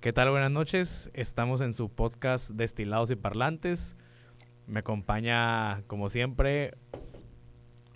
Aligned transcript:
¿Qué 0.00 0.12
tal? 0.12 0.30
Buenas 0.30 0.50
noches. 0.50 1.10
Estamos 1.12 1.60
en 1.60 1.74
su 1.74 1.90
podcast 1.90 2.50
Destilados 2.50 3.10
y 3.10 3.16
Parlantes. 3.16 3.96
Me 4.66 4.80
acompaña, 4.80 5.82
como 5.86 6.08
siempre, 6.08 6.74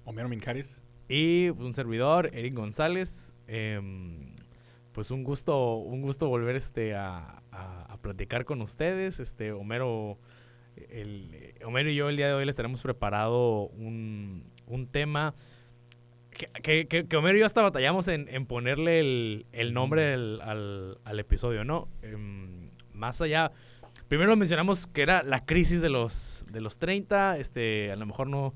Homero 0.04 0.28
Mincares. 0.28 0.82
y 1.08 1.48
un 1.50 1.74
servidor, 1.74 2.30
Eric 2.34 2.54
González. 2.54 3.32
Em, 3.46 4.34
pues 4.92 5.10
un 5.10 5.24
gusto, 5.24 5.76
un 5.76 6.02
gusto 6.02 6.28
volver 6.28 6.56
este 6.56 6.94
a, 6.94 7.42
a- 7.50 7.82
a 7.92 7.96
platicar 7.98 8.44
con 8.44 8.60
ustedes. 8.60 9.18
Este, 9.20 9.52
Homero, 9.52 10.18
el, 10.76 11.54
Homero 11.64 11.88
y 11.90 11.94
yo 11.94 12.08
el 12.10 12.16
día 12.16 12.28
de 12.28 12.34
hoy 12.34 12.44
les 12.44 12.56
tenemos 12.56 12.82
preparado 12.82 13.68
un, 13.68 14.44
un 14.66 14.86
tema 14.88 15.34
que, 16.34 16.86
que- 16.86 17.06
que- 17.06 17.16
Homero 17.16 17.36
y 17.36 17.40
yo 17.40 17.46
hasta 17.46 17.62
batallamos 17.62 18.08
en, 18.08 18.28
en 18.28 18.46
ponerle 18.46 19.00
el, 19.00 19.46
el 19.52 19.72
nombre 19.72 20.04
del- 20.04 20.40
al, 20.42 20.98
al 21.04 21.18
episodio, 21.20 21.64
¿no? 21.64 21.88
Em, 22.02 22.70
más 22.92 23.20
allá, 23.20 23.52
primero 24.08 24.30
lo 24.30 24.36
mencionamos 24.36 24.86
que 24.86 25.02
era 25.02 25.22
la 25.22 25.44
crisis 25.46 25.80
de 25.80 25.88
los, 25.90 26.44
de 26.50 26.60
los 26.60 26.78
30, 26.78 27.38
este, 27.38 27.90
a 27.92 27.96
lo 27.96 28.06
mejor 28.06 28.28
no, 28.28 28.54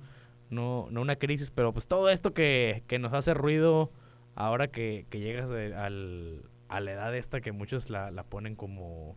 no, 0.51 0.89
no 0.91 1.01
una 1.01 1.17
crisis, 1.17 1.51
pero 1.51 1.73
pues 1.73 1.89
todo 1.89 2.11
esto 2.11 2.35
que, 2.35 2.83
que 2.87 2.99
nos 2.99 3.13
hace 3.13 3.35
ruido 3.35 3.91
ahora 4.35 4.69
que, 4.69 5.07
que 5.11 5.21
llegas 5.21 5.51
al- 5.51 6.43
a 6.69 6.81
la 6.81 6.93
edad 6.93 7.17
esta 7.17 7.41
que 7.41 7.53
muchos 7.53 7.89
la, 7.91 8.11
la 8.11 8.25
ponen 8.25 8.55
como, 8.55 9.17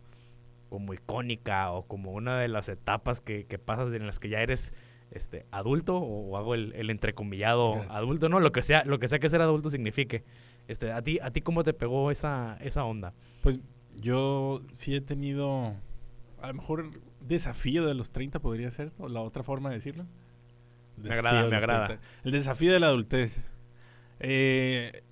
como 0.69 0.93
icónica 0.93 1.71
o 1.71 1.85
como 1.85 2.11
una 2.11 2.39
de 2.39 2.47
las 2.47 2.69
etapas 2.69 3.19
que, 3.21 3.45
que 3.45 3.59
pasas 3.59 3.93
en 3.93 4.07
las 4.07 4.19
que 4.19 4.29
ya 4.29 4.41
eres 4.41 4.73
este 5.11 5.45
adulto 5.51 5.97
o, 5.97 6.37
hago 6.37 6.55
el, 6.55 6.73
el 6.73 6.89
entrecomillado 6.89 7.71
Ok. 7.71 7.85
adulto, 7.89 8.29
no, 8.29 8.39
lo 8.39 8.51
que 8.51 8.63
sea, 8.63 8.83
lo 8.85 8.99
que 8.99 9.07
sea 9.07 9.19
que 9.19 9.29
ser 9.29 9.41
adulto 9.41 9.69
signifique. 9.69 10.23
Este, 10.67 10.91
a 10.91 11.01
ti, 11.01 11.19
a 11.21 11.31
ti 11.31 11.41
cómo 11.41 11.63
te 11.63 11.73
pegó 11.73 12.11
esa, 12.11 12.57
esa 12.61 12.85
onda? 12.85 13.13
Pues 13.41 13.59
yo 13.99 14.61
sí 14.71 14.95
he 14.95 15.01
tenido, 15.01 15.75
a 16.41 16.47
lo 16.47 16.53
mejor, 16.53 16.91
desafío 17.19 17.85
de 17.85 17.93
los 17.93 18.11
30 18.11 18.39
podría 18.39 18.71
ser, 18.71 18.91
o 18.97 19.09
la 19.09 19.21
otra 19.21 19.43
forma 19.43 19.69
de 19.69 19.75
decirlo. 19.75 20.05
Me 20.97 21.13
agrada, 21.13 21.43
de 21.43 21.49
me 21.49 21.55
agrada. 21.57 21.85
30. 21.87 22.03
El 22.23 22.31
desafío 22.31 22.71
de 22.71 22.79
la 22.79 22.87
adultez. 22.87 23.49
Eh, 24.19 25.03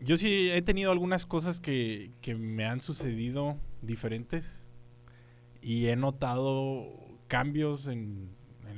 yo 0.00 0.16
sí 0.16 0.50
he 0.50 0.60
tenido 0.62 0.90
algunas 0.90 1.26
cosas 1.26 1.60
que, 1.60 2.10
que 2.20 2.34
me 2.34 2.64
han 2.64 2.80
sucedido 2.80 3.56
diferentes 3.82 4.62
y 5.62 5.86
he 5.86 5.96
notado 5.96 6.92
cambios 7.28 7.86
en 7.86 8.35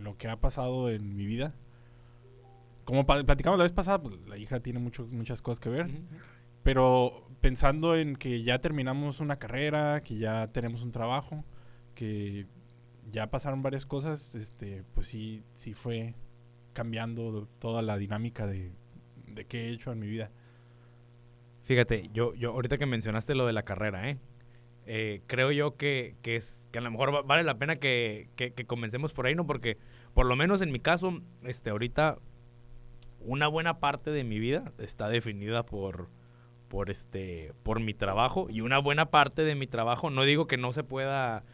lo 0.08 0.16
que 0.16 0.28
ha 0.28 0.36
pasado 0.40 0.90
en 0.90 1.14
mi 1.16 1.26
vida. 1.26 1.54
Como 2.84 3.04
platicamos 3.04 3.58
la 3.58 3.64
vez 3.64 3.72
pasada, 3.72 4.00
pues 4.02 4.18
la 4.26 4.38
hija 4.38 4.60
tiene 4.60 4.78
mucho- 4.78 5.06
muchas 5.10 5.42
cosas 5.42 5.60
que 5.60 5.68
ver. 5.68 5.90
Pero 6.62 7.28
pensando 7.40 7.96
en 7.96 8.16
que 8.16 8.42
ya 8.42 8.60
terminamos 8.60 9.20
una 9.20 9.38
carrera, 9.38 10.00
que 10.00 10.16
ya 10.18 10.48
tenemos 10.48 10.82
un 10.82 10.90
trabajo, 10.90 11.44
que 11.94 12.46
ya 13.08 13.30
pasaron 13.30 13.62
varias 13.62 13.86
cosas, 13.86 14.34
este, 14.34 14.82
pues 14.94 15.06
sí, 15.08 15.42
sí 15.54 15.74
fue 15.74 16.14
cambiando 16.72 17.46
toda 17.58 17.82
la 17.82 17.96
dinámica 17.96 18.46
de, 18.46 18.72
de 19.26 19.44
qué 19.46 19.68
he 19.68 19.72
hecho 19.72 19.92
en 19.92 19.98
mi 19.98 20.06
vida. 20.06 20.30
Fíjate, 21.64 22.08
yo, 22.12 22.34
yo 22.34 22.52
ahorita 22.52 22.78
que 22.78 22.86
mencionaste 22.86 23.34
lo 23.34 23.46
de 23.46 23.52
la 23.52 23.64
carrera, 23.64 24.08
¿eh? 24.10 24.18
Eh, 24.86 25.20
creo 25.26 25.52
yo 25.52 25.76
que, 25.76 26.16
que 26.22 26.36
es 26.36 26.66
que 26.72 26.78
a 26.78 26.82
lo 26.82 26.90
mejor 26.90 27.14
va- 27.14 27.22
vale 27.22 27.42
la 27.44 27.58
pena 27.58 27.76
que, 27.76 28.30
que- 28.36 28.52
que 28.54 28.64
comencemos 28.64 29.12
por 29.12 29.26
ahí, 29.26 29.34
¿no? 29.34 29.46
Porque 29.46 29.76
por 30.18 30.26
lo 30.26 30.34
menos 30.34 30.62
en 30.62 30.72
mi 30.72 30.80
caso, 30.80 31.20
este, 31.44 31.70
ahorita 31.70 32.18
una 33.20 33.46
buena 33.46 33.78
parte 33.78 34.10
de 34.10 34.24
mi 34.24 34.40
vida 34.40 34.72
está 34.78 35.08
definida 35.08 35.64
por, 35.64 36.08
por 36.66 36.90
este, 36.90 37.52
por 37.62 37.78
mi 37.78 37.94
trabajo 37.94 38.48
y 38.50 38.60
una 38.62 38.78
buena 38.78 39.12
parte 39.12 39.42
de 39.44 39.54
mi 39.54 39.68
trabajo, 39.68 40.10
no 40.10 40.24
digo 40.24 40.48
que 40.48 40.56
no 40.56 40.72
se 40.72 40.82
pueda, 40.82 41.44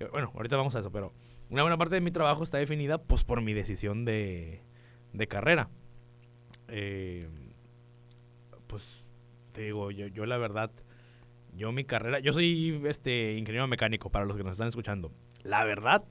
que- 0.00 0.06
bueno, 0.06 0.32
ahorita 0.34 0.56
vamos 0.56 0.74
a 0.74 0.80
eso, 0.80 0.90
pero 0.90 1.12
una 1.48 1.62
buena 1.62 1.76
parte 1.76 1.94
de 1.94 2.00
mi 2.00 2.10
trabajo 2.10 2.42
está 2.42 2.58
definida, 2.58 2.98
pues, 2.98 3.22
por 3.22 3.40
mi 3.40 3.52
decisión 3.54 4.04
de, 4.04 4.62
de 5.12 5.26
carrera. 5.28 5.68
Eh, 6.66 7.28
pues 8.66 8.84
te 9.52 9.62
digo, 9.62 9.92
yo, 9.92 10.08
yo 10.08 10.26
la 10.26 10.38
verdad, 10.38 10.72
yo 11.54 11.70
mi 11.70 11.84
carrera, 11.84 12.18
yo 12.18 12.32
soy 12.32 12.82
este 12.86 13.34
ingeniero 13.34 13.68
mecánico 13.68 14.10
para 14.10 14.24
los 14.24 14.36
que 14.36 14.42
nos 14.42 14.54
están 14.54 14.66
escuchando. 14.66 15.12
La 15.44 15.62
verdad, 15.62 16.02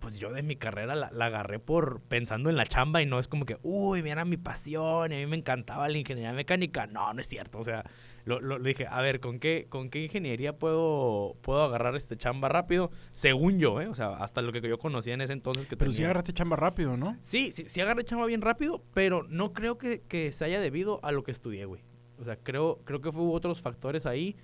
pues 0.00 0.18
yo 0.18 0.32
de 0.32 0.42
mi 0.42 0.56
carrera 0.56 0.94
la, 0.96 1.10
la 1.12 1.26
agarré 1.26 1.58
por 1.60 2.00
pensando 2.02 2.50
en 2.50 2.56
la 2.56 2.66
chamba 2.66 3.00
y 3.02 3.06
no 3.06 3.18
es 3.18 3.28
como 3.28 3.44
que, 3.46 3.58
uy, 3.62 4.02
mira 4.02 4.24
mi 4.24 4.36
pasión, 4.36 5.12
y 5.12 5.14
a 5.14 5.18
mí 5.18 5.26
me 5.26 5.36
encantaba 5.36 5.88
la 5.88 5.98
ingeniería 5.98 6.32
mecánica. 6.32 6.86
No, 6.86 7.12
no 7.14 7.20
es 7.20 7.26
cierto. 7.28 7.58
O 7.58 7.64
sea, 7.64 7.84
lo, 8.24 8.40
lo- 8.40 8.58
dije, 8.58 8.86
a 8.86 9.00
ver, 9.02 9.20
¿con 9.20 9.38
qué, 9.38 9.66
¿con 9.68 9.90
qué 9.90 10.02
ingeniería 10.04 10.58
puedo, 10.58 11.36
puedo 11.42 11.62
agarrar 11.62 11.94
este 11.96 12.16
chamba 12.16 12.48
rápido? 12.48 12.90
Según 13.12 13.58
yo, 13.58 13.80
¿eh? 13.80 13.86
O 13.88 13.94
sea, 13.94 14.14
hasta 14.16 14.42
lo 14.42 14.52
que 14.52 14.60
yo 14.60 14.78
conocía 14.78 15.14
en 15.14 15.20
ese 15.20 15.32
entonces 15.34 15.66
que 15.66 15.76
Pero 15.76 15.90
sí 15.90 15.98
tenía- 15.98 16.08
agarraste 16.08 16.32
chamba 16.32 16.56
rápido, 16.56 16.96
¿no? 16.96 17.16
Sí, 17.20 17.52
sí, 17.52 17.64
sí 17.68 17.80
agarré 17.80 18.04
chamba 18.04 18.26
bien 18.26 18.40
rápido, 18.40 18.82
pero 18.94 19.22
no 19.28 19.52
creo 19.52 19.78
que, 19.78 20.00
que 20.08 20.32
se 20.32 20.44
haya 20.44 20.60
debido 20.60 20.98
a 21.04 21.12
lo 21.12 21.22
que 21.22 21.30
estudié, 21.30 21.66
güey. 21.66 21.82
O 22.18 22.24
sea, 22.24 22.36
creo, 22.36 22.80
creo 22.84 23.00
que 23.00 23.08
hubo 23.10 23.32
otros 23.32 23.62
factores 23.62 24.06
ahí. 24.06 24.36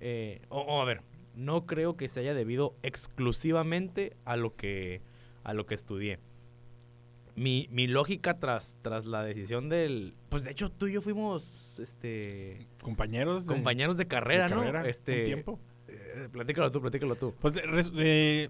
eh, 0.00 0.40
o, 0.48 0.60
o, 0.60 0.80
a 0.80 0.84
ver, 0.84 1.02
no 1.38 1.64
creo 1.66 1.96
que 1.96 2.08
se 2.08 2.20
haya 2.20 2.34
debido 2.34 2.74
exclusivamente 2.82 4.16
a 4.24 4.36
lo 4.36 4.54
que, 4.56 5.00
a 5.44 5.54
lo 5.54 5.64
que 5.66 5.74
estudié. 5.76 6.18
Mi, 7.36 7.68
mi 7.70 7.86
lógica 7.86 8.40
tras, 8.40 8.76
tras 8.82 9.06
la 9.06 9.22
decisión 9.22 9.68
del... 9.68 10.12
Pues 10.28 10.42
de 10.42 10.50
hecho 10.50 10.70
tú 10.72 10.88
y 10.88 10.94
yo 10.94 11.00
fuimos 11.00 11.78
este, 11.78 12.66
Compañeros. 12.82 13.46
de- 13.46 13.54
compañeros 13.54 13.96
de 13.96 14.04
de 14.04 14.08
carrera, 14.08 14.48
¿no? 14.48 14.56
carrera, 14.56 14.80
un 14.82 14.86
Este, 14.86 15.24
tiempo. 15.24 15.60
eh, 15.86 16.28
platícalo 16.32 16.72
tú, 16.72 16.80
platícalo 16.80 17.14
tú. 17.14 17.32
Pues 17.40 17.54
eh, 17.96 18.48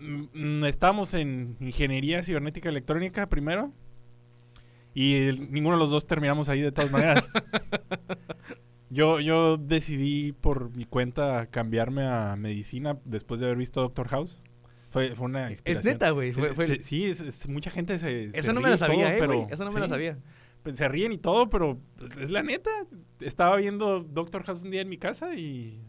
mm, 0.00 0.24
mm, 0.32 0.64
estábamos 0.64 1.12
en 1.12 1.56
ingeniería 1.60 2.22
cibernética 2.22 2.70
electrónica 2.70 3.26
primero. 3.28 3.70
Y 4.94 5.16
el- 5.28 5.52
ninguno 5.52 5.76
de 5.76 5.80
los 5.80 5.90
dos 5.90 6.06
terminamos 6.06 6.48
ahí 6.48 6.62
de 6.62 6.72
todas 6.72 6.90
maneras. 6.90 7.28
yo, 8.90 9.20
yo 9.20 9.56
decidí 9.56 10.32
por 10.32 10.70
mi 10.76 10.84
cuenta 10.84 11.46
cambiarme 11.46 12.04
a 12.06 12.36
medicina 12.36 12.98
después 13.04 13.40
de 13.40 13.46
haber 13.46 13.58
visto 13.58 13.80
Doctor 13.80 14.08
House. 14.08 14.40
Fue, 14.90 15.14
fue 15.14 15.26
una 15.26 15.46
Es 15.46 15.52
inspiración. 15.58 15.94
neta, 15.94 16.10
güey. 16.10 16.32
sí, 16.82 17.04
es- 17.06 17.20
es- 17.20 17.48
mucha 17.48 17.70
gente 17.70 17.98
se. 17.98 18.30
se 18.30 18.38
esa 18.38 18.52
no 18.52 18.60
me 18.60 18.70
la 18.70 18.76
sabía, 18.76 19.06
todo, 19.06 19.12
eh, 19.14 19.16
pero. 19.18 19.46
Esa 19.50 19.64
no 19.64 19.70
me 19.72 19.80
la 19.80 19.86
sí, 19.86 19.90
sabía. 19.90 20.18
se 20.72 20.88
ríen 20.88 21.12
y 21.12 21.18
todo, 21.18 21.48
pero 21.50 21.78
pues, 21.98 22.16
es 22.18 22.30
la 22.30 22.42
neta. 22.42 22.70
Estaba 23.20 23.56
viendo 23.56 24.00
Doctor 24.00 24.42
House 24.44 24.64
un 24.64 24.70
día 24.70 24.80
en 24.82 24.88
mi 24.88 24.96
casa 24.98 25.34
y 25.34 25.80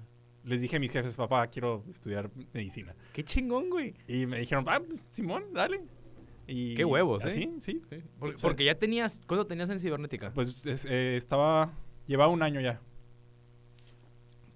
les 0.43 0.61
dije 0.61 0.77
a 0.77 0.79
mis 0.79 0.91
jefes, 0.91 1.15
papá, 1.15 1.47
quiero 1.47 1.83
estudiar 1.89 2.31
medicina. 2.53 2.95
Qué 3.13 3.23
chingón, 3.23 3.69
güey. 3.69 3.93
Y 4.07 4.25
me 4.25 4.39
dijeron, 4.39 4.65
ah, 4.67 4.81
pues 4.85 5.05
Simón, 5.09 5.43
dale. 5.53 5.81
Y 6.47 6.75
Qué 6.75 6.85
huevos, 6.85 7.23
¿eh? 7.25 7.27
Así, 7.27 7.51
sí. 7.59 7.81
Porque, 8.19 8.35
O 8.35 8.37
sea, 8.39 8.47
porque 8.49 8.63
ya 8.65 8.75
tenías, 8.75 9.19
¿cuánto 9.27 9.45
tenías 9.45 9.69
en 9.69 9.79
cibernética? 9.79 10.31
Pues 10.33 10.65
es- 10.65 10.85
eh, 10.85 11.17
estaba, 11.17 11.73
llevaba 12.07 12.31
un 12.31 12.41
año 12.41 12.61
ya. 12.61 12.79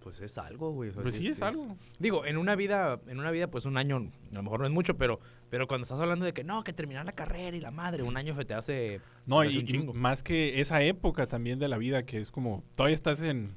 Pues 0.02 0.20
es 0.20 0.38
algo, 0.40 0.72
güey. 0.72 0.90
o 0.90 0.94
sea, 0.94 1.04
Pues 1.04 1.16
sí, 1.16 1.28
es 1.28 1.42
algo. 1.44 1.78
Digo, 2.00 2.26
en 2.26 2.38
una 2.38 2.56
vida, 2.56 3.00
en 3.08 3.20
una 3.20 3.30
vida, 3.30 3.48
pues 3.52 3.66
un 3.66 3.78
año, 3.78 3.98
a 4.32 4.34
lo 4.36 4.42
mejor 4.44 4.60
no 4.62 4.66
es 4.66 4.72
mucho, 4.72 4.98
pero, 4.98 5.20
pero 5.52 5.68
cuando 5.68 5.84
estás 5.84 6.00
hablando 6.00 6.26
de 6.26 6.34
que 6.34 6.44
no, 6.44 6.64
que 6.64 6.74
terminar 6.74 7.06
la 7.06 7.12
carrera 7.12 7.56
y 7.56 7.60
la 7.62 7.70
madre, 7.70 8.02
un 8.02 8.18
año 8.18 8.36
se 8.36 8.44
te 8.44 8.56
hace. 8.56 9.00
No, 9.28 9.42
te 9.42 9.48
hace 9.48 9.58
y, 9.58 9.60
un 9.60 9.64
y 9.64 9.68
chingo. 9.72 9.94
más 9.94 10.24
que 10.24 10.60
esa 10.60 10.82
época 10.82 11.28
también 11.28 11.60
de 11.60 11.68
la 11.68 11.78
vida, 11.78 12.04
que 12.04 12.18
es 12.18 12.32
como, 12.32 12.64
todavía 12.76 12.96
estás 12.96 13.22
en, 13.22 13.54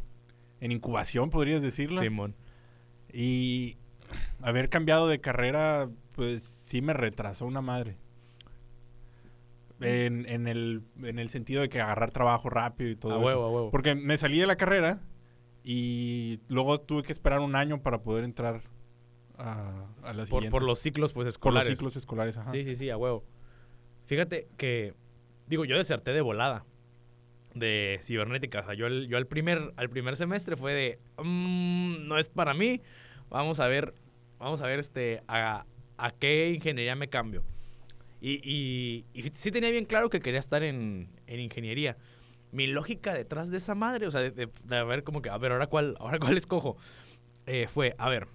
en 0.60 0.70
incubación, 0.72 1.30
podrías 1.30 1.62
decirlo. 1.62 2.02
Simón. 2.02 2.34
Y 3.10 3.78
haber 4.42 4.68
cambiado 4.68 5.08
de 5.08 5.20
carrera, 5.20 5.88
pues 6.12 6.42
sí 6.42 6.82
me 6.82 6.92
retrasó 6.92 7.46
una 7.46 7.62
madre. 7.62 7.96
En, 9.80 10.24
en 10.26 10.46
el, 10.46 10.82
en 11.02 11.18
el 11.18 11.28
sentido 11.30 11.60
de 11.60 11.68
que 11.68 11.80
agarrar 11.80 12.10
trabajo 12.10 12.48
rápido 12.48 12.90
y 12.90 12.96
todo 12.96 13.12
A 13.14 13.16
eso. 13.16 13.24
huevo, 13.26 13.44
a 13.44 13.50
huevo. 13.50 13.70
Porque 13.70 13.94
me 13.94 14.16
salí 14.16 14.38
de 14.38 14.46
la 14.46 14.56
carrera 14.56 15.00
y 15.64 16.40
luego 16.48 16.78
tuve 16.78 17.02
que 17.02 17.12
esperar 17.12 17.40
un 17.40 17.56
año 17.56 17.80
para 17.82 18.02
poder 18.02 18.22
entrar 18.24 18.60
a, 19.38 19.86
a 20.02 20.12
la 20.12 20.26
siguiente. 20.26 20.50
por 20.50 20.62
los 20.62 20.78
ciclos, 20.78 21.12
pues, 21.12 21.24
Por 21.24 21.26
los 21.26 21.34
escolares. 21.34 21.68
ciclos 21.70 21.96
escolares, 21.96 22.36
ajá. 22.36 22.50
Sí, 22.52 22.64
sí, 22.64 22.76
sí, 22.76 22.90
a 22.90 22.96
huevo. 22.96 23.24
Fíjate 24.04 24.48
que, 24.58 24.94
digo, 25.46 25.64
yo 25.64 25.76
deserté 25.78 26.12
de 26.12 26.20
volada 26.20 26.64
de 27.54 27.98
cibernética. 28.02 28.60
O 28.60 28.64
sea, 28.64 28.74
yo, 28.74 28.86
el- 28.86 29.08
yo 29.08 29.16
al, 29.16 29.26
primer, 29.26 29.72
al 29.76 29.88
primer 29.88 30.16
semestre 30.16 30.56
fue 30.56 30.72
de, 30.74 30.98
"Mm, 31.22 32.06
no 32.06 32.18
es 32.18 32.28
para 32.28 32.52
mí, 32.52 32.80
vamos 33.30 33.60
a 33.60 33.66
ver, 33.68 33.94
vamos 34.38 34.60
a 34.60 34.66
ver 34.66 34.78
este, 34.80 35.22
a, 35.28 35.64
a 35.96 36.10
qué 36.10 36.50
ingeniería 36.50 36.94
me 36.96 37.08
cambio. 37.08 37.42
Y, 38.20 38.40
y, 38.42 39.04
y 39.14 39.22
sí 39.34 39.50
tenía 39.52 39.70
bien 39.70 39.84
claro 39.84 40.10
que 40.10 40.20
quería 40.20 40.40
estar 40.40 40.62
en, 40.62 41.08
en 41.26 41.40
ingeniería. 41.40 41.96
Mi 42.54 42.66
lógica 42.68 43.12
detrás 43.12 43.50
de 43.50 43.56
esa 43.58 43.74
madre, 43.74 44.06
o 44.06 44.10
sea, 44.10 44.20
de, 44.20 44.30
de- 44.30 44.48
de 44.64 44.84
ver 44.84 45.02
como 45.04 45.20
que, 45.22 45.28
a 45.30 45.36
ver, 45.38 45.52
ahora 45.52 45.66
cuál, 45.66 45.96
ahora 45.98 46.18
cuál 46.18 46.36
escojo, 46.36 46.76
eh, 47.46 47.66
fue, 47.68 47.94
a 47.98 48.08
ver, 48.08 48.28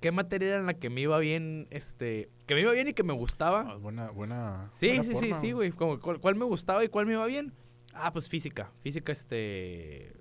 ¿qué 0.00 0.10
materia 0.10 0.48
era 0.48 0.56
en 0.58 0.66
la 0.66 0.74
que 0.74 0.90
me 0.90 1.02
iba 1.02 1.18
bien, 1.18 1.66
este, 1.70 2.28
que 2.46 2.54
me 2.54 2.62
iba 2.62 2.72
bien 2.72 2.88
y 2.88 2.94
que 2.94 3.02
me 3.02 3.12
gustaba? 3.12 3.66
Ah, 3.72 3.74
buena, 3.76 4.10
buena. 4.10 4.68
Sí, 4.72 4.88
buena 4.88 5.04
sí, 5.04 5.14
sí, 5.16 5.32
sí, 5.40 5.52
güey. 5.52 5.70
Como, 5.70 6.00
¿cuál, 6.00 6.18
cuál 6.18 6.34
me 6.36 6.44
gustaba 6.46 6.82
y 6.84 6.88
cuál 6.88 7.06
me 7.06 7.12
iba 7.12 7.26
bien? 7.26 7.52
Ah, 7.94 8.12
pues 8.12 8.28
física. 8.28 8.70
Física, 8.82 9.12
este. 9.12 10.12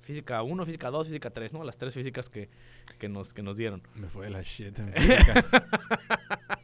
física 0.00 0.42
1, 0.42 0.64
física 0.66 0.90
2, 0.90 1.06
física 1.06 1.30
3, 1.30 1.52
¿no? 1.52 1.62
Las 1.64 1.76
tres 1.76 1.94
físicas 1.94 2.28
que, 2.30 2.48
que, 2.98 3.08
nos, 3.08 3.32
que 3.34 3.42
nos 3.42 3.56
dieron. 3.58 3.82
Me 3.94 4.08
fue 4.08 4.24
de 4.26 4.30
la 4.30 4.42
shit 4.42 4.78
en 4.78 4.92
física. 4.92 5.44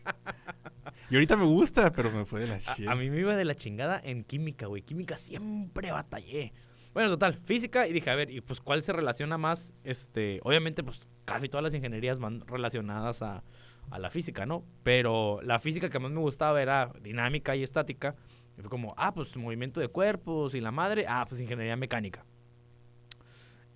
y 1.10 1.14
ahorita 1.14 1.36
me 1.36 1.44
gusta, 1.44 1.92
pero 1.92 2.10
me 2.10 2.24
fue 2.24 2.40
de 2.40 2.46
la 2.46 2.58
shit. 2.58 2.88
A, 2.88 2.92
a 2.92 2.94
mí 2.94 3.10
me 3.10 3.20
iba 3.20 3.36
de 3.36 3.44
la 3.44 3.54
chingada 3.54 4.00
en 4.02 4.24
química, 4.24 4.66
güey. 4.66 4.82
Química 4.82 5.16
siempre 5.16 5.90
batallé. 5.92 6.52
Bueno, 6.92 7.10
total, 7.10 7.34
física 7.34 7.88
y 7.88 7.92
dije, 7.92 8.08
a 8.10 8.14
ver, 8.14 8.30
¿y 8.30 8.40
pues 8.40 8.60
cuál 8.60 8.82
se 8.82 8.92
relaciona 8.92 9.36
más? 9.36 9.74
Este, 9.82 10.40
obviamente, 10.44 10.84
pues 10.84 11.08
casi 11.24 11.48
todas 11.48 11.64
las 11.64 11.74
ingenierías 11.74 12.20
van 12.20 12.46
relacionadas 12.46 13.20
a, 13.20 13.42
a 13.90 13.98
la 13.98 14.10
física, 14.10 14.46
¿no? 14.46 14.64
Pero 14.84 15.40
la 15.42 15.58
física 15.58 15.90
que 15.90 15.98
más 15.98 16.12
me 16.12 16.20
gustaba 16.20 16.62
era 16.62 16.92
dinámica 17.02 17.56
y 17.56 17.64
estática. 17.64 18.14
Y 18.56 18.60
fue 18.60 18.70
como, 18.70 18.94
ah, 18.96 19.12
pues 19.12 19.36
movimiento 19.36 19.80
de 19.80 19.88
cuerpos 19.88 20.54
y 20.54 20.60
la 20.60 20.70
madre, 20.70 21.06
ah, 21.08 21.26
pues 21.28 21.40
ingeniería 21.40 21.76
mecánica. 21.76 22.24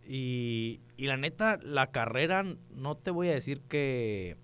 Y, 0.06 0.80
y 0.96 1.06
la 1.06 1.16
neta, 1.16 1.58
la 1.60 1.88
carrera, 1.88 2.44
no 2.70 2.96
te 2.96 3.10
voy 3.10 3.28
a 3.28 3.34
decir 3.34 3.62
que... 3.68 4.36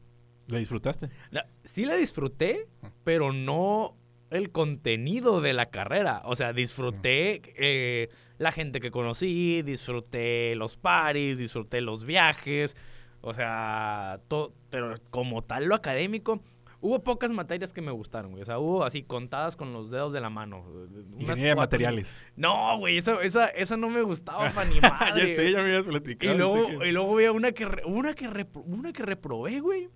¿La 0.49 0.58
disfrutaste? 0.58 1.08
la- 1.31 1.46
sí 1.64 1.85
la 1.87 1.94
disfruté, 1.96 2.67
pero 3.05 3.32
no 3.32 3.96
el 4.31 4.50
contenido 4.50 5.41
de 5.41 5.52
la 5.52 5.67
carrera. 5.67 6.23
O 6.25 6.35
sea, 6.37 6.52
disfruté 6.52 7.41
eh, 7.56 8.08
la 8.38 8.52
gente 8.52 8.81
que 8.81 8.91
conocí, 8.91 9.62
disfruté 9.62 10.55
los 10.56 10.76
paris, 10.76 11.38
disfruté 11.38 11.81
los 11.81 12.05
viajes. 12.05 12.76
O 13.20 13.32
sea, 13.32 14.20
todo, 14.29 14.52
pero 14.70 14.94
como 15.11 15.43
tal 15.43 15.64
lo 15.67 15.75
académico, 15.75 16.43
hubo 16.81 17.02
pocas 17.02 17.31
materias 17.31 17.73
que 17.73 17.81
me 17.81 17.90
gustaron, 17.93 18.32
güey. 18.32 18.43
O 18.43 18.44
sea, 18.44 18.58
hubo 18.58 18.85
así 18.85 19.02
contadas 19.02 19.56
con 19.56 19.73
los 19.73 19.90
dedos 19.90 20.12
de 20.12 20.20
la 20.20 20.29
mano. 20.31 20.64
Unas 20.69 21.20
Ingeniería 21.20 21.50
de 21.50 21.55
materiales. 21.55 22.14
No, 22.37 22.76
güey, 22.79 22.99
esa, 22.99 23.23
esa, 23.23 23.47
esa 23.49 23.76
no 23.79 23.88
me 23.88 24.02
gustaba 24.02 24.50
para 24.50 24.69
ni 24.69 24.75
ya 24.82 24.90
madre. 24.90 25.37
sé, 25.37 25.52
ya 25.52 25.58
me 25.58 25.69
habías 25.69 25.85
platicado. 25.85 26.35
Y 26.35 26.37
luego, 26.38 26.67
que- 26.81 26.88
y 26.88 26.93
luego 26.93 27.14
había 27.14 27.32
una 27.32 27.52
que, 27.52 27.64
re- 27.67 27.85
una, 27.87 28.14
que 28.14 28.29
repro- 28.29 28.64
una 28.67 28.93
que 28.93 29.02
reprobé, 29.05 29.61
güey. 29.61 29.88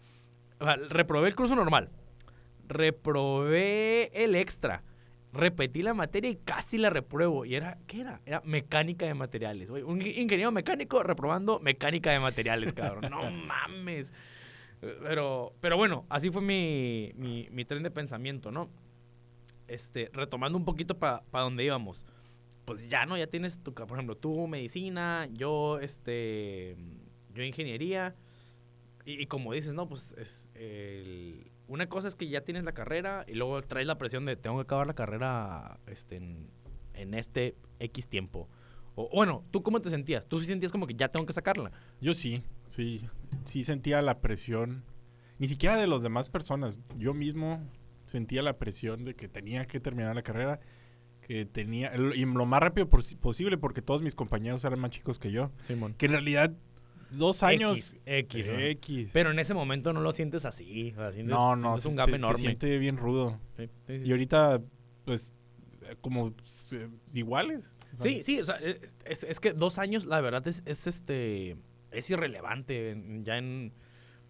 Reprobé 0.61 1.29
el 1.29 1.37
curso 1.37 1.55
normal. 1.55 1.91
Reprobé 2.67 4.11
el 4.13 4.35
extra. 4.35 4.83
Repetí 5.33 5.83
la 5.83 5.95
materia 5.95 6.31
y 6.31 6.37
casi 6.37 6.79
la 6.79 6.91
repruebo. 6.91 7.45
Y 7.45 7.55
era, 7.55 7.79
¿qué 7.87 8.01
era? 8.01 8.21
Era 8.25 8.41
mecánica 8.45 9.07
de 9.07 9.15
materiales. 9.15 9.69
Un 9.71 10.03
ingeniero 10.03 10.51
mecánico 10.53 11.03
reprobando 11.03 11.61
mecánica 11.61 12.11
de 12.11 12.21
materiales, 12.21 12.73
cabrón. 12.73 13.11
No 13.11 13.31
mames. 13.47 14.13
Pero, 14.81 15.55
pero 15.61 15.77
bueno, 15.77 16.07
así 16.09 16.31
fue 16.31 16.41
mi, 16.41 17.13
mi, 17.17 17.49
mi 17.51 17.65
tren 17.65 17.83
de 17.83 17.91
pensamiento, 17.91 18.51
¿no? 18.51 18.71
Este, 19.67 20.11
retomando 20.13 20.57
un 20.57 20.65
poquito 20.65 20.99
para 20.99 21.23
donde 21.33 21.65
íbamos 21.65 22.07
pues 22.69 22.87
ya 22.91 23.07
no, 23.07 23.17
ya 23.17 23.27
tienes 23.27 23.63
tu, 23.63 23.73
por 23.73 23.93
ejemplo, 23.93 24.15
tú 24.15 24.47
medicina, 24.47 25.27
yo, 25.33 25.79
este, 25.81 26.77
yo 27.33 27.43
ingeniería. 27.43 28.15
Y, 29.09 29.23
y 29.23 29.27
como 29.27 29.53
dices, 29.55 29.73
no, 29.73 29.89
pues 29.89 30.15
es 30.19 30.49
el- 30.55 31.51
una 31.67 31.89
cosa 31.89 32.09
es 32.09 32.15
que 32.17 32.29
ya 32.29 32.43
tienes 32.43 32.65
la 32.65 32.73
carrera 32.73 33.25
y 33.27 33.35
luego 33.35 33.63
traes 33.63 33.87
la 33.87 33.97
presión 33.99 34.25
de 34.27 34.37
tengo 34.37 34.57
que 34.57 34.63
acabar 34.63 34.87
la 34.87 34.95
carrera 34.95 35.81
este, 35.87 36.17
en, 36.17 36.51
en 36.95 37.15
este 37.15 37.55
X 37.79 38.09
tiempo. 38.09 38.49
O 38.97 39.09
bueno, 39.15 39.45
¿tú 39.51 39.63
cómo 39.63 39.81
te 39.81 39.91
sentías? 39.91 40.27
¿Tú 40.27 40.39
sí 40.39 40.47
sentías 40.47 40.73
como 40.73 40.87
que 40.87 40.95
ya 40.95 41.09
tengo 41.09 41.25
que 41.25 41.33
sacarla? 41.33 41.71
Yo 42.01 42.13
sí, 42.15 42.43
sí. 42.67 43.07
Sí 43.45 43.65
sentía 43.65 44.03
la 44.03 44.21
presión. 44.21 44.83
Ni 45.39 45.47
siquiera 45.47 45.77
de 45.77 45.87
las 45.87 46.03
demás 46.03 46.29
personas. 46.29 46.81
Yo 46.99 47.15
mismo 47.15 47.63
sentía 48.07 48.43
la 48.43 48.59
presión 48.59 49.05
de 49.05 49.15
que 49.15 49.29
tenía 49.29 49.67
que 49.67 49.79
terminar 49.81 50.17
la 50.17 50.23
carrera. 50.23 50.59
Que 51.21 51.45
tenía. 51.45 51.93
Y 51.95 52.25
lo 52.25 52.45
más 52.47 52.61
rápido 52.61 52.89
pos- 52.89 53.15
posible 53.21 53.57
porque 53.57 53.83
todos 53.83 54.03
mis 54.03 54.15
compañeros 54.17 54.65
eran 54.65 54.81
más 54.81 54.91
chicos 54.91 55.19
que 55.19 55.31
yo. 55.31 55.53
Simón. 55.67 55.95
Que 55.95 56.07
en 56.07 56.13
realidad, 56.13 56.53
dos 57.11 57.43
años. 57.43 57.79
X, 57.79 57.97
X, 58.07 58.49
¿no? 58.49 58.59
X. 58.59 59.11
Pero 59.13 59.31
en 59.31 59.39
ese 59.39 59.55
momento 59.55 59.93
no 59.93 60.01
lo 60.01 60.13
sientes 60.13 60.45
así. 60.45 60.93
o 60.93 61.01
sea, 61.01 61.13
sientes- 61.13 61.35
no, 61.35 61.57
no, 61.57 61.79
se, 61.79 61.89
un 61.89 61.97
gap 61.97 62.07
se- 62.07 62.13
se 62.13 62.17
enorme. 62.17 62.39
siente 62.39 62.79
bien 62.79 62.97
rudo. 62.97 63.39
Sí, 63.57 63.69
sí, 63.87 64.01
sí. 64.01 64.07
Y 64.07 64.11
ahorita, 64.11 64.61
pues, 65.05 65.33
eh, 65.83 65.97
como 66.01 66.35
eh, 66.73 66.89
iguales. 67.15 67.79
O 67.99 68.03
sea, 68.03 68.13
Sí, 68.13 68.23
sí, 68.23 68.41
o 68.41 68.45
sea, 68.45 68.57
eh, 68.61 68.81
es, 69.05 69.25
es 69.25 69.41
que 69.41 69.53
dos 69.53 69.79
años, 69.79 70.05
la 70.07 70.21
verdad, 70.21 70.47
es, 70.47 70.63
es 70.67 70.87
este. 70.87 71.57
Es 71.91 72.11
irrelevante. 72.11 72.91
en- 72.91 73.25
Ya 73.25 73.39
en. 73.39 73.73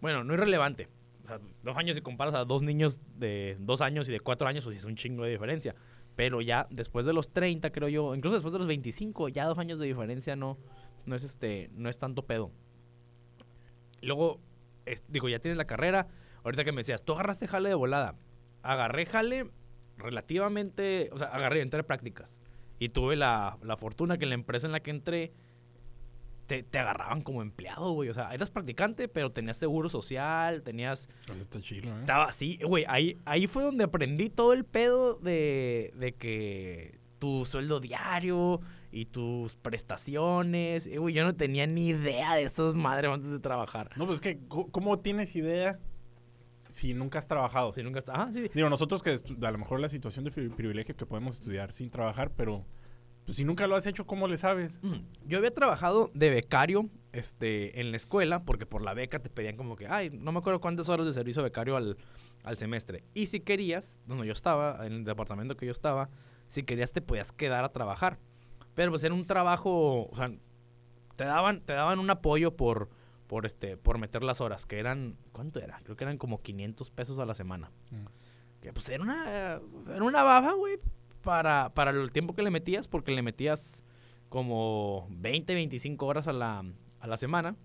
Bueno, 0.00 0.22
no 0.24 0.34
irrelevante. 0.34 0.88
O 1.24 1.26
sea, 1.28 1.40
dos 1.62 1.76
años 1.76 1.96
si 1.96 2.02
comparas 2.02 2.34
a 2.34 2.44
dos 2.44 2.62
niños 2.62 2.98
de 3.18 3.56
dos 3.60 3.80
años 3.82 4.08
y 4.08 4.12
de 4.12 4.20
cuatro 4.20 4.46
años, 4.48 4.64
pues 4.64 4.76
sí 4.76 4.80
es 4.80 4.84
un 4.86 4.94
chingo 4.96 5.24
de 5.24 5.30
diferencia. 5.32 5.74
Pero 6.16 6.40
ya 6.40 6.66
después 6.70 7.04
de 7.06 7.12
los 7.12 7.32
30, 7.32 7.70
creo 7.70 7.88
yo, 7.88 8.14
incluso 8.14 8.34
después 8.34 8.52
de 8.52 8.58
los 8.58 8.66
25, 8.68 9.28
ya 9.28 9.44
dos 9.44 9.58
años 9.58 9.78
de 9.78 9.86
diferencia 9.86 10.34
no, 10.36 10.56
no 11.06 11.14
es 11.14 11.22
este, 11.22 11.70
no 11.74 11.88
es 11.88 11.98
tanto 11.98 12.22
pedo. 12.26 12.50
Luego, 14.08 14.40
es- 14.86 15.04
digo, 15.08 15.28
ya 15.28 15.38
tienes 15.38 15.56
la 15.58 15.66
carrera. 15.66 16.08
Ahorita 16.44 16.64
que 16.64 16.72
me 16.72 16.78
decías, 16.78 17.04
tú 17.04 17.12
agarraste 17.12 17.46
jale 17.46 17.68
de 17.68 17.74
volada. 17.76 18.16
Agarré 18.62 19.06
jale 19.06 19.50
relativamente, 19.96 21.10
o 21.12 21.18
sea, 21.18 21.28
agarré, 21.28 21.60
entré 21.60 21.80
a 21.80 21.86
prácticas. 21.86 22.40
Y 22.78 22.88
tuve 22.88 23.16
la, 23.16 23.58
la 23.62 23.76
fortuna 23.76 24.18
que 24.18 24.24
en 24.24 24.30
la 24.30 24.34
empresa 24.34 24.66
en 24.66 24.72
la 24.72 24.80
que 24.80 24.90
entré 24.90 25.32
te, 26.46 26.62
te 26.62 26.78
agarraban 26.78 27.22
como 27.22 27.42
empleado, 27.42 27.92
güey. 27.92 28.08
O 28.08 28.14
sea, 28.14 28.32
eras 28.32 28.50
practicante, 28.50 29.08
pero 29.08 29.30
tenías 29.32 29.56
seguro 29.56 29.88
social, 29.88 30.62
tenías... 30.62 31.08
Eso 31.24 31.34
está 31.34 31.60
chido, 31.60 31.88
¿eh? 31.94 32.00
Estaba 32.00 32.24
así, 32.26 32.58
güey. 32.64 32.84
Ahí, 32.88 33.18
ahí 33.26 33.46
fue 33.46 33.64
donde 33.64 33.84
aprendí 33.84 34.30
todo 34.30 34.52
el 34.52 34.64
pedo 34.64 35.14
de, 35.14 35.92
de 35.96 36.12
que 36.14 36.98
tu 37.18 37.44
sueldo 37.44 37.80
diario 37.80 38.60
y 38.90 39.06
tus 39.06 39.54
prestaciones. 39.56 40.88
Güey, 40.98 41.14
yo 41.14 41.24
no 41.24 41.34
tenía 41.34 41.66
ni 41.66 41.88
idea 41.88 42.34
de 42.34 42.42
esas 42.42 42.74
madres 42.74 43.10
antes 43.10 43.30
de 43.30 43.38
trabajar. 43.40 43.90
No, 43.96 44.06
pues 44.06 44.16
es 44.16 44.20
que, 44.20 44.40
¿cómo 44.48 44.98
tienes 45.00 45.34
idea 45.36 45.78
si 46.68 46.94
nunca 46.94 47.18
has 47.18 47.26
trabajado? 47.26 47.72
Si 47.72 47.82
nunca 47.82 47.98
está... 47.98 48.12
Ah, 48.14 48.28
sí. 48.32 48.50
Digo, 48.54 48.68
nosotros 48.68 49.02
que 49.02 49.10
a 49.10 49.50
lo 49.50 49.58
mejor 49.58 49.80
la 49.80 49.88
situación 49.88 50.24
de 50.24 50.30
pri- 50.30 50.48
privilegio 50.50 50.96
que 50.96 51.06
podemos 51.06 51.34
estudiar 51.36 51.72
sin 51.72 51.90
trabajar, 51.90 52.30
pero 52.36 52.64
pues, 53.24 53.36
si 53.36 53.44
nunca 53.44 53.66
lo 53.66 53.76
has 53.76 53.86
hecho, 53.86 54.06
¿cómo 54.06 54.28
le 54.28 54.36
sabes? 54.38 54.78
Mm, 54.82 54.96
Yo 55.26 55.38
había 55.38 55.52
trabajado 55.52 56.10
de 56.14 56.30
becario 56.30 56.88
este, 57.12 57.80
en 57.80 57.90
la 57.90 57.96
escuela, 57.96 58.44
porque 58.44 58.66
por 58.66 58.82
la 58.82 58.94
beca 58.94 59.18
te 59.20 59.28
pedían 59.30 59.56
como 59.56 59.76
que, 59.76 59.86
ay, 59.86 60.10
no 60.10 60.32
me 60.32 60.38
acuerdo 60.38 60.60
cuántas 60.60 60.88
horas 60.88 61.06
de 61.06 61.12
servicio 61.12 61.42
becario 61.42 61.76
al, 61.76 61.96
al 62.44 62.56
semestre. 62.56 63.04
Y 63.14 63.26
si 63.26 63.40
querías, 63.40 63.98
donde 64.06 64.26
yo 64.26 64.32
estaba, 64.32 64.86
en 64.86 64.92
el 64.92 65.04
departamento 65.04 65.56
que 65.56 65.66
yo 65.66 65.72
estaba, 65.72 66.08
si 66.48 66.62
querías 66.62 66.92
te 66.92 67.02
podías 67.02 67.32
quedar 67.32 67.64
a 67.64 67.68
trabajar. 67.70 68.18
Pero 68.78 68.92
pues 68.92 69.02
era 69.02 69.12
un 69.12 69.26
trabajo, 69.26 70.08
o 70.08 70.14
sea, 70.14 70.30
te 71.16 71.24
daban, 71.24 71.62
te 71.62 71.72
daban 71.72 71.98
un 71.98 72.10
apoyo 72.10 72.54
por, 72.54 72.88
por, 73.26 73.44
este, 73.44 73.76
por 73.76 73.98
meter 73.98 74.22
las 74.22 74.40
horas, 74.40 74.66
que 74.66 74.78
eran, 74.78 75.16
¿cuánto 75.32 75.58
era? 75.58 75.80
Creo 75.82 75.96
que 75.96 76.04
eran 76.04 76.16
como 76.16 76.42
500 76.42 76.88
pesos 76.92 77.18
a 77.18 77.26
la 77.26 77.34
semana. 77.34 77.72
Mm. 77.90 78.04
Que 78.60 78.72
pues 78.72 78.88
era 78.88 79.02
una, 79.02 79.60
era 79.88 80.04
una 80.04 80.22
baba, 80.22 80.52
güey, 80.52 80.78
para, 81.24 81.70
para 81.74 81.90
el 81.90 82.12
tiempo 82.12 82.36
que 82.36 82.42
le 82.42 82.50
metías, 82.50 82.86
porque 82.86 83.10
le 83.10 83.20
metías 83.20 83.82
como 84.28 85.08
20, 85.10 85.54
25 85.54 86.06
horas 86.06 86.28
a 86.28 86.32
la, 86.32 86.64
a 87.00 87.06
la 87.08 87.16
semana. 87.16 87.56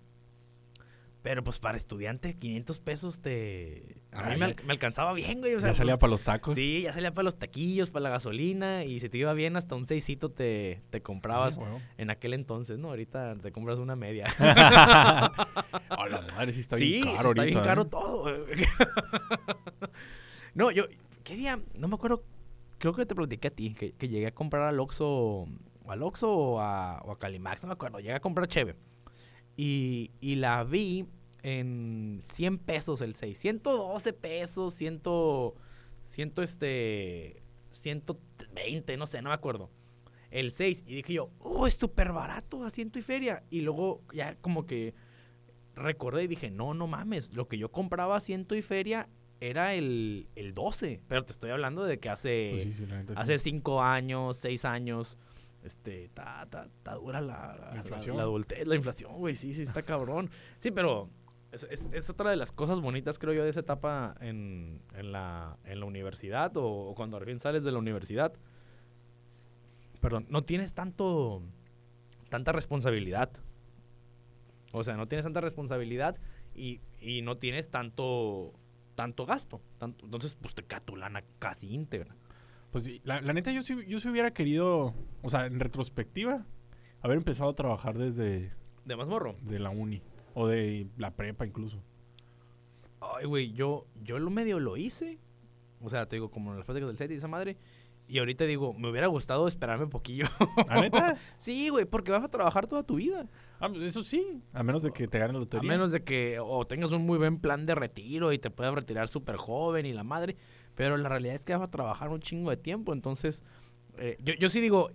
Pero 1.24 1.42
pues 1.42 1.58
para 1.58 1.78
estudiante, 1.78 2.34
500 2.34 2.80
pesos 2.80 3.20
te... 3.22 3.96
A 4.12 4.24
mí 4.24 4.32
me, 4.34 4.38
ya- 4.40 4.44
al- 4.44 4.56
me 4.66 4.72
alcanzaba 4.74 5.14
bien, 5.14 5.40
güey. 5.40 5.54
O 5.54 5.60
sea, 5.62 5.70
ya 5.70 5.74
salía 5.74 5.94
pues, 5.94 6.00
para 6.00 6.10
los 6.10 6.20
tacos. 6.22 6.54
Sí, 6.54 6.82
ya 6.82 6.92
salía 6.92 7.14
para 7.14 7.24
los 7.24 7.38
taquillos, 7.38 7.88
para 7.90 8.02
la 8.02 8.10
gasolina. 8.10 8.84
Y 8.84 9.00
si 9.00 9.08
te 9.08 9.16
iba 9.16 9.32
bien, 9.32 9.56
hasta 9.56 9.74
un 9.74 9.86
seisito 9.86 10.30
te, 10.30 10.82
te 10.90 11.00
comprabas 11.00 11.58
Ah, 11.58 11.78
en 11.96 12.10
aquel 12.10 12.34
entonces, 12.34 12.78
¿no? 12.78 12.88
Ahorita 12.90 13.36
te 13.36 13.52
compras 13.52 13.78
una 13.78 13.96
media. 13.96 14.26
A 14.38 16.06
la 16.10 16.20
madre, 16.36 16.52
sí 16.52 16.60
está 16.60 16.76
sí, 16.76 16.84
bien 16.84 17.04
sí, 17.04 17.10
caro 17.16 17.30
está 17.30 17.42
bien 17.42 17.56
ahorita, 17.56 17.62
caro 17.62 17.82
¿eh? 17.82 17.88
todo. 17.90 18.46
no, 20.54 20.70
yo, 20.70 20.84
¿qué 21.22 21.36
día? 21.36 21.58
No 21.74 21.88
me 21.88 21.94
acuerdo, 21.94 22.22
creo 22.78 22.92
que 22.94 23.06
te 23.06 23.14
platiqué 23.14 23.48
a 23.48 23.50
ti, 23.50 23.74
que, 23.74 23.92
que 23.92 24.08
llegué 24.08 24.26
a 24.26 24.34
comprar 24.34 24.64
al 24.64 24.78
Oxxo, 24.78 25.46
al 25.88 26.02
Oxxo 26.02 26.30
o 26.30 26.60
a, 26.60 27.00
o 27.04 27.12
a 27.12 27.18
Calimax, 27.18 27.62
no 27.62 27.68
me 27.68 27.74
acuerdo, 27.74 27.98
llegué 27.98 28.14
a 28.14 28.20
comprar 28.20 28.46
Cheve. 28.46 28.76
Y, 29.56 30.10
y 30.20 30.36
la 30.36 30.64
vi 30.64 31.06
en 31.42 32.20
100 32.22 32.58
pesos 32.58 33.00
el 33.02 33.14
6, 33.14 33.38
112 33.38 34.12
pesos, 34.14 34.74
100, 34.74 35.02
100 36.08 36.32
este, 36.38 37.42
120, 37.70 38.96
no 38.96 39.06
sé, 39.06 39.22
no 39.22 39.28
me 39.28 39.34
acuerdo. 39.34 39.70
El 40.30 40.50
6, 40.50 40.84
y 40.86 40.96
dije 40.96 41.12
yo, 41.12 41.30
oh, 41.38 41.66
es 41.66 41.74
súper 41.74 42.12
barato, 42.12 42.64
asiento 42.64 42.98
y 42.98 43.02
feria. 43.02 43.44
Y 43.50 43.60
luego 43.60 44.02
ya 44.12 44.36
como 44.36 44.66
que 44.66 44.94
recordé 45.74 46.24
y 46.24 46.28
dije, 46.28 46.50
no, 46.50 46.74
no 46.74 46.86
mames, 46.86 47.34
lo 47.34 47.46
que 47.46 47.58
yo 47.58 47.70
compraba 47.70 48.16
asiento 48.16 48.54
y 48.54 48.62
feria 48.62 49.08
era 49.40 49.74
el, 49.74 50.28
el 50.34 50.54
12. 50.54 51.02
Pero 51.06 51.24
te 51.24 51.32
estoy 51.32 51.50
hablando 51.50 51.84
de 51.84 51.98
que 51.98 52.08
hace, 52.08 52.50
Pues 52.52 52.64
sí, 52.64 52.72
sí, 52.72 52.86
hace 53.14 53.38
5 53.38 53.82
años, 53.82 54.38
6 54.38 54.64
años, 54.64 55.18
este, 55.64 56.04
está 56.04 56.42
está- 56.44 56.64
está 56.66 56.94
dura 56.94 57.20
la, 57.20 57.56
la, 57.58 57.70
La 57.72 57.76
inflación. 57.78 58.16
la 58.16 58.22
adultez, 58.22 58.66
la 58.66 58.76
inflación, 58.76 59.12
güey, 59.16 59.34
sí, 59.34 59.54
sí, 59.54 59.62
está 59.62 59.82
cabrón. 59.84 60.30
Sí, 60.58 60.70
pero 60.70 61.08
es, 61.52 61.64
es- 61.70 61.90
es 61.92 62.10
otra 62.10 62.30
de 62.30 62.36
las 62.36 62.52
cosas 62.52 62.80
bonitas, 62.80 63.18
creo 63.18 63.32
yo, 63.32 63.44
de 63.44 63.50
esa 63.50 63.60
etapa 63.60 64.14
en, 64.20 64.82
en, 64.94 65.12
la, 65.12 65.58
en 65.64 65.80
la 65.80 65.86
universidad 65.86 66.56
o, 66.56 66.64
o 66.90 66.94
cuando 66.94 67.18
recién 67.18 67.40
sales 67.40 67.64
de 67.64 67.72
la 67.72 67.78
universidad. 67.78 68.32
Perdón, 70.00 70.26
no 70.28 70.44
tienes 70.44 70.74
tanto 70.74 71.42
tanta 72.28 72.52
responsabilidad. 72.52 73.30
O 74.72 74.82
sea, 74.84 74.96
no 74.96 75.06
tienes 75.06 75.24
tanta 75.24 75.40
responsabilidad 75.40 76.18
y, 76.54 76.80
y 77.00 77.22
no 77.22 77.36
tienes 77.38 77.70
tanto 77.70 78.52
tanto 78.96 79.24
gasto. 79.26 79.60
Tanto, 79.78 80.04
entonces, 80.04 80.34
pues 80.34 80.54
te 80.54 80.62
tu 80.80 80.96
lana 80.96 81.24
casi 81.38 81.72
íntegra. 81.72 82.14
Pues 82.74 82.82
sí, 82.82 83.00
la, 83.04 83.20
la 83.20 83.32
neta 83.32 83.52
yo 83.52 83.62
sí, 83.62 83.76
yo 83.86 84.00
sí 84.00 84.08
hubiera 84.08 84.32
querido, 84.32 84.94
o 85.22 85.30
sea, 85.30 85.46
en 85.46 85.60
retrospectiva, 85.60 86.44
haber 87.02 87.18
empezado 87.18 87.50
a 87.50 87.54
trabajar 87.54 87.96
desde 87.96 88.52
De 88.84 88.96
más 88.96 89.06
morro. 89.06 89.36
de 89.42 89.60
la 89.60 89.70
uni 89.70 90.02
o 90.34 90.48
de 90.48 90.88
la 90.96 91.12
prepa 91.12 91.46
incluso. 91.46 91.80
Ay, 93.00 93.26
güey, 93.26 93.52
yo, 93.52 93.86
yo 94.02 94.18
lo 94.18 94.28
medio 94.28 94.58
lo 94.58 94.76
hice. 94.76 95.20
O 95.80 95.88
sea, 95.88 96.06
te 96.08 96.16
digo, 96.16 96.32
como 96.32 96.50
en 96.50 96.56
las 96.56 96.66
prácticas 96.66 96.88
del 96.88 96.98
set 96.98 97.12
y 97.12 97.14
esa 97.14 97.28
madre. 97.28 97.56
Y 98.08 98.18
ahorita 98.18 98.44
digo, 98.44 98.74
me 98.74 98.90
hubiera 98.90 99.06
gustado 99.06 99.46
esperarme 99.46 99.84
un 99.84 99.90
poquillo. 99.90 100.26
¿La 100.68 100.80
neta? 100.80 101.16
sí, 101.36 101.68
güey, 101.68 101.84
porque 101.84 102.10
vas 102.10 102.24
a 102.24 102.28
trabajar 102.28 102.66
toda 102.66 102.82
tu 102.82 102.96
vida. 102.96 103.28
Ah, 103.60 103.70
eso 103.82 104.02
sí, 104.02 104.42
a 104.52 104.64
menos 104.64 104.82
de 104.82 104.90
que 104.90 105.06
te 105.06 105.20
ganes 105.20 105.32
la 105.34 105.38
A 105.38 105.40
lotería. 105.42 105.68
menos 105.70 105.92
de 105.92 106.02
que 106.02 106.38
o 106.40 106.66
tengas 106.66 106.90
un 106.90 107.06
muy 107.06 107.18
buen 107.18 107.38
plan 107.38 107.66
de 107.66 107.76
retiro 107.76 108.32
y 108.32 108.38
te 108.40 108.50
puedas 108.50 108.74
retirar 108.74 109.08
súper 109.08 109.36
joven 109.36 109.86
y 109.86 109.92
la 109.92 110.02
madre. 110.02 110.36
Pero 110.74 110.96
la 110.96 111.08
realidad 111.08 111.34
es 111.34 111.44
que 111.44 111.52
vas 111.54 111.62
a 111.62 111.70
trabajar 111.70 112.08
un 112.08 112.20
chingo 112.20 112.50
de 112.50 112.56
tiempo. 112.56 112.92
Entonces, 112.92 113.42
eh, 113.98 114.16
yo, 114.20 114.34
yo 114.34 114.48
sí 114.48 114.60
digo, 114.60 114.90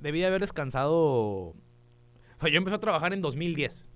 debí 0.00 0.20
de 0.20 0.26
haber 0.26 0.40
descansado. 0.40 0.92
O 0.94 1.54
sea, 2.40 2.50
yo 2.50 2.58
empecé 2.58 2.76
a 2.76 2.80
trabajar 2.80 3.12
en 3.12 3.22
2010. 3.22 3.86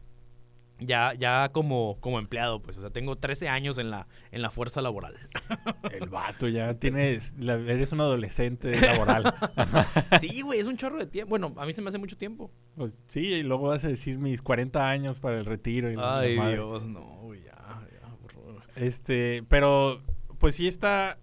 Ya, 0.78 1.14
ya 1.14 1.50
como, 1.52 1.96
como 2.00 2.18
empleado, 2.18 2.60
pues. 2.60 2.76
O 2.76 2.82
sea, 2.82 2.90
tengo 2.90 3.16
13 3.16 3.48
años 3.48 3.78
en 3.78 3.90
la, 3.90 4.08
en 4.30 4.42
la 4.42 4.50
fuerza 4.50 4.82
laboral. 4.82 5.16
El 5.90 6.08
vato 6.10 6.48
ya 6.48 6.74
tienes, 6.74 7.34
la- 7.38 7.54
eres 7.54 7.92
un 7.92 8.00
adolescente 8.02 8.78
laboral. 8.78 9.34
sí, 10.20 10.42
güey, 10.42 10.60
es 10.60 10.66
un 10.66 10.76
chorro 10.76 10.98
de 10.98 11.06
tiempo. 11.06 11.30
Bueno, 11.30 11.54
a 11.56 11.64
mí 11.64 11.72
se 11.72 11.80
me 11.80 11.88
hace 11.88 11.96
mucho 11.98 12.18
tiempo. 12.18 12.50
pues 12.74 13.02
sí, 13.06 13.20
y 13.20 13.42
luego 13.42 13.68
vas 13.68 13.84
a 13.86 13.88
decir 13.88 14.18
mis 14.18 14.42
40 14.42 14.86
años 14.88 15.18
para 15.18 15.38
el 15.38 15.46
retiro. 15.46 15.90
Y 15.90 15.96
Ay. 15.98 16.34
Dios, 16.34 16.84
no, 16.84 17.20
güey, 17.22 17.42
ya, 17.42 17.56
ya, 17.92 18.08
por 18.20 18.32
favor. 18.32 18.62
Este, 18.76 19.44
pero 19.48 20.02
pues 20.38 20.56
sí 20.56 20.68
está, 20.68 21.18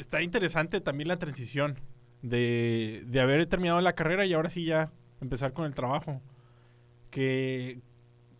está 0.00 0.22
interesante 0.22 0.80
también 0.80 1.08
la 1.08 1.18
transición 1.18 1.78
de, 2.22 3.04
de 3.06 3.20
haber 3.20 3.46
terminado 3.46 3.80
la 3.80 3.94
carrera 3.94 4.26
y 4.26 4.32
ahora 4.32 4.50
sí 4.50 4.64
ya 4.64 4.90
empezar 5.20 5.52
con 5.52 5.64
el 5.66 5.74
trabajo. 5.74 6.20
Que 7.10 7.80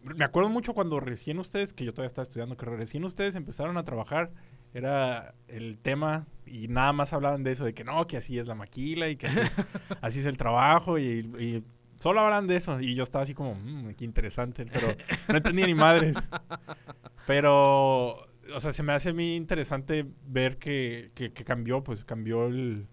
me 0.03 0.25
acuerdo 0.25 0.49
mucho 0.49 0.75
cuando 0.75 1.01
recién 1.01 1.39
ustedes, 1.39 1.73
que 1.73 1.85
yo 1.85 1.93
todavía 1.93 2.09
estaba 2.09 2.23
estudiando 2.25 2.57
carrera, 2.57 2.79
recién 2.79 3.05
ustedes 3.05 3.35
empezaron 3.35 3.77
a 3.77 3.85
trabajar, 3.85 4.31
era 4.73 5.35
el 5.49 5.79
tema 5.79 6.27
y 6.47 6.69
nada 6.69 6.93
más 6.93 7.13
hablaban 7.13 7.43
de 7.43 7.53
eso, 7.53 7.65
de 7.65 7.75
que 7.75 7.85
no, 7.85 8.07
que 8.07 8.17
así 8.17 8.39
es 8.39 8.47
la 8.47 8.55
maquila 8.55 9.09
y 9.09 9.17
que 9.17 9.27
así, 9.27 9.41
así 10.01 10.19
es 10.21 10.27
el 10.27 10.37
trabajo 10.37 10.99
y, 10.99 11.21
y 11.39 11.65
solo 11.99 12.21
hablan 12.21 12.47
de 12.47 12.57
eso 12.57 12.81
y 12.81 12.95
yo 12.95 13.03
estaba 13.03 13.25
así 13.25 13.35
como, 13.35 13.55
"Mm, 13.57 13.95
qué 13.95 14.05
interesante, 14.05 14.65
pero 14.67 14.95
no 15.29 15.37
entendía 15.37 15.67
ni 15.67 15.75
madres. 15.75 16.17
Pero, 17.27 18.27
o 18.55 18.61
sea, 18.61 18.73
se 18.73 18.83
me 18.83 18.93
hace 18.93 19.13
muy 19.13 19.37
interesante 19.37 20.07
ver 20.27 20.59
que, 20.59 21.11
que- 21.15 21.33
que 21.33 21.45
cambió, 21.45 21.83
pues 21.83 22.05
cambió 22.05 22.47
el, 22.47 22.89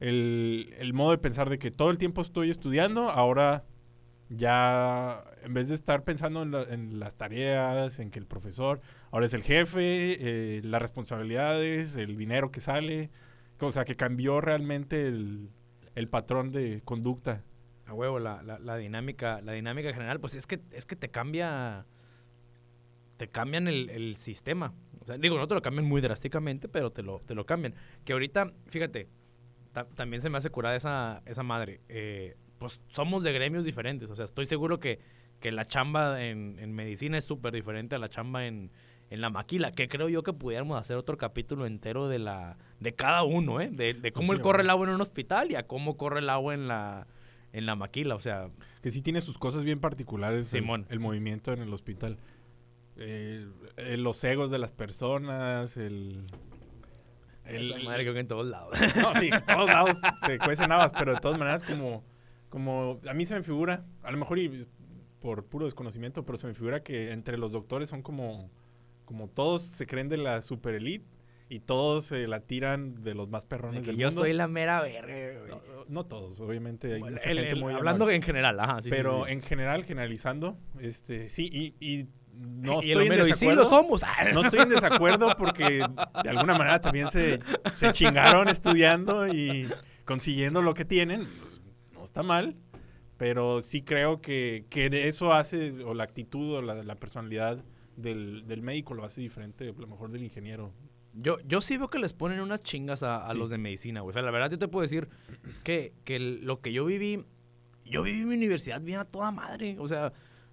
el, 0.00 0.74
el 0.78 0.92
modo 0.94 1.12
de 1.12 1.18
pensar 1.18 1.48
de 1.50 1.58
que 1.58 1.70
todo 1.70 1.90
el 1.90 1.98
tiempo 1.98 2.20
estoy 2.22 2.50
estudiando, 2.50 3.10
ahora 3.10 3.64
ya, 4.28 5.24
en 5.42 5.52
vez 5.54 5.68
de 5.68 5.74
estar 5.74 6.04
pensando 6.04 6.42
en, 6.42 6.50
la- 6.52 6.62
en 6.62 6.98
las 7.00 7.16
tareas, 7.16 7.98
en 7.98 8.10
que 8.10 8.18
el 8.18 8.26
profesor, 8.26 8.80
ahora 9.10 9.26
es 9.26 9.34
el 9.34 9.42
jefe, 9.42 10.16
eh, 10.58 10.62
las 10.64 10.80
responsabilidades, 10.80 11.96
el 11.96 12.16
dinero 12.16 12.50
que 12.50 12.60
sale, 12.60 13.10
o 13.60 13.70
sea, 13.70 13.84
que 13.84 13.94
cambió 13.96 14.40
realmente 14.40 15.06
el, 15.06 15.50
el 15.94 16.08
patrón 16.08 16.50
de 16.50 16.80
conducta. 16.84 17.44
A 17.86 17.94
huevo, 17.94 18.18
la, 18.18 18.42
la, 18.42 18.58
la 18.58 18.76
dinámica, 18.76 19.40
la 19.42 19.52
dinámica 19.52 19.92
general, 19.92 20.18
pues 20.18 20.34
es 20.34 20.46
que, 20.46 20.60
es 20.72 20.86
que 20.86 20.96
te 20.96 21.10
cambia, 21.10 21.84
te 23.22 23.28
cambian 23.28 23.68
el, 23.68 23.88
el 23.90 24.16
sistema. 24.16 24.74
O 25.00 25.04
sea, 25.04 25.16
digo, 25.16 25.38
no 25.38 25.46
te 25.46 25.54
lo 25.54 25.62
cambian 25.62 25.86
muy 25.86 26.00
drásticamente, 26.00 26.68
pero 26.68 26.90
te 26.90 27.04
lo, 27.04 27.20
te 27.20 27.36
lo 27.36 27.46
cambian. 27.46 27.72
Que 28.04 28.14
ahorita, 28.14 28.52
fíjate, 28.66 29.06
ta- 29.72 29.86
también 29.86 30.20
se 30.20 30.28
me 30.28 30.38
hace 30.38 30.50
curada 30.50 30.74
esa, 30.74 31.22
esa 31.24 31.44
madre. 31.44 31.80
Eh, 31.88 32.34
pues 32.58 32.80
somos 32.88 33.22
de 33.22 33.32
gremios 33.32 33.64
diferentes. 33.64 34.10
O 34.10 34.16
sea, 34.16 34.24
estoy 34.24 34.46
seguro 34.46 34.80
que, 34.80 34.98
que 35.38 35.52
la 35.52 35.66
chamba 35.68 36.24
en, 36.24 36.56
en 36.58 36.72
medicina 36.72 37.16
es 37.16 37.24
súper 37.24 37.52
diferente 37.54 37.94
a 37.94 38.00
la 38.00 38.08
chamba 38.08 38.44
en, 38.44 38.72
en 39.10 39.20
la 39.20 39.30
maquila. 39.30 39.70
Que 39.70 39.86
creo 39.86 40.08
yo 40.08 40.24
que 40.24 40.32
pudiéramos 40.32 40.76
hacer 40.80 40.96
otro 40.96 41.16
capítulo 41.16 41.64
entero 41.66 42.08
de 42.08 42.18
la 42.18 42.58
de 42.80 42.92
cada 42.92 43.22
uno, 43.22 43.60
¿eh? 43.60 43.70
De, 43.72 43.94
de 43.94 44.10
cómo 44.10 44.32
Sí, 44.32 44.38
él 44.38 44.42
corre 44.42 44.62
el 44.62 44.70
agua 44.70 44.88
en 44.88 44.94
un 44.94 45.00
hospital 45.00 45.52
y 45.52 45.54
a 45.54 45.68
cómo 45.68 45.96
corre 45.96 46.18
el 46.18 46.28
agua 46.28 46.54
en 46.54 46.66
la, 46.66 47.06
en 47.52 47.66
la 47.66 47.76
maquila. 47.76 48.16
O 48.16 48.20
sea, 48.20 48.48
Que 48.82 48.90
sí 48.90 49.00
tiene 49.00 49.20
sus 49.20 49.38
cosas 49.38 49.62
bien 49.62 49.78
particulares 49.78 50.52
el- 50.54 50.60
Simón. 50.60 50.86
El, 50.90 50.98
movimiento 50.98 51.52
en 51.52 51.62
el 51.62 51.72
hospital. 51.72 52.18
Eh, 52.96 53.46
eh, 53.76 53.96
los 53.96 54.22
egos 54.24 54.50
de 54.50 54.58
las 54.58 54.72
personas, 54.72 55.76
el... 55.76 56.26
esa 57.44 57.78
madre 57.84 58.02
creo 58.02 58.14
que 58.14 58.20
en 58.20 58.28
todos 58.28 58.46
lados. 58.46 58.76
No, 58.96 59.14
sí, 59.18 59.30
en 59.32 59.44
todos 59.46 59.66
lados 59.66 59.98
se 60.24 60.38
cuecen 60.38 60.72
habas, 60.72 60.92
pero 60.92 61.14
de 61.14 61.20
todas 61.20 61.38
maneras 61.38 61.62
como, 61.62 62.04
como... 62.48 63.00
A 63.08 63.14
mí 63.14 63.24
se 63.24 63.34
me 63.34 63.42
figura, 63.42 63.84
a 64.02 64.12
lo 64.12 64.18
mejor 64.18 64.38
y 64.38 64.66
por 65.20 65.46
puro 65.46 65.64
desconocimiento, 65.66 66.24
pero 66.24 66.36
se 66.38 66.46
me 66.46 66.54
figura 66.54 66.82
que 66.82 67.12
entre 67.12 67.38
los 67.38 67.52
doctores 67.52 67.88
son 67.88 68.02
como... 68.02 68.50
Como 69.04 69.28
todos 69.28 69.62
se 69.62 69.86
creen 69.86 70.08
de 70.08 70.16
la 70.16 70.40
super 70.40 70.74
elite 70.74 71.04
y 71.48 71.60
todos 71.60 72.04
se 72.06 72.26
la 72.28 72.40
tiran 72.40 73.02
de 73.02 73.14
los 73.14 73.28
más 73.28 73.44
perrones 73.44 73.84
del 73.84 73.96
yo 73.96 74.06
mundo. 74.06 74.22
soy 74.22 74.32
la 74.32 74.48
mera 74.48 74.80
verga, 74.80 75.38
güey. 75.40 75.50
No, 75.50 75.60
no 75.88 76.06
todos, 76.06 76.40
obviamente 76.40 76.94
hay 76.94 77.00
Bueno, 77.00 77.16
mucha 77.16 77.28
el- 77.30 77.38
gente 77.38 77.52
el- 77.54 77.60
muy 77.60 77.74
hablando 77.74 78.04
amable. 78.04 78.16
en 78.16 78.22
general, 78.22 78.60
ajá. 78.60 78.76
sí, 78.80 78.84
sí, 78.84 78.90
pero 78.90 79.26
sí. 79.26 79.32
en 79.32 79.42
general, 79.42 79.84
generalizando, 79.84 80.56
este, 80.80 81.28
sí, 81.28 81.46
y, 81.52 81.74
y 81.78 82.08
no 82.42 82.82
Y 82.82 82.90
estoy 82.90 83.06
en 83.08 83.12
sí 83.12 83.24
desacuerdo. 83.24 83.62
lo 83.62 83.68
somos. 83.68 84.02
No 84.34 84.42
estoy 84.42 84.60
en 84.60 84.68
desacuerdo 84.68 85.34
porque 85.36 85.84
de 86.22 86.30
alguna 86.30 86.56
manera 86.58 86.80
también 86.80 87.08
se, 87.10 87.40
se 87.74 87.92
chingaron 87.92 88.48
estudiando 88.48 89.26
y 89.28 89.68
consiguiendo 90.04 90.62
lo 90.62 90.74
que 90.74 90.84
tienen. 90.84 91.26
Pues, 91.40 91.60
no 91.92 92.04
está 92.04 92.22
mal, 92.22 92.56
pero 93.16 93.62
sí 93.62 93.82
creo 93.82 94.20
que, 94.20 94.66
que 94.70 94.90
de 94.90 95.08
eso 95.08 95.32
hace, 95.32 95.70
o 95.84 95.94
la 95.94 96.04
actitud 96.04 96.56
o 96.56 96.62
la, 96.62 96.82
la 96.82 96.94
personalidad 96.96 97.64
del, 97.96 98.46
del 98.46 98.62
médico 98.62 98.94
lo 98.94 99.04
hace 99.04 99.20
diferente, 99.20 99.68
a 99.68 99.80
lo 99.80 99.86
mejor 99.86 100.10
del 100.10 100.22
ingeniero. 100.24 100.72
Yo, 101.14 101.36
yo 101.46 101.60
sí 101.60 101.76
veo 101.76 101.88
que 101.90 101.98
les 101.98 102.14
ponen 102.14 102.40
unas 102.40 102.62
chingas 102.62 103.02
a, 103.02 103.24
a 103.26 103.30
Sí. 103.32 103.38
los 103.38 103.50
de 103.50 103.58
medicina, 103.58 104.00
güey. 104.00 104.10
O 104.10 104.14
sea, 104.14 104.22
la 104.22 104.30
verdad 104.30 104.50
yo 104.50 104.58
te 104.58 104.66
puedo 104.66 104.82
decir 104.82 105.08
que, 105.62 105.92
que 106.04 106.18
lo 106.18 106.60
que 106.62 106.72
yo 106.72 106.86
viví, 106.86 107.24
yo 107.84 108.02
viví 108.02 108.24
mi 108.24 108.34
universidad 108.34 108.80
bien 108.80 108.98
a 109.00 109.04
toda 109.04 109.30
madre. 109.30 109.76
O 109.78 109.86
sea, 109.88 110.12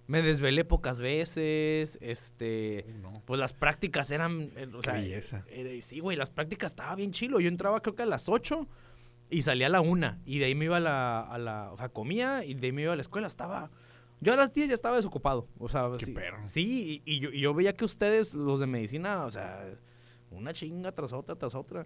me 0.10 0.24
desvelé 0.24 0.66
pocas 0.66 1.00
veces, 1.00 2.00
este... 2.01 2.84
Uh, 2.88 2.98
no. 3.00 3.22
Pues 3.25 3.39
las 3.39 3.54
prácticas 3.54 4.10
eran... 4.10 4.50
eh, 4.56 4.68
O 4.74 4.78
Qué 4.80 4.84
sea, 4.84 4.94
belleza. 4.94 5.46
eh, 5.50 5.80
sí, 5.84 6.00
güey, 6.00 6.18
las 6.18 6.32
prácticas 6.32 6.72
estaba 6.72 6.96
bien 6.96 7.12
chilo. 7.12 7.39
Yo 7.39 7.48
entraba 7.48 7.80
creo 7.82 7.94
que 7.96 8.01
a 8.01 8.08
las 8.08 8.28
8 8.28 8.68
y 9.30 9.44
salía 9.44 9.68
a 9.68 9.70
la 9.70 9.82
1. 9.82 10.18
Y 10.25 10.39
de 10.39 10.46
ahí 10.46 10.56
me 10.56 10.66
iba 10.66 10.78
a 10.78 10.80
la, 10.80 11.22
a 11.22 11.38
la... 11.38 11.72
O 11.72 11.78
sea, 11.78 11.89
comía 11.89 12.44
y 12.44 12.56
de 12.56 12.66
ahí 12.68 12.72
me 12.74 12.82
iba 12.82 12.94
a 12.94 12.96
la 12.96 13.04
escuela. 13.04 13.28
Estaba... 13.28 13.70
Yo 14.20 14.34
a 14.34 14.36
las 14.36 14.51
10 14.51 14.70
ya 14.70 14.74
estaba 14.74 14.96
desocupado. 14.96 15.48
O 15.60 15.70
sea, 15.70 15.92
Qué 16.00 16.08
sí, 16.08 16.12
perro. 16.12 16.39
Sí, 16.48 17.04
y, 17.06 17.13
y 17.16 17.20
yo, 17.20 17.30
y 17.30 17.39
yo 17.42 17.54
veía 17.54 17.74
que 17.74 17.86
ustedes, 17.86 18.34
los 18.34 18.60
de 18.60 18.66
medicina, 18.66 19.25
o 19.25 19.30
sea, 19.32 19.63
una 20.32 20.51
chinga 20.54 20.92
tras 20.92 21.13
otra, 21.13 21.36
tras 21.36 21.54
otra. 21.54 21.86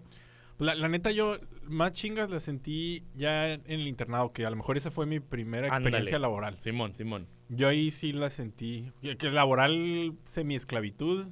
La, 0.58 0.74
la 0.74 0.88
neta, 0.88 1.10
yo 1.10 1.36
más 1.66 1.92
chingas 1.92 2.30
las 2.30 2.44
sentí 2.44 3.04
ya 3.14 3.52
en 3.52 3.62
el 3.66 3.88
internado, 3.88 4.32
que 4.32 4.46
a 4.46 4.50
lo 4.50 4.56
mejor 4.56 4.76
esa 4.76 4.90
fue 4.90 5.04
mi 5.06 5.18
primera 5.20 5.66
experiencia 5.68 6.00
Ándale. 6.16 6.20
laboral. 6.20 6.58
Simón, 6.60 6.94
Simón. 6.96 7.26
Yo 7.48 7.68
ahí 7.68 7.90
sí 7.90 8.12
la 8.12 8.30
sentí. 8.30 8.92
Que, 9.02 9.16
que 9.16 9.30
laboral 9.30 10.14
semi-esclavitud. 10.24 11.26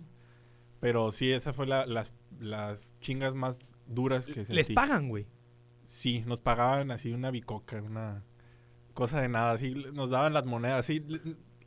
Pero 0.80 1.12
sí, 1.12 1.30
esa 1.30 1.52
fue 1.52 1.66
la- 1.68 1.86
las, 1.86 2.12
las 2.40 2.92
chingas 2.94 3.34
más 3.36 3.72
duras 3.86 4.26
que 4.26 4.34
sentí. 4.44 4.54
Les 4.54 4.70
pagan, 4.70 5.08
güey. 5.08 5.26
Sí, 5.86 6.24
nos 6.26 6.40
pagaban 6.40 6.90
así 6.90 7.12
una 7.12 7.30
bicoca, 7.30 7.80
una 7.80 8.24
cosa 8.94 9.20
de 9.20 9.28
nada. 9.28 9.52
Así 9.52 9.70
nos 9.92 10.10
daban 10.10 10.32
las 10.32 10.44
monedas. 10.44 10.80
Así 10.80 11.04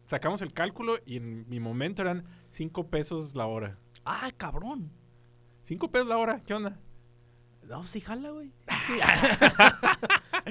sacamos 0.03 0.41
el 0.41 0.51
cálculo 0.51 0.97
y 1.05 1.15
en 1.17 1.47
mi 1.47 1.62
momento 1.62 2.01
eran 2.01 2.25
cinco 2.50 2.88
pesos 2.89 3.35
la 3.35 3.45
hora. 3.45 3.77
Ah, 4.03 4.29
cabrón. 4.35 4.91
¿Cinco 5.63 5.89
pesos 5.89 6.09
la 6.09 6.17
hora? 6.17 6.41
¿Qué 6.45 6.53
onda? 6.53 6.77
No, 7.67 7.86
sí 7.88 8.00
jala, 8.01 8.29
güey. 8.29 8.51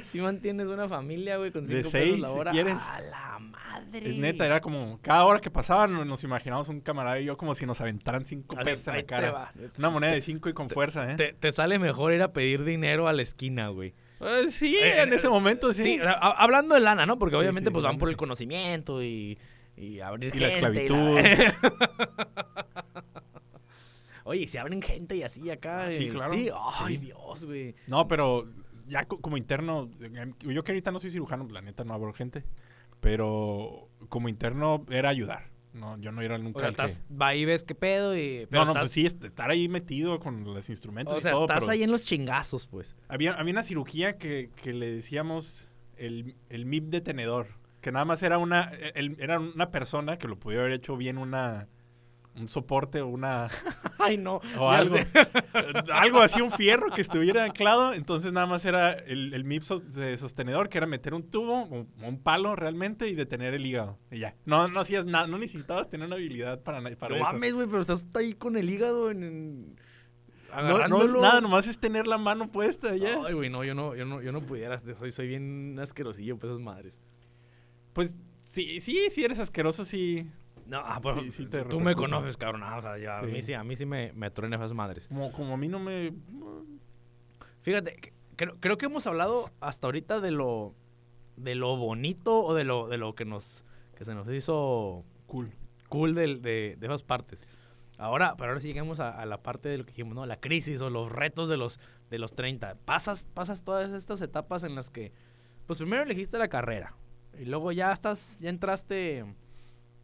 Sí. 0.02 0.18
mantienes 0.21 0.66
una 0.66 0.88
familia, 0.88 1.37
güey, 1.37 1.52
con 1.52 1.66
De 1.66 1.76
cinco 1.76 1.90
seis, 1.90 2.04
pesos 2.14 2.21
la 2.21 2.28
si 2.28 2.38
hora. 2.38 2.50
quieres. 2.50 2.75
A 2.90 3.00
la 3.00 3.38
madre. 3.38 4.09
Es 4.09 4.18
neta, 4.18 4.44
era 4.47 4.61
como 4.61 4.99
cada 5.00 5.25
hora 5.25 5.40
que 5.40 5.50
pasaba 5.50 5.87
nos, 5.87 6.25
imaginábamos 6.25 6.68
un 6.68 6.80
camarada 6.80 7.21
y 7.21 7.26
yo 7.26 7.37
como 7.37 7.54
si 7.54 7.66
nos 7.66 7.80
aventaran 7.80 8.25
cinco 8.25 8.56
pesos 8.56 8.88
en 8.88 8.97
la 8.97 9.02
cara. 9.04 9.30
va. 9.33 9.52
Una 9.78 9.90
moneda 9.90 10.12
de 10.12 10.21
cinco 10.21 10.49
y 10.49 10.54
con 10.54 10.68
fuerza, 10.68 11.11
¿eh? 11.12 11.16
Te, 11.16 11.33
te 11.33 11.52
sale 11.52 11.78
mejor 11.78 12.12
ir 12.12 12.23
a 12.23 12.33
pedir 12.33 12.64
dinero 12.64 13.06
a 13.06 13.12
la 13.12 13.23
esquina, 13.23 13.68
güey. 13.68 13.94
Eh, 14.21 14.47
sí, 14.49 14.76
Eh, 14.76 15.02
en 15.02 15.12
ese 15.12 15.28
momento 15.28 15.73
sí. 15.73 15.83
Sí, 15.85 16.00
hablando 16.21 16.75
de 16.75 16.80
lana, 16.80 17.06
¿no? 17.06 17.18
Porque 17.18 17.37
Sí, 17.37 17.40
obviamente 17.40 17.71
sí, 17.71 17.73
pues 17.73 17.85
van 17.85 17.99
por 17.99 18.09
sí. 18.09 18.12
el 18.12 18.16
conocimiento 18.16 19.02
y, 19.02 19.38
y 19.76 20.00
abrir 20.00 20.35
Y 20.35 20.38
la 20.40 20.49
esclavitud. 20.49 21.18
Oye, 24.25 24.43
¿y 24.43 24.47
se 24.49 24.59
abren 24.59 24.83
gente 24.83 25.16
y 25.16 25.23
así 25.23 25.49
acá. 25.50 25.85
Ah, 25.87 25.90
sí, 25.90 26.04
eh, 26.07 26.09
claro. 26.09 26.33
Sí, 26.33 26.49
ay, 26.54 26.97
Sí. 26.97 27.00
Dios, 27.07 27.45
güey. 27.45 27.75
No, 27.87 28.09
pero 28.09 28.49
ya 28.87 29.07
co- 29.07 29.21
como 29.21 29.37
interno, 29.37 29.90
yo 30.40 30.64
que 30.64 30.73
ahorita 30.73 30.90
no 30.90 30.99
soy 30.99 31.11
cirujano, 31.11 31.47
la 31.50 31.62
neta 31.62 31.85
no 31.85 31.95
abro 31.95 32.12
gente. 32.12 32.45
Pero 33.00 33.88
como 34.09 34.28
interno 34.28 34.85
era 34.90 35.11
ayudar. 35.11 35.50
No, 35.75 35.99
yo 35.99 36.12
no 36.12 36.23
era 36.23 36.37
O 36.37 36.38
nunca 36.38 36.61
sea, 36.61 36.69
el 36.69 36.76
que- 36.76 36.85
estás, 36.85 37.02
va 37.21 37.28
ahí, 37.28 37.45
ves 37.45 37.64
qué 37.64 37.75
pedo 37.75 38.16
y... 38.16 38.47
pero 38.49 38.61
No, 38.61 38.64
no, 38.66 38.71
estás- 38.73 38.83
pues 38.85 38.93
sí, 38.93 39.07
est- 39.07 39.25
estar 39.25 39.50
ahí 39.50 39.69
metido 39.69 40.21
con 40.21 40.45
los 40.45 40.71
instrumentos 40.71 41.14
O 41.14 41.19
y 41.19 41.21
sea, 41.21 41.33
todo, 41.33 41.43
estás 41.45 41.59
pero 41.64 41.73
ahí 41.73 41.83
en 41.83 41.90
los 41.90 42.04
chingazos, 42.04 42.66
pues. 42.69 42.97
había, 43.09 43.35
había 43.35 43.52
una 43.52 43.62
cirugía 43.64 44.16
que, 44.16 44.50
que 44.62 44.73
le 44.73 44.90
decíamos 44.93 45.71
el, 45.97 46.37
el 46.49 46.64
MIP 46.64 46.85
de 46.90 47.00
tenedor, 47.00 47.49
que 47.81 47.90
nada 47.90 48.04
más 48.04 48.23
era 48.23 48.38
una, 48.38 48.71
el- 48.95 49.16
era 49.21 49.40
una 49.40 49.71
persona 49.73 50.16
que 50.16 50.28
lo 50.28 50.38
podía 50.38 50.61
haber 50.61 50.73
hecho 50.73 50.97
bien 50.97 51.19
una, 51.19 51.66
un 52.36 52.48
soporte 52.48 53.00
o 53.00 53.06
una, 53.08 53.48
Ay, 53.98 54.16
no. 54.16 54.40
o 54.58 54.68
algo, 54.70 54.96
algo 55.92 56.20
así, 56.20 56.40
un 56.40 56.50
fierro 56.50 56.90
que 56.90 57.00
estuviera 57.00 57.44
anclado, 57.44 57.94
entonces 57.94 58.32
nada 58.32 58.46
más 58.46 58.64
era 58.64 58.92
el, 58.92 59.32
el 59.34 59.44
MIP 59.44 59.62
so- 59.62 59.78
de 59.80 60.16
sostenedor, 60.18 60.68
que 60.68 60.78
era 60.78 60.86
meter 60.86 61.14
un 61.14 61.30
tubo 61.30 61.62
o 61.62 61.86
un 62.02 62.18
palo 62.22 62.56
realmente 62.56 63.08
y 63.08 63.14
detener 63.14 63.54
el 63.54 63.64
hígado, 63.64 63.98
y 64.10 64.18
ya. 64.18 64.34
No, 64.46 64.66
no 64.68 64.80
hacías 64.80 65.04
nada, 65.06 65.26
no 65.28 65.38
necesitabas 65.38 65.88
tener 65.88 66.06
una 66.08 66.16
habilidad 66.16 66.62
para, 66.62 66.80
para 66.96 67.16
No 67.16 67.22
eso. 67.22 67.32
mames, 67.32 67.54
güey, 67.54 67.66
pero 67.68 67.80
estás 67.80 68.04
ahí 68.14 68.34
con 68.34 68.56
el 68.56 68.68
hígado 68.68 69.10
en... 69.10 69.22
en- 69.22 69.76
No, 70.56 70.78
no 70.88 71.02
es 71.04 71.12
nada, 71.14 71.40
nomás 71.40 71.66
es 71.68 71.78
tener 71.78 72.06
la 72.06 72.18
mano 72.18 72.50
puesta 72.50 72.96
ya. 72.96 73.18
Ay, 73.26 73.34
güey, 73.34 73.48
no, 73.50 73.62
yo 73.64 73.74
no, 73.74 73.94
yo 73.94 74.04
no, 74.04 74.22
yo 74.22 74.32
no 74.32 74.40
pudiera. 74.40 74.80
Soy, 74.98 75.10
soy 75.12 75.26
bien 75.28 75.78
asquerosillo, 75.80 76.36
pues 76.38 76.50
esas 76.52 76.60
madres. 76.62 76.98
Pues 77.92 78.20
sí, 78.40 78.80
sí, 78.80 79.08
sí 79.10 79.24
eres 79.24 79.38
asqueroso, 79.38 79.84
sí. 79.84 80.28
No, 80.66 80.78
ah, 80.85 80.99
pero 81.02 81.21
Sí, 81.23 81.30
sí 81.30 81.47
te 81.47 81.62
tú 81.64 81.78
me 81.80 81.94
conoces, 81.94 82.37
cabrón. 82.37 82.62
ah, 82.64 82.78
o 82.78 82.83
sea, 82.83 83.18
a 83.18 83.23
mí 83.23 83.42
sí, 83.42 83.52
a 83.54 83.62
mí 83.64 83.76
sí 83.76 83.85
me, 83.87 84.12
me 84.12 84.30
truenan 84.30 84.61
esas 84.61 84.73
madres. 84.75 85.09
Como, 85.09 85.30
como 85.33 85.54
a 85.54 85.56
mí 85.56 85.68
no 85.68 85.78
me... 85.78 86.12
Fíjate, 87.62 88.12
creo, 88.37 88.56
creo 88.61 88.78
que 88.78 88.87
hemos 88.87 89.06
hablado 89.06 89.50
hasta 89.61 89.87
ahorita 89.87 90.21
de 90.21 90.30
lo, 90.30 90.75
de 91.37 91.54
lo 91.54 91.76
bonito 91.76 92.42
o 92.42 92.54
de 92.54 92.64
lo, 92.64 92.88
de 92.88 92.99
lo 92.99 93.14
que 93.14 93.25
nos, 93.25 93.64
que 93.97 94.04
se 94.04 94.14
nos 94.14 94.28
hizo 94.28 95.04
Cool. 95.26 95.50
cool 95.88 96.14
del- 96.14 96.42
de, 96.42 96.76
de 96.78 96.87
esas 96.87 97.02
partes. 97.02 97.47
Ahora, 97.97 98.35
pero 98.37 98.50
ahora 98.50 98.61
sí 98.61 98.68
llegamos 98.68 99.00
a, 99.00 99.11
a 99.11 99.25
la 99.25 99.42
parte 99.42 99.68
de 99.68 99.78
lo 99.78 99.85
que 99.85 99.92
dijimos, 99.92 100.14
¿no? 100.14 100.26
La 100.26 100.40
crisis 100.40 100.80
o 100.80 100.90
los 100.90 101.11
retos 101.12 101.49
de 101.49 101.56
los, 101.56 101.78
de 102.11 102.18
los 102.18 102.35
30. 102.35 102.75
Pasas, 102.85 103.25
pasas 103.35 103.62
todas 103.62 103.92
estas 103.92 104.21
etapas 104.21 104.64
en 104.64 104.75
las 104.75 104.90
que, 104.90 105.12
pues 105.66 105.78
primero 105.78 106.02
elegiste 106.02 106.37
la 106.38 106.49
carrera 106.49 106.97
y 107.38 107.44
luego 107.47 107.71
ya 107.73 107.92
estás, 107.92 108.38
ya 108.40 108.50
entraste, 108.50 109.25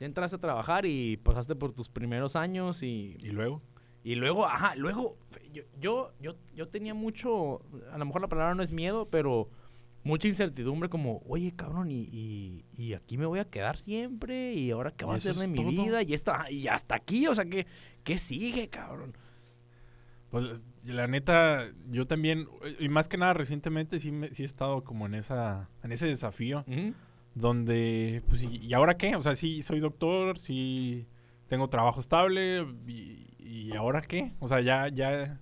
ya 0.01 0.07
entraste 0.07 0.37
a 0.37 0.41
trabajar 0.41 0.87
y 0.87 1.17
pasaste 1.19 1.55
por 1.55 1.73
tus 1.73 1.89
primeros 1.89 2.35
años 2.35 2.83
y, 2.83 3.17
¿Y 3.21 3.31
luego? 3.31 3.63
y 4.03 4.15
luego, 4.17 4.47
ajá, 4.47 4.75
luego 4.75 5.17
yo, 5.53 5.63
yo, 5.79 6.13
yo, 6.21 6.35
yo 6.57 6.69
tenía 6.69 6.95
mucho, 6.95 7.63
a 7.93 7.99
lo 7.99 8.05
mejor 8.07 8.23
la 8.23 8.29
palabra 8.29 8.55
no 8.55 8.63
es 8.63 8.73
miedo, 8.73 9.09
pero 9.11 9.49
mucha 10.03 10.27
incertidumbre 10.27 10.89
como, 10.89 11.23
oye, 11.29 11.53
cabrón, 11.55 11.91
y, 11.91 12.09
y, 12.11 12.65
y 12.79 12.95
aquí 12.95 13.19
me 13.19 13.27
voy 13.27 13.39
a 13.39 13.45
quedar 13.45 13.77
siempre, 13.77 14.55
y 14.55 14.71
ahora 14.71 14.91
qué 14.93 15.05
¿Y 15.05 15.09
va 15.09 15.15
a 15.15 15.19
ser 15.19 15.35
de 15.37 15.47
mi 15.47 15.57
todo? 15.63 15.85
vida, 15.85 16.03
y, 16.03 16.15
esto, 16.15 16.33
ajá, 16.33 16.51
y 16.51 16.67
hasta 16.69 16.95
aquí, 16.95 17.27
o 17.27 17.35
sea, 17.35 17.45
¿qué, 17.45 17.67
qué 18.03 18.17
sigue, 18.17 18.69
cabrón? 18.71 19.15
Pues 20.31 20.65
la 20.85 21.07
neta, 21.09 21.65
yo 21.91 22.07
también, 22.07 22.47
y 22.79 22.89
más 22.89 23.09
que 23.09 23.19
nada 23.19 23.35
recientemente 23.35 23.99
sí, 24.01 24.13
me- 24.13 24.29
sí 24.29 24.45
he 24.45 24.47
estado 24.47 24.85
como 24.85 25.05
en 25.07 25.15
esa 25.15 25.69
en 25.83 25.91
ese 25.93 26.07
desafío 26.07 26.65
Ujú. 26.69 26.95
Donde, 27.41 28.23
pues, 28.29 28.43
¿y, 28.43 28.59
y 28.59 28.75
ahora 28.75 28.97
qué? 28.97 29.17
O 29.17 29.23
sea, 29.23 29.35
sí 29.37 29.63
soy 29.63 29.81
doctor, 29.81 30.39
sí 30.39 31.07
tengo 31.49 31.69
trabajo 31.69 32.01
estable, 32.01 32.67
y, 32.87 33.27
y 33.39 33.77
ahora 33.77 34.01
qué? 34.03 34.33
O 34.39 34.47
sea, 34.49 34.61
ya, 34.61 34.89
ya, 34.89 35.41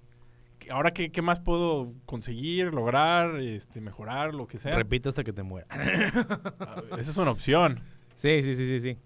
ahora 0.70 0.92
qué, 0.92 1.10
qué 1.10 1.20
más 1.22 1.40
puedo 1.40 1.92
conseguir, 2.06 2.72
lograr, 2.72 3.36
este, 3.40 3.80
mejorar, 3.80 4.34
lo 4.34 4.46
que 4.46 4.58
sea. 4.58 4.74
Repite 4.74 5.08
hasta 5.10 5.22
que 5.24 5.32
te 5.32 5.42
muera. 5.42 5.66
Ah, 5.70 6.82
Esa 6.98 7.10
es 7.10 7.16
una 7.18 7.30
opción. 7.30 7.80
sí, 8.14 8.42
sí, 8.42 8.54
sí, 8.54 8.68
sí, 8.68 8.80
sí. 8.80 8.98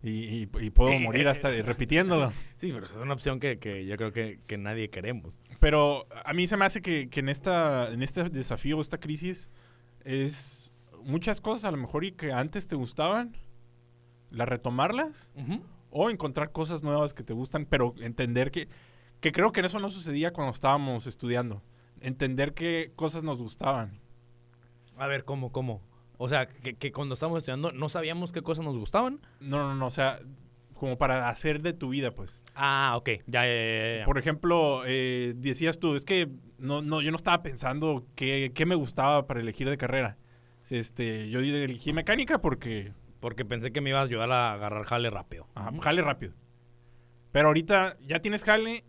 Y, 0.00 0.10
y- 0.44 0.48
y 0.60 0.70
puedo 0.70 0.90
Eh, 0.92 1.00
morir 1.00 1.26
eh, 1.26 1.30
hasta 1.30 1.50
repitiéndolo. 1.50 2.32
Sí, 2.56 2.70
pero 2.72 2.86
es 2.86 2.94
una 2.94 3.14
opción 3.14 3.40
que, 3.40 3.58
que 3.58 3.84
yo 3.84 3.96
creo 3.96 4.12
que, 4.12 4.38
que 4.46 4.56
nadie 4.56 4.90
queremos. 4.90 5.40
Pero 5.60 6.06
a 6.24 6.32
mí 6.32 6.46
se 6.46 6.56
me 6.56 6.64
hace 6.64 6.80
que, 6.80 7.08
que 7.10 7.18
en, 7.20 7.28
esta, 7.28 7.92
en 7.92 8.02
este 8.02 8.22
desafío, 8.30 8.80
esta 8.80 8.98
crisis, 8.98 9.48
es 10.04 10.67
muchas 11.04 11.40
cosas 11.40 11.64
a 11.64 11.70
lo 11.70 11.76
mejor 11.76 12.04
y 12.04 12.12
que 12.12 12.32
antes 12.32 12.66
te 12.66 12.76
gustaban, 12.76 13.36
las 14.30 14.48
retomarlas 14.48 15.28
o 15.90 16.10
encontrar 16.10 16.52
cosas 16.52 16.82
nuevas 16.82 17.14
que 17.14 17.22
te 17.22 17.32
gustan, 17.32 17.66
pero 17.66 17.94
entender 18.00 18.50
que, 18.50 18.68
que 19.20 19.32
creo 19.32 19.52
que 19.52 19.60
eso 19.60 19.78
no 19.78 19.90
sucedía 19.90 20.32
cuando 20.32 20.52
estábamos 20.52 21.06
estudiando. 21.06 21.62
Entender 22.00 22.54
qué 22.54 22.92
cosas 22.94 23.24
nos 23.24 23.40
gustaban. 23.40 24.00
A 24.96 25.06
ver, 25.06 25.24
¿cómo, 25.24 25.50
cómo? 25.50 25.82
O 26.18 26.28
sea, 26.28 26.48
que, 26.48 26.74
que 26.74 26.92
cuando 26.92 27.14
estábamos 27.14 27.38
estudiando 27.38 27.72
no 27.72 27.88
sabíamos 27.88 28.32
qué 28.32 28.42
cosas 28.42 28.64
nos 28.64 28.76
gustaban. 28.76 29.20
No, 29.40 29.58
no, 29.58 29.74
no, 29.74 29.86
o 29.86 29.90
sea, 29.90 30.20
como 30.74 30.96
para 30.96 31.28
hacer 31.28 31.60
de 31.62 31.72
tu 31.72 31.90
vida, 31.90 32.10
pues. 32.10 32.40
Ah, 32.54 32.94
ok, 32.96 33.08
ya, 33.26 33.46
ya, 33.46 33.54
ya, 33.54 33.98
ya. 33.98 34.04
Por 34.04 34.18
ejemplo, 34.18 34.82
eh, 34.86 35.34
decías 35.36 35.78
tú, 35.78 35.96
es 35.96 36.04
que 36.04 36.28
no, 36.58 36.82
no, 36.82 37.00
yo 37.02 37.10
no 37.10 37.16
estaba 37.16 37.42
pensando 37.42 38.06
qué, 38.14 38.52
qué 38.54 38.66
me 38.66 38.74
gustaba 38.74 39.26
para 39.26 39.40
elegir 39.40 39.68
de 39.68 39.76
carrera. 39.76 40.16
Este, 40.70 41.28
yo 41.30 41.40
elegí 41.40 41.92
mecánica 41.92 42.40
porque 42.40 42.92
Porque 43.20 43.44
pensé 43.44 43.72
que 43.72 43.80
me 43.80 43.90
ibas 43.90 44.02
a 44.02 44.04
ayudar 44.04 44.30
a 44.30 44.52
agarrar 44.52 44.84
jale 44.84 45.10
rápido. 45.10 45.46
ajá, 45.54 45.72
jale 45.80 46.02
rápido. 46.02 46.34
Pero 47.32 47.48
ahorita 47.48 47.96
ya 48.00 48.20
tienes 48.20 48.44
jale 48.44 48.84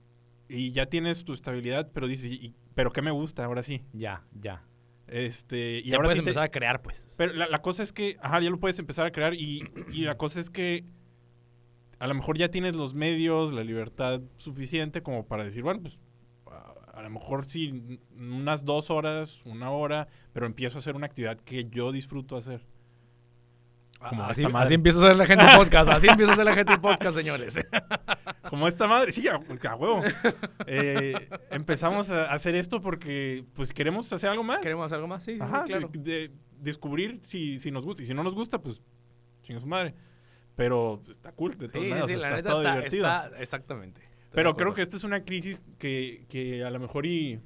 y 0.47 0.71
ya 0.71 0.85
tienes 0.87 1.25
tu 1.25 1.33
estabilidad, 1.33 1.89
pero 1.93 2.07
dices, 2.07 2.31
¿y- 2.31 2.55
pero 2.75 2.91
qué 2.91 3.01
me 3.01 3.11
gusta 3.11 3.43
ahora 3.45 3.63
sí? 3.63 3.83
Ya, 3.93 4.23
ya. 4.39 4.63
Este, 5.07 5.79
y 5.79 5.89
ya 5.89 5.95
ahora 5.95 6.07
puedes 6.07 6.19
sí 6.19 6.23
te- 6.23 6.29
empezar 6.29 6.43
a 6.43 6.49
crear, 6.51 6.81
pues. 6.81 7.15
Pero 7.17 7.33
la, 7.33 7.47
la 7.47 7.61
cosa 7.61 7.81
es 7.83 7.91
que, 7.91 8.17
ajá, 8.21 8.39
ya 8.39 8.49
lo 8.51 8.59
puedes 8.59 8.77
empezar 8.79 9.05
a 9.07 9.11
crear 9.11 9.33
y, 9.33 9.63
y 9.91 10.01
la 10.03 10.15
cosa 10.17 10.39
es 10.39 10.49
que 10.49 10.85
a 11.97 12.07
lo 12.07 12.13
mejor 12.13 12.37
ya 12.37 12.49
tienes 12.49 12.75
los 12.75 12.93
medios, 12.93 13.51
la 13.51 13.63
libertad 13.63 14.21
suficiente 14.37 15.01
como 15.03 15.25
para 15.27 15.43
decir, 15.43 15.63
bueno, 15.63 15.81
pues 15.81 15.99
a, 16.99 17.03
lo 17.03 17.09
mejor 17.09 17.45
sí, 17.47 17.99
unas 18.17 18.63
dos 18.65 18.89
horas, 18.91 19.41
una 19.45 19.71
hora, 19.71 20.07
pero 20.33 20.45
empiezo 20.45 20.77
a 20.77 20.79
hacer 20.79 20.95
una 20.95 21.05
actividad 21.07 21.37
que 21.37 21.65
yo 21.69 21.91
disfruto 21.91 22.37
hacer. 22.37 22.61
Como 24.07 24.23
así, 24.23 24.43
así 24.53 24.73
empieza 24.75 24.99
a 24.99 25.05
hacer 25.07 25.17
la 25.17 25.25
gente 25.25 25.45
podcast. 25.57 25.91
Así 25.91 26.07
empieza 26.07 26.31
a 26.31 26.33
hacer 26.33 26.45
la 26.45 26.53
gente 26.55 26.77
podcast, 26.77 27.17
señores. 27.17 27.59
Como 28.49 28.67
esta 28.69 28.87
madre, 28.87 29.11
sí, 29.11 29.27
a, 29.27 29.35
a 29.35 29.75
huevo. 29.75 30.01
Eh, 30.67 31.27
empezamos 31.51 32.09
a 32.09 32.31
hacer 32.31 32.55
esto 32.55 32.81
porque 32.81 33.43
pues 33.53 33.73
queremos 33.73 34.11
hacer 34.13 34.29
algo 34.29 34.43
más. 34.43 34.59
¿Queremos 34.61 34.91
algo 34.93 35.05
más? 35.07 35.23
Sí, 35.23 35.37
Ajá, 35.41 35.63
sí, 35.65 35.73
claro. 35.73 35.89
de, 35.91 35.99
de 35.99 36.31
descubrir 36.59 37.19
si, 37.23 37.59
si 37.59 37.71
nos 37.71 37.83
gusta. 37.83 38.01
Y 38.01 38.05
si 38.05 38.13
no 38.13 38.23
nos 38.23 38.35
gusta, 38.35 38.61
pues 38.61 38.81
chinga 39.43 39.59
su 39.59 39.67
madre. 39.67 39.93
Pero 40.55 41.01
está 41.09 41.33
cool, 41.33 41.51
de 41.51 41.67
todas 41.67 41.83
Sí, 41.83 41.89
maneras, 41.89 42.07
sí, 42.07 42.13
está, 42.13 42.27
la 42.29 42.33
ha 42.33 42.37
neta 42.37 42.51
está, 42.51 42.71
divertido. 42.75 43.05
está- 43.05 43.41
exactamente. 43.41 44.01
Pero 44.31 44.55
creo 44.55 44.73
que 44.73 44.81
esta 44.81 44.95
es 44.95 45.03
una 45.03 45.23
crisis 45.25 45.63
que, 45.79 46.25
que 46.29 46.63
a 46.63 46.69
lo 46.69 46.79
mejor 46.79 47.05
y, 47.05 47.39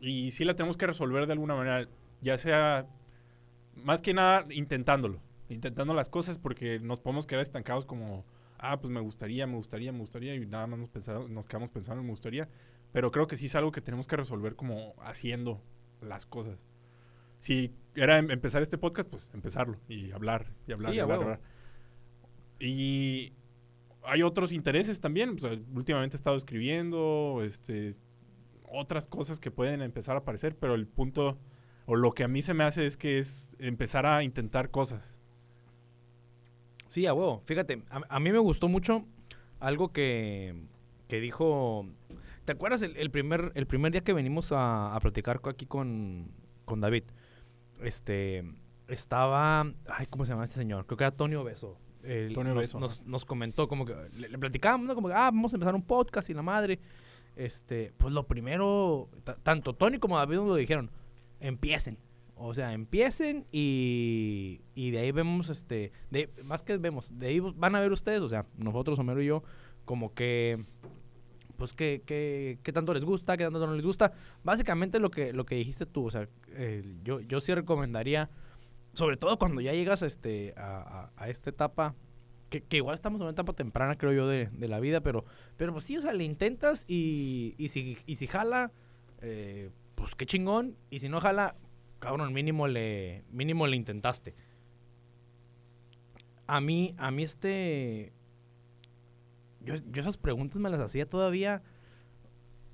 y 0.00 0.30
sí 0.32 0.44
la 0.44 0.54
tenemos 0.56 0.76
que 0.76 0.86
resolver 0.86 1.26
de 1.26 1.32
alguna 1.32 1.54
manera. 1.54 1.88
Ya 2.20 2.36
sea, 2.38 2.86
más 3.76 4.02
que 4.02 4.14
nada, 4.14 4.44
intentándolo. 4.50 5.20
Intentando 5.48 5.94
las 5.94 6.08
cosas 6.08 6.36
porque 6.38 6.80
nos 6.80 7.00
podemos 7.00 7.26
quedar 7.26 7.42
estancados 7.42 7.86
como, 7.86 8.24
ah, 8.58 8.80
pues 8.80 8.92
me 8.92 9.00
gustaría, 9.00 9.46
me 9.46 9.54
gustaría, 9.54 9.92
me 9.92 10.00
gustaría. 10.00 10.34
Y 10.34 10.44
nada 10.46 10.66
más 10.66 10.78
nos, 10.80 10.90
pensado- 10.90 11.28
nos 11.28 11.46
quedamos 11.46 11.70
pensando 11.70 12.00
en 12.00 12.06
me 12.06 12.12
gustaría. 12.12 12.48
Pero 12.92 13.10
creo 13.10 13.26
que 13.26 13.36
sí 13.36 13.46
es 13.46 13.54
algo 13.54 13.70
que 13.70 13.80
tenemos 13.80 14.06
que 14.08 14.16
resolver 14.16 14.56
como 14.56 14.94
haciendo 15.00 15.62
las 16.00 16.26
cosas. 16.26 16.66
Si 17.38 17.72
era 17.94 18.18
em- 18.18 18.30
empezar 18.32 18.62
este 18.62 18.76
podcast, 18.78 19.08
pues 19.08 19.30
empezarlo 19.32 19.78
y 19.88 20.10
hablar 20.10 20.52
y 20.66 20.72
hablar 20.72 20.90
Sí, 20.90 20.96
y 20.96 21.00
hablar. 21.00 21.40
Y 22.58 23.32
hay 24.04 24.22
otros 24.22 24.52
intereses 24.52 25.00
también. 25.00 25.36
Últimamente 25.74 26.16
he 26.16 26.18
estado 26.18 26.36
escribiendo, 26.36 27.42
este, 27.44 27.90
otras 28.70 29.06
cosas 29.06 29.40
que 29.40 29.50
pueden 29.50 29.82
empezar 29.82 30.16
a 30.16 30.20
aparecer, 30.20 30.56
pero 30.56 30.74
el 30.74 30.86
punto 30.86 31.38
o 31.86 31.96
lo 31.96 32.12
que 32.12 32.24
a 32.24 32.28
mí 32.28 32.42
se 32.42 32.52
me 32.52 32.64
hace 32.64 32.86
es 32.86 32.96
que 32.96 33.18
es 33.18 33.56
empezar 33.58 34.04
a 34.04 34.22
intentar 34.22 34.70
cosas. 34.70 35.18
Sí, 36.86 37.06
a 37.06 37.14
huevo. 37.14 37.40
Fíjate, 37.46 37.82
a, 37.90 38.20
mí 38.20 38.30
me 38.30 38.38
gustó 38.38 38.68
mucho 38.68 39.04
algo 39.58 39.92
que, 39.92 40.54
que 41.06 41.20
dijo. 41.20 41.86
¿Te 42.44 42.52
acuerdas 42.52 42.82
el, 42.82 43.10
primer, 43.10 43.52
el 43.54 43.66
primer 43.66 43.92
día 43.92 44.02
que 44.02 44.12
venimos 44.12 44.52
a, 44.52 44.94
a 44.94 45.00
platicar 45.00 45.40
aquí 45.44 45.66
con, 45.66 46.30
con 46.64 46.80
David? 46.80 47.04
Este. 47.82 48.44
Estaba. 48.88 49.60
Ay, 49.88 50.06
¿cómo 50.08 50.24
se 50.24 50.32
llama 50.32 50.44
este 50.44 50.56
señor? 50.56 50.86
Creo 50.86 50.96
que 50.96 51.04
era 51.04 51.16
Tonio 51.16 51.44
Beso. 51.44 51.78
Nos, 52.54 52.64
Nos, 52.80 53.06
nos 53.06 53.24
comentó, 53.24 53.68
como 53.68 53.84
que. 53.84 53.94
Le, 54.16 54.28
le 54.28 54.38
platicábamos, 54.38 54.86
¿no? 54.86 54.94
Como 54.94 55.08
que, 55.08 55.14
ah, 55.14 55.30
vamos 55.32 55.52
a 55.52 55.56
empezar 55.56 55.74
un 55.74 55.82
podcast 55.82 56.30
y 56.30 56.34
la 56.34 56.42
madre. 56.42 56.78
Este. 57.36 57.92
Pues 57.98 58.12
lo 58.12 58.26
primero. 58.26 59.08
ta- 59.24 59.36
tanto 59.42 59.72
Tony 59.74 59.98
como 59.98 60.16
David 60.16 60.36
nos 60.36 60.46
lo 60.48 60.54
dijeron. 60.56 60.90
Empiecen. 61.40 61.98
O 62.40 62.54
sea, 62.54 62.72
empiecen 62.72 63.46
y, 63.50 64.60
y 64.76 64.92
de 64.92 64.98
ahí 65.00 65.10
vemos, 65.10 65.48
este, 65.48 65.90
de, 66.10 66.30
más 66.44 66.62
que 66.62 66.76
vemos, 66.76 67.08
de 67.10 67.26
ahí 67.26 67.40
van 67.40 67.74
a 67.74 67.80
ver 67.80 67.90
ustedes, 67.90 68.20
o 68.20 68.28
sea, 68.28 68.46
nosotros, 68.56 68.96
Homero 69.00 69.20
y 69.20 69.26
yo, 69.26 69.42
como 69.84 70.14
que, 70.14 70.64
pues, 71.56 71.72
que, 71.72 72.00
que, 72.06 72.60
qué 72.62 72.72
tanto 72.72 72.94
les 72.94 73.04
gusta, 73.04 73.36
qué 73.36 73.42
tanto 73.42 73.66
no 73.66 73.74
les 73.74 73.84
gusta. 73.84 74.12
Básicamente 74.44 75.00
lo 75.00 75.10
que, 75.10 75.32
lo 75.32 75.44
que 75.44 75.56
dijiste 75.56 75.84
tú, 75.84 76.06
o 76.06 76.10
sea, 76.12 76.28
eh, 76.50 76.84
yo, 77.02 77.18
yo 77.22 77.40
sí 77.40 77.52
recomendaría, 77.52 78.30
sobre 78.98 79.16
todo 79.16 79.38
cuando 79.38 79.60
ya 79.60 79.72
llegas 79.72 80.02
este, 80.02 80.54
a, 80.56 81.12
a, 81.16 81.28
esta 81.28 81.50
etapa, 81.50 81.94
que, 82.50 82.62
que, 82.62 82.78
igual 82.78 82.94
estamos 82.94 83.20
en 83.20 83.26
una 83.26 83.30
etapa 83.30 83.52
temprana, 83.52 83.96
creo 83.96 84.12
yo, 84.12 84.26
de, 84.26 84.48
de, 84.50 84.66
la 84.66 84.80
vida, 84.80 85.00
pero, 85.00 85.24
pero 85.56 85.72
pues 85.72 85.84
sí, 85.84 85.96
o 85.96 86.02
sea, 86.02 86.12
le 86.12 86.24
intentas 86.24 86.84
y, 86.88 87.54
y, 87.58 87.68
si, 87.68 87.96
y 88.06 88.16
si 88.16 88.26
jala, 88.26 88.72
eh, 89.20 89.70
pues 89.94 90.16
qué 90.16 90.26
chingón, 90.26 90.76
y 90.90 90.98
si 90.98 91.08
no 91.08 91.20
jala, 91.20 91.54
cabrón, 92.00 92.32
mínimo 92.32 92.66
le, 92.66 93.22
mínimo 93.30 93.68
le 93.68 93.76
intentaste. 93.76 94.34
A 96.48 96.60
mí, 96.60 96.96
a 96.98 97.12
mí 97.12 97.22
este... 97.22 98.12
Yo, 99.60 99.76
yo 99.76 100.00
esas 100.00 100.16
preguntas 100.16 100.60
me 100.60 100.70
las 100.70 100.80
hacía 100.80 101.08
todavía 101.08 101.62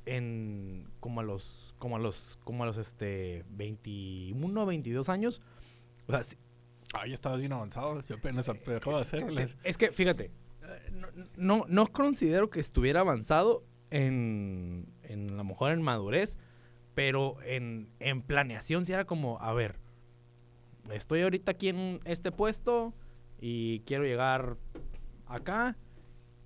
en 0.06 0.88
como 1.00 1.20
a 1.20 1.22
los 1.24 1.74
como 1.78 1.96
a 1.96 1.98
los 1.98 2.38
como 2.44 2.62
a 2.62 2.66
los 2.66 2.76
este 2.76 3.44
21, 3.50 4.64
22 4.66 5.08
años. 5.08 5.42
O 6.06 6.12
sea, 6.12 6.22
si, 6.22 6.36
ah, 6.92 7.06
ya 7.06 7.14
estabas 7.14 7.40
bien 7.40 7.52
avanzado, 7.52 8.00
yo 8.02 8.16
apenas 8.16 8.50
dejó 8.66 8.94
de 8.96 9.02
hacerles. 9.02 9.56
Es 9.64 9.78
que 9.78 9.92
fíjate, 9.92 10.30
no, 10.92 11.08
no, 11.36 11.64
no, 11.68 11.86
considero 11.92 12.50
que 12.50 12.60
estuviera 12.60 13.00
avanzado 13.00 13.64
en, 13.90 14.86
en 15.02 15.30
a 15.30 15.34
lo 15.34 15.44
mejor 15.44 15.72
en 15.72 15.82
madurez, 15.82 16.36
pero 16.94 17.40
en, 17.42 17.88
en 18.00 18.22
planeación 18.22 18.86
sí 18.86 18.92
era 18.92 19.04
como, 19.04 19.40
a 19.40 19.52
ver, 19.52 19.78
estoy 20.92 21.22
ahorita 21.22 21.52
aquí 21.52 21.68
en 21.68 22.00
este 22.04 22.32
puesto 22.32 22.94
y 23.40 23.80
quiero 23.80 24.04
llegar 24.04 24.56
acá 25.26 25.76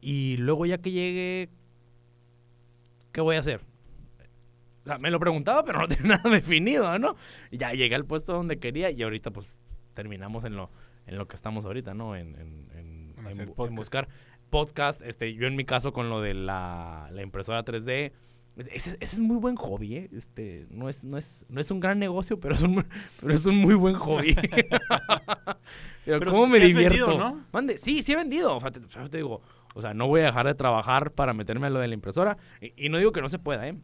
y 0.00 0.36
luego 0.36 0.66
ya 0.66 0.78
que 0.78 0.90
llegue 0.90 1.50
¿qué 3.12 3.20
voy 3.20 3.36
a 3.36 3.40
hacer? 3.40 3.60
O 4.88 4.90
sea, 4.90 4.98
me 5.00 5.10
lo 5.10 5.20
preguntaba, 5.20 5.64
pero 5.66 5.80
no 5.80 5.88
tenía 5.88 6.16
nada 6.16 6.30
definido, 6.30 6.98
¿no? 6.98 7.14
Y 7.50 7.58
ya 7.58 7.74
llegué 7.74 7.94
al 7.94 8.06
puesto 8.06 8.32
donde 8.32 8.58
quería 8.58 8.90
y 8.90 9.02
ahorita 9.02 9.30
pues 9.30 9.54
terminamos 9.92 10.44
en 10.44 10.56
lo, 10.56 10.70
en 11.06 11.18
lo 11.18 11.28
que 11.28 11.36
estamos 11.36 11.66
ahorita, 11.66 11.92
¿no? 11.92 12.16
En, 12.16 12.34
en, 12.36 13.14
en, 13.26 13.52
podcast. 13.54 13.76
buscar 13.76 14.08
podcast. 14.48 15.02
Este, 15.02 15.34
yo 15.34 15.46
en 15.46 15.56
mi 15.56 15.66
caso 15.66 15.92
con 15.92 16.08
lo 16.08 16.22
de 16.22 16.32
la, 16.32 17.10
la 17.12 17.20
impresora 17.20 17.66
3D. 17.66 18.12
Ese, 18.56 18.96
ese, 18.98 18.98
es 19.00 19.20
muy 19.20 19.36
buen 19.36 19.56
hobby, 19.56 19.96
¿eh? 19.96 20.10
Este, 20.10 20.66
no 20.70 20.88
es, 20.88 21.04
no 21.04 21.18
es, 21.18 21.44
no 21.50 21.60
es 21.60 21.70
un 21.70 21.80
gran 21.80 21.98
negocio, 21.98 22.40
pero 22.40 22.54
es 22.54 22.62
un, 22.62 22.82
pero 23.20 23.34
es 23.34 23.44
un 23.44 23.56
muy 23.56 23.74
buen 23.74 23.94
hobby. 23.94 24.34
pero, 26.06 26.18
pero, 26.18 26.30
¿cómo 26.30 26.46
sí, 26.46 26.52
me 26.52 26.58
sí 26.60 26.66
divierto? 26.68 27.06
Vendido, 27.06 27.18
¿no? 27.18 27.44
Mande, 27.52 27.76
sí, 27.76 28.02
sí 28.02 28.12
he 28.12 28.16
vendido. 28.16 28.56
O 28.56 28.60
sea, 28.60 28.70
te, 28.70 28.80
te 28.80 29.16
digo, 29.18 29.42
o 29.74 29.82
sea, 29.82 29.92
no 29.92 30.08
voy 30.08 30.22
a 30.22 30.24
dejar 30.24 30.46
de 30.46 30.54
trabajar 30.54 31.12
para 31.12 31.34
meterme 31.34 31.66
a 31.66 31.70
lo 31.70 31.78
de 31.78 31.88
la 31.88 31.94
impresora. 31.94 32.38
Y, 32.62 32.86
y, 32.86 32.88
no 32.88 32.96
digo 32.96 33.12
que 33.12 33.20
no 33.20 33.28
se 33.28 33.38
pueda, 33.38 33.68
¿eh? 33.68 33.76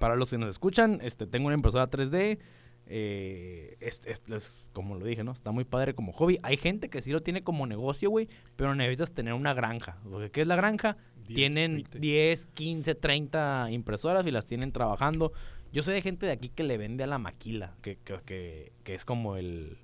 Para 0.00 0.16
los 0.16 0.30
que 0.30 0.38
nos 0.38 0.48
escuchan, 0.48 0.98
este, 1.02 1.26
tengo 1.26 1.48
una 1.48 1.56
impresora 1.56 1.90
3D. 1.90 2.38
Eh, 2.86 3.76
es, 3.80 4.00
es, 4.06 4.22
es, 4.30 4.54
como 4.72 4.94
lo 4.94 5.04
dije, 5.04 5.22
¿no? 5.22 5.32
Está 5.32 5.52
muy 5.52 5.64
padre 5.64 5.94
como 5.94 6.12
hobby. 6.12 6.38
Hay 6.42 6.56
gente 6.56 6.88
que 6.88 7.02
sí 7.02 7.12
lo 7.12 7.22
tiene 7.22 7.44
como 7.44 7.66
negocio, 7.66 8.08
güey, 8.08 8.26
pero 8.56 8.74
necesitas 8.74 9.12
tener 9.12 9.34
una 9.34 9.52
granja. 9.52 9.98
¿Qué 10.32 10.40
es 10.40 10.46
la 10.46 10.56
granja? 10.56 10.96
10, 11.26 11.34
tienen 11.34 11.74
20. 11.74 11.98
10, 11.98 12.46
15, 12.46 12.94
30 12.94 13.68
impresoras 13.72 14.26
y 14.26 14.30
las 14.30 14.46
tienen 14.46 14.72
trabajando. 14.72 15.32
Yo 15.70 15.82
sé 15.82 15.92
de 15.92 16.00
gente 16.00 16.24
de 16.24 16.32
aquí 16.32 16.48
que 16.48 16.64
le 16.64 16.78
vende 16.78 17.04
a 17.04 17.06
la 17.06 17.18
maquila, 17.18 17.74
que, 17.82 17.96
que, 17.96 18.20
que, 18.24 18.72
que 18.84 18.94
es 18.94 19.04
como 19.04 19.36
el... 19.36 19.76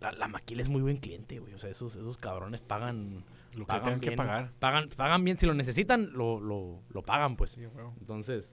La, 0.00 0.10
la, 0.10 0.26
maquila 0.26 0.62
es 0.62 0.68
muy 0.68 0.82
buen 0.82 0.96
cliente, 0.96 1.38
güey. 1.38 1.54
O 1.54 1.60
sea, 1.60 1.70
esos, 1.70 1.94
esos 1.94 2.16
cabrones 2.16 2.60
pagan... 2.60 3.24
Lo 3.52 3.60
que 3.60 3.66
pagan 3.66 3.84
tengan 3.84 4.00
bien, 4.00 4.10
que 4.10 4.16
pagar. 4.16 4.52
Pagan, 4.58 4.88
pagan 4.88 5.22
bien. 5.22 5.38
Si 5.38 5.46
lo 5.46 5.54
necesitan, 5.54 6.12
lo, 6.12 6.40
lo, 6.40 6.82
lo 6.90 7.02
pagan, 7.02 7.36
pues. 7.36 7.52
Sí, 7.52 7.64
bueno. 7.66 7.94
Entonces... 8.00 8.52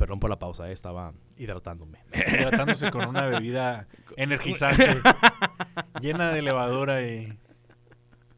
Perdón 0.00 0.18
por 0.18 0.30
la 0.30 0.38
pausa, 0.38 0.70
eh, 0.70 0.72
estaba 0.72 1.12
hidratándome. 1.36 1.98
Hidratándose 2.10 2.90
con 2.90 3.06
una 3.06 3.26
bebida 3.26 3.86
energizante, 4.16 4.96
llena 6.00 6.32
de 6.32 6.40
levadura 6.40 7.06
y, 7.06 7.38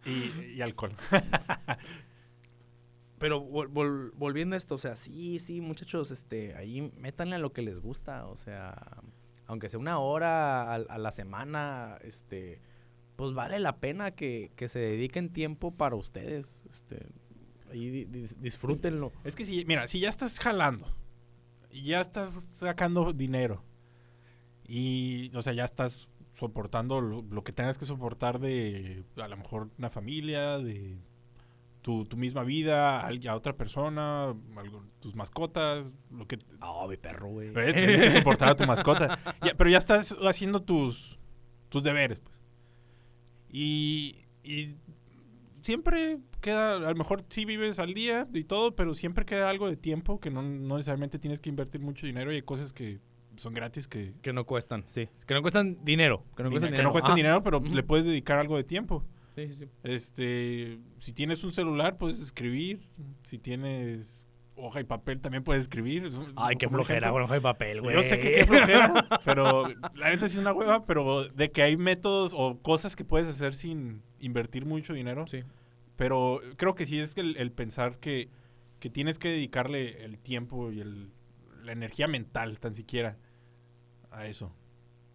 y, 0.04 0.54
y 0.56 0.60
alcohol. 0.60 0.96
Pero 3.20 3.42
vol, 3.42 3.68
vol, 3.68 4.10
volviendo 4.16 4.54
a 4.54 4.56
esto, 4.56 4.74
o 4.74 4.78
sea, 4.78 4.96
sí, 4.96 5.38
sí, 5.38 5.60
muchachos, 5.60 6.10
este, 6.10 6.56
ahí 6.56 6.92
métanle 6.96 7.36
a 7.36 7.38
lo 7.38 7.52
que 7.52 7.62
les 7.62 7.78
gusta, 7.78 8.26
o 8.26 8.34
sea, 8.34 8.74
aunque 9.46 9.68
sea 9.68 9.78
una 9.78 10.00
hora 10.00 10.64
a, 10.64 10.74
a 10.74 10.98
la 10.98 11.12
semana, 11.12 11.96
este, 12.02 12.60
pues 13.14 13.34
vale 13.34 13.60
la 13.60 13.76
pena 13.76 14.10
que, 14.10 14.50
que 14.56 14.66
se 14.66 14.80
dediquen 14.80 15.32
tiempo 15.32 15.70
para 15.70 15.94
ustedes, 15.94 16.58
este, 16.72 17.06
ahí 17.70 18.04
dis, 18.06 18.42
disfrútenlo. 18.42 19.12
Es 19.22 19.36
que 19.36 19.44
si, 19.44 19.64
mira, 19.64 19.86
si 19.86 20.00
ya 20.00 20.08
estás 20.08 20.40
jalando, 20.40 20.92
ya 21.72 22.00
estás 22.00 22.48
sacando 22.52 23.12
dinero. 23.12 23.64
Y, 24.66 25.30
o 25.34 25.42
sea, 25.42 25.52
ya 25.52 25.64
estás 25.64 26.08
soportando 26.34 27.00
lo, 27.00 27.22
lo, 27.22 27.44
que 27.44 27.52
tengas 27.52 27.78
que 27.78 27.84
soportar 27.84 28.38
de 28.38 29.04
a 29.16 29.28
lo 29.28 29.36
mejor 29.36 29.70
una 29.78 29.90
familia, 29.90 30.58
de 30.58 30.98
tu, 31.82 32.04
tu 32.04 32.16
misma 32.16 32.44
vida, 32.44 33.00
a, 33.00 33.08
a 33.08 33.36
otra 33.36 33.56
persona, 33.56 34.34
algo, 34.56 34.84
tus 35.00 35.14
mascotas, 35.14 35.92
lo 36.10 36.26
que... 36.26 36.38
Oh, 36.60 36.88
mi 36.88 36.96
perro, 36.96 37.28
güey. 37.28 37.52
Tienes 37.52 38.00
que 38.00 38.18
soportar 38.18 38.50
a 38.50 38.56
tu 38.56 38.64
mascota. 38.64 39.18
Ya, 39.44 39.54
pero 39.54 39.68
ya 39.68 39.78
estás 39.78 40.16
haciendo 40.22 40.62
tus, 40.62 41.18
tus 41.68 41.82
deberes, 41.82 42.20
pues. 42.20 42.36
Y, 43.50 44.24
y 44.42 44.76
siempre 45.60 46.18
queda, 46.42 46.76
a 46.76 46.80
lo 46.80 46.94
mejor 46.94 47.24
sí 47.28 47.46
vives 47.46 47.78
al 47.78 47.94
día 47.94 48.28
y 48.34 48.44
todo, 48.44 48.76
pero 48.76 48.94
siempre 48.94 49.24
queda 49.24 49.48
algo 49.48 49.68
de 49.70 49.76
tiempo 49.76 50.20
que 50.20 50.30
no, 50.30 50.42
no 50.42 50.76
necesariamente 50.76 51.18
tienes 51.18 51.40
que 51.40 51.48
invertir 51.48 51.80
mucho 51.80 52.06
dinero 52.06 52.30
y 52.30 52.36
hay 52.36 52.42
cosas 52.42 52.74
que 52.74 53.00
son 53.36 53.54
gratis 53.54 53.88
que... 53.88 54.12
Que 54.20 54.34
no 54.34 54.44
cuestan, 54.44 54.84
sí. 54.88 55.08
Que 55.26 55.32
no 55.32 55.40
cuestan 55.40 55.78
dinero. 55.82 56.24
Que 56.36 56.42
no 56.42 56.50
cuestan, 56.50 56.68
que 56.68 56.74
dinero. 56.74 56.88
No 56.88 56.92
cuestan 56.92 57.12
ah. 57.12 57.16
dinero, 57.16 57.42
pero 57.42 57.58
uh 57.58 57.62
-huh. 57.62 57.74
le 57.74 57.82
puedes 57.82 58.04
dedicar 58.04 58.38
algo 58.38 58.58
de 58.58 58.64
tiempo. 58.64 59.04
Sí, 59.34 59.48
sí, 59.48 59.54
sí. 59.54 59.68
Este, 59.82 60.78
si 60.98 61.12
tienes 61.14 61.42
un 61.42 61.52
celular, 61.52 61.96
puedes 61.96 62.20
escribir. 62.20 62.90
Si 63.22 63.38
tienes 63.38 64.26
hoja 64.56 64.80
y 64.80 64.84
papel, 64.84 65.20
también 65.20 65.42
puedes 65.42 65.62
escribir. 65.62 66.08
Ay, 66.36 66.56
qué 66.56 66.68
flojera, 66.68 67.10
bueno, 67.10 67.24
hoja 67.24 67.38
y 67.38 67.40
papel, 67.40 67.80
güey. 67.80 67.96
Yo 67.96 68.02
sé 68.02 68.20
que 68.20 68.32
qué 68.32 68.44
flojera, 68.44 69.06
pero 69.24 69.68
la 69.94 70.10
neta 70.10 70.28
sí 70.28 70.34
es 70.34 70.40
una 70.40 70.52
hueva, 70.52 70.84
pero 70.84 71.24
de 71.28 71.50
que 71.50 71.62
hay 71.62 71.76
métodos 71.76 72.34
o 72.36 72.60
cosas 72.60 72.94
que 72.94 73.04
puedes 73.04 73.28
hacer 73.28 73.54
sin 73.54 74.02
invertir 74.20 74.66
mucho 74.66 74.92
dinero. 74.92 75.26
Sí. 75.26 75.42
Pero 76.02 76.40
creo 76.56 76.74
que 76.74 76.84
sí 76.84 76.98
es 76.98 77.16
el, 77.16 77.36
el 77.36 77.52
pensar 77.52 78.00
que, 78.00 78.28
que, 78.80 78.90
tienes 78.90 79.20
que 79.20 79.28
dedicarle 79.28 80.04
el 80.04 80.18
tiempo 80.18 80.72
y 80.72 80.80
el, 80.80 81.12
la 81.62 81.70
energía 81.70 82.08
mental, 82.08 82.58
tan 82.58 82.74
siquiera, 82.74 83.18
a 84.10 84.26
eso. 84.26 84.52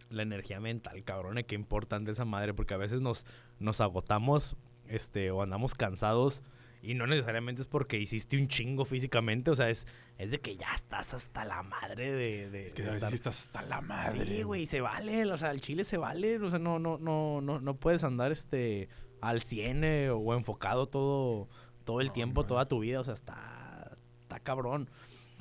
La 0.10 0.24
energía 0.24 0.62
mental, 0.62 1.04
cabrón, 1.04 1.44
qué 1.46 1.56
importante 1.56 2.12
esa 2.12 2.24
madre, 2.24 2.54
porque 2.54 2.74
a 2.74 2.78
veces 2.78 3.02
nos, 3.02 3.26
nos 3.60 3.82
agotamos 3.82 4.56
este, 4.88 5.30
o 5.30 5.42
andamos 5.42 5.76
cansados 5.76 6.42
y 6.82 6.94
no 6.94 7.06
necesariamente 7.06 7.64
es 7.64 7.68
porque 7.68 8.00
hiciste 8.00 8.38
un 8.38 8.48
chingo 8.48 8.86
físicamente, 8.86 9.52
o 9.52 9.58
sea, 9.58 9.70
es, 9.70 9.86
es 10.18 10.32
de 10.32 10.40
que 10.40 10.56
ya 10.56 10.74
estás 10.74 11.14
hasta 11.14 11.44
la 11.44 11.64
madre 11.64 12.14
de... 12.14 12.50
de 12.50 12.68
es 12.68 12.74
que 12.74 12.84
de 12.84 12.92
a 12.92 12.94
veces 12.94 13.12
estás 13.12 13.38
hasta 13.42 13.62
la 13.64 13.82
madre. 13.82 14.26
Sí, 14.26 14.44
güey, 14.44 14.66
se 14.66 14.80
vale, 14.80 15.30
o 15.30 15.38
sea, 15.38 15.52
el 15.52 15.60
chile 15.60 15.84
se 15.84 15.98
vale, 15.98 16.40
o 16.40 16.50
sea, 16.50 16.60
no, 16.60 16.80
no, 16.80 16.98
no, 16.98 17.42
no, 17.42 17.60
no 17.60 17.76
puedes 17.76 18.06
andar 18.06 18.32
este 18.32 18.88
al 19.22 19.42
100 19.42 19.84
eh, 19.84 20.10
o 20.10 20.34
enfocado 20.34 20.88
todo, 20.88 21.48
todo 21.84 22.02
el 22.02 22.08
no, 22.08 22.14
tiempo, 22.14 22.46
toda 22.46 22.68
tu 22.68 22.80
vida, 22.80 23.00
o 23.00 23.04
sea, 23.04 23.14
está, 23.14 23.98
está 24.22 24.40
cabrón. 24.40 24.90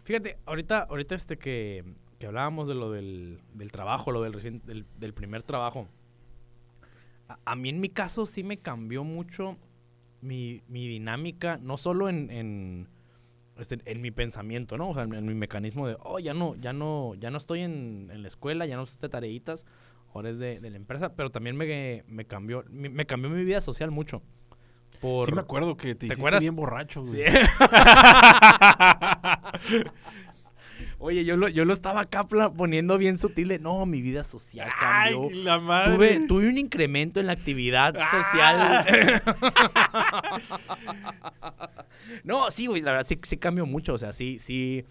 Fíjate, 0.04 0.38
ahorita, 0.46 0.86
ahorita 0.88 1.14
este 1.14 1.38
que, 1.38 1.84
que 2.18 2.26
hablábamos 2.26 2.68
de 2.68 2.74
lo 2.74 2.90
del, 2.90 3.40
del 3.54 3.72
trabajo, 3.72 4.12
lo 4.12 4.22
del, 4.22 4.32
recién, 4.32 4.62
del, 4.64 4.86
del 4.98 5.14
primer 5.14 5.42
trabajo, 5.42 5.88
a, 7.28 7.38
a, 7.44 7.56
mí 7.56 7.68
en 7.68 7.80
mi 7.80 7.88
caso 7.88 8.26
sí 8.26 8.44
me 8.44 8.58
cambió 8.58 9.02
mucho 9.02 9.56
mi, 10.20 10.62
mi 10.68 10.86
dinámica, 10.88 11.58
no 11.58 11.76
solo 11.76 12.08
en, 12.08 12.30
en, 12.30 12.88
este, 13.58 13.78
en 13.84 14.00
mi 14.00 14.10
pensamiento, 14.10 14.76
¿no? 14.78 14.90
O 14.90 14.94
sea, 14.94 15.04
en, 15.04 15.14
en, 15.14 15.26
mi 15.26 15.34
mecanismo 15.34 15.88
de, 15.88 15.96
oh, 16.02 16.18
ya 16.18 16.34
no, 16.34 16.54
ya 16.56 16.72
no, 16.72 17.14
ya 17.16 17.30
no 17.30 17.38
estoy 17.38 17.62
en, 17.62 18.10
en 18.12 18.22
la 18.22 18.28
escuela, 18.28 18.66
ya 18.66 18.76
no 18.76 18.84
estoy 18.84 19.00
de 19.00 19.08
tareitas, 19.08 19.66
ahora 20.14 20.30
es 20.30 20.38
de, 20.38 20.60
de, 20.60 20.70
la 20.70 20.76
empresa, 20.76 21.14
pero 21.14 21.30
también 21.30 21.56
me, 21.56 22.04
me 22.06 22.24
cambió, 22.24 22.64
me, 22.70 22.88
me, 22.88 23.06
cambió 23.06 23.30
mi 23.30 23.44
vida 23.44 23.60
social 23.60 23.90
mucho. 23.90 24.22
Por... 25.00 25.26
Sí 25.26 25.32
me 25.32 25.40
acuerdo 25.40 25.76
que 25.76 25.94
te, 25.94 26.08
¿Te 26.08 26.14
hiciste 26.14 26.38
bien 26.38 26.56
borracho, 26.56 27.02
güey. 27.02 27.30
Sí. 27.30 27.36
Oye, 30.98 31.24
yo 31.24 31.36
lo, 31.36 31.48
yo 31.48 31.64
lo 31.64 31.72
estaba 31.72 32.00
acá 32.00 32.24
poniendo 32.24 32.96
bien 32.96 33.18
sutil 33.18 33.48
de, 33.48 33.58
no, 33.58 33.84
mi 33.84 34.00
vida 34.00 34.24
social 34.24 34.68
cambió. 34.78 35.28
Ay, 35.30 35.42
la 35.42 35.60
madre. 35.60 35.94
Tuve, 35.94 36.26
tuve 36.26 36.48
un 36.48 36.56
incremento 36.56 37.20
en 37.20 37.26
la 37.26 37.32
actividad 37.32 37.94
ah. 37.98 38.10
social. 38.10 39.22
no, 42.24 42.50
sí, 42.50 42.66
güey, 42.66 42.80
la 42.80 42.92
verdad 42.92 43.06
sí, 43.06 43.18
sí 43.22 43.36
cambió 43.36 43.66
mucho. 43.66 43.94
O 43.94 43.98
sea, 43.98 44.12
sí, 44.12 44.38
sí, 44.38 44.84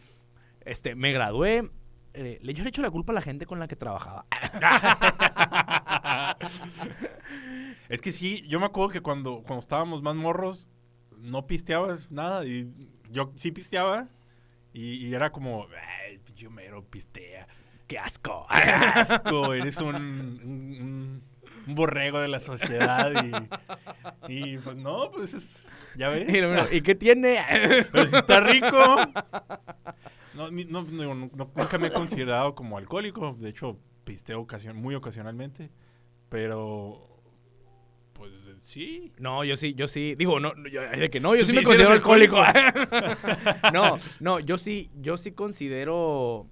este, 0.64 0.96
me 0.96 1.12
gradué. 1.12 1.70
Eh, 2.18 2.40
yo 2.42 2.64
le 2.64 2.70
echo 2.70 2.82
la 2.82 2.90
culpa 2.92 3.12
a 3.12 3.16
la 3.16 3.22
gente 3.22 3.46
con 3.46 3.60
la 3.60 3.68
que 3.68 3.76
trabajaba. 3.76 4.26
es 7.90 8.02
que 8.02 8.12
sí, 8.12 8.44
yo 8.48 8.60
me 8.60 8.66
acuerdo 8.66 8.90
que 8.92 9.02
cuando, 9.02 9.44
cuando 9.46 9.60
estábamos 9.60 10.02
más 10.02 10.16
morros, 10.16 10.68
no 11.18 11.48
pisteabas 11.48 12.12
nada. 12.12 12.46
Y 12.46 12.72
yo 13.12 13.32
sí 13.36 13.52
pisteaba. 13.52 14.08
Y, 14.74 15.08
y 15.08 15.14
era 15.14 15.32
como, 15.32 15.68
ay, 16.08 16.18
pinche 16.20 16.50
mero 16.50 16.84
pistea. 16.84 17.48
¡Qué 17.88 17.98
asco! 18.00 18.48
¡Qué 18.54 18.70
asco! 18.72 19.54
Eres 19.54 19.78
un, 19.78 19.96
un- 19.96 20.42
un- 20.82 21.24
un 21.68 21.74
borrego 21.76 22.20
de 22.20 22.28
la 22.28 22.40
sociedad 22.40 23.12
y, 24.28 24.54
y, 24.54 24.58
pues 24.60 24.76
no, 24.76 25.10
pues 25.12 25.34
es, 25.34 25.72
ya 25.98 26.10
ves. 26.10 26.26
Y, 26.34 26.42
lo- 26.42 26.72
¿y 26.74 26.82
qué 26.82 26.96
tiene? 26.96 27.40
Pero 27.92 28.06
si 28.08 28.16
está 28.16 28.40
rico. 28.40 28.98
No, 30.34 30.52
no, 30.52 30.64
no, 30.70 30.84
no, 30.84 31.16
no, 31.16 31.30
nunca 31.56 31.78
me 31.78 31.88
he 31.88 31.92
considerado 31.92 32.56
como 32.56 32.78
alcohólico. 32.78 33.36
De 33.40 33.50
hecho, 33.50 33.78
pisteo 34.04 34.40
ocasión, 34.42 34.76
muy 34.78 34.94
ocasionalmente. 34.96 35.70
Pero, 36.30 37.08
pues 38.14 38.32
sí. 38.60 39.14
No, 39.18 39.44
yo 39.44 39.56
sí, 39.56 39.74
yo 39.76 39.88
sí. 39.88 40.16
Digo, 40.16 40.40
no, 40.40 40.54
no, 40.56 40.68
yo, 40.68 40.82
de 40.82 41.10
que 41.10 41.20
no, 41.20 41.36
yo 41.36 41.46
sí, 41.46 41.52
sí- 41.52 41.56
me 41.56 41.62
sí 41.62 41.66
considero 41.68 41.92
alcohólico. 41.92 42.38
no, 43.74 43.98
no, 44.20 44.40
yo 44.40 44.58
sí, 44.58 44.90
yo 44.96 45.18
sí 45.18 45.32
considero 45.32 46.48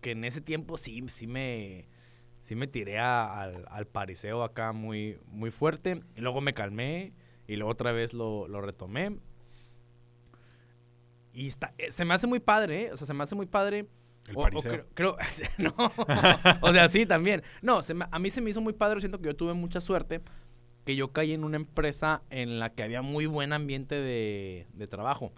que 0.00 0.12
en 0.12 0.24
ese 0.24 0.40
tiempo 0.40 0.76
sí, 0.76 1.02
sí 1.08 1.26
me, 1.26 1.88
sí 2.42 2.54
me 2.54 2.66
tiré 2.66 2.98
a- 2.98 3.40
al, 3.42 3.66
al 3.68 3.86
pariseo 3.86 4.42
acá 4.42 4.72
muy, 4.72 5.18
muy 5.26 5.50
fuerte. 5.50 6.00
Y 6.14 6.20
luego 6.20 6.40
me 6.40 6.54
calmé 6.54 7.12
y 7.48 7.56
luego 7.56 7.70
otra 7.72 7.92
vez 7.92 8.12
lo, 8.14 8.46
lo 8.48 8.60
retomé. 8.60 9.16
Y 11.32 11.48
está, 11.48 11.74
eh, 11.78 11.90
se 11.90 12.04
me 12.04 12.14
hace 12.14 12.26
muy 12.26 12.40
padre, 12.40 12.82
¿eh? 12.84 12.92
O 12.92 12.96
sea, 12.96 13.06
se 13.06 13.14
me 13.14 13.22
hace 13.22 13.34
muy 13.34 13.46
padre. 13.46 13.86
El 14.26 14.36
O- 14.36 14.40
o 14.40 14.42
pariseo. 14.42 14.70
creo, 14.94 15.16
creo- 15.16 15.16
no, 15.58 15.74
o 16.62 16.72
sea, 16.72 16.88
sí, 16.88 17.06
también. 17.06 17.42
No, 17.62 17.82
se 17.82 17.94
me- 17.94 18.06
a 18.10 18.18
mí 18.18 18.30
se 18.30 18.40
me 18.40 18.50
hizo 18.50 18.60
muy 18.60 18.72
padre, 18.72 19.00
siento 19.00 19.18
que 19.20 19.26
yo 19.26 19.36
tuve 19.36 19.52
mucha 19.54 19.80
suerte, 19.80 20.22
que 20.84 20.96
yo 20.96 21.12
caí 21.12 21.32
en 21.32 21.44
una 21.44 21.56
empresa 21.56 22.22
en 22.30 22.58
la 22.58 22.74
que 22.74 22.82
había 22.82 23.02
muy 23.02 23.26
buen 23.26 23.52
ambiente 23.52 23.94
de, 23.96 24.66
de 24.72 24.86
trabajo. 24.86 25.32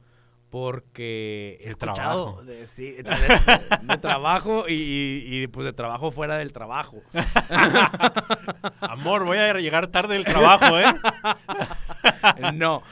Porque 0.50 1.58
he 1.62 1.68
escuchado 1.68 2.24
trabajo. 2.36 2.44
de, 2.44 2.66
sí, 2.66 2.92
de, 2.92 3.02
de- 3.02 3.78
de 3.82 3.98
trabajo 3.98 4.64
y, 4.66 4.72
y, 4.74 5.42
y, 5.42 5.46
pues 5.46 5.66
de 5.66 5.72
trabajo 5.74 6.10
fuera 6.10 6.38
del 6.38 6.52
trabajo. 6.52 7.02
Amor, 8.80 9.24
voy 9.24 9.38
a 9.38 9.52
llegar 9.54 9.88
tarde 9.88 10.14
del 10.14 10.24
trabajo, 10.24 10.78
¿eh? 10.78 10.86
No. 12.54 12.82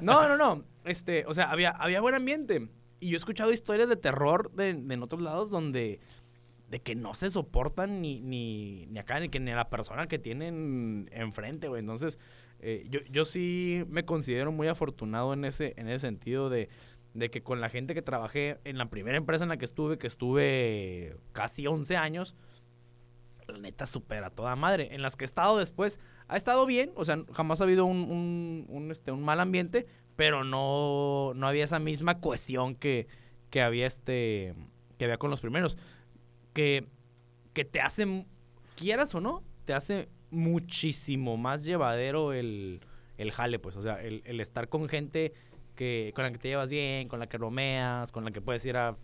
No, 0.00 0.28
no, 0.28 0.36
no. 0.36 0.64
Este, 0.84 1.24
o 1.26 1.34
sea, 1.34 1.50
había, 1.50 1.70
había 1.70 2.00
buen 2.00 2.14
ambiente. 2.14 2.68
Y 3.00 3.08
yo 3.10 3.16
he 3.16 3.18
escuchado 3.18 3.50
historias 3.52 3.88
de 3.88 3.96
terror 3.96 4.50
de, 4.52 4.74
de 4.74 4.94
en 4.94 5.02
otros 5.02 5.20
lados 5.20 5.50
donde 5.50 6.00
de 6.68 6.80
que 6.80 6.96
no 6.96 7.14
se 7.14 7.30
soportan 7.30 8.00
ni, 8.02 8.20
ni, 8.20 8.86
ni 8.86 8.98
acá, 8.98 9.20
ni 9.20 9.28
que 9.28 9.38
ni 9.38 9.52
a 9.52 9.56
la 9.56 9.68
persona 9.70 10.08
que 10.08 10.18
tienen 10.18 11.08
enfrente, 11.12 11.68
güey. 11.68 11.78
Entonces, 11.80 12.18
eh, 12.68 12.84
yo, 12.90 12.98
yo 13.08 13.24
sí 13.24 13.84
me 13.88 14.04
considero 14.04 14.50
muy 14.50 14.66
afortunado 14.66 15.32
en 15.32 15.44
ese, 15.44 15.74
en 15.76 15.88
ese 15.88 16.00
sentido 16.00 16.50
de, 16.50 16.68
de 17.14 17.30
que 17.30 17.40
con 17.40 17.60
la 17.60 17.68
gente 17.68 17.94
que 17.94 18.02
trabajé 18.02 18.58
en 18.64 18.76
la 18.76 18.90
primera 18.90 19.16
empresa 19.16 19.44
en 19.44 19.50
la 19.50 19.56
que 19.56 19.64
estuve, 19.64 19.98
que 19.98 20.08
estuve 20.08 21.16
casi 21.30 21.68
11 21.68 21.96
años, 21.96 22.34
la 23.46 23.58
neta 23.58 23.86
supera 23.86 24.30
toda 24.30 24.56
madre. 24.56 24.88
En 24.96 25.00
las 25.00 25.14
que 25.14 25.22
he 25.22 25.26
estado 25.26 25.58
después, 25.58 26.00
ha 26.26 26.36
estado 26.36 26.66
bien, 26.66 26.90
o 26.96 27.04
sea, 27.04 27.22
jamás 27.32 27.60
ha 27.60 27.64
habido 27.64 27.84
un, 27.84 28.66
un, 28.68 28.90
este, 28.90 29.12
un 29.12 29.22
mal 29.22 29.38
ambiente, 29.38 29.86
pero 30.16 30.42
no, 30.42 31.34
no 31.36 31.46
había 31.46 31.62
esa 31.62 31.78
misma 31.78 32.20
cohesión 32.20 32.74
que, 32.74 33.06
que 33.50 33.62
había 33.62 33.86
este 33.86 34.56
que 34.98 35.04
había 35.04 35.18
con 35.18 35.30
los 35.30 35.40
primeros. 35.40 35.78
Que, 36.52 36.88
que 37.52 37.64
te 37.64 37.80
hace, 37.80 38.26
quieras 38.74 39.14
o 39.14 39.20
no, 39.20 39.44
te 39.66 39.72
hace 39.72 40.08
muchísimo 40.30 41.36
más 41.36 41.64
llevadero 41.64 42.32
el, 42.32 42.80
el 43.18 43.32
jale, 43.32 43.58
pues. 43.58 43.76
O 43.76 43.82
sea, 43.82 44.02
el, 44.02 44.22
el 44.24 44.40
estar 44.40 44.68
con 44.68 44.88
gente 44.88 45.32
que, 45.74 46.12
con 46.14 46.24
la 46.24 46.32
que 46.32 46.38
te 46.38 46.48
llevas 46.48 46.68
bien, 46.70 47.08
con 47.08 47.20
la 47.20 47.28
que 47.28 47.36
bromeas, 47.38 48.12
con 48.12 48.24
la 48.24 48.30
que 48.30 48.40
puedes 48.40 48.64
ir 48.66 48.76
a 48.76 48.96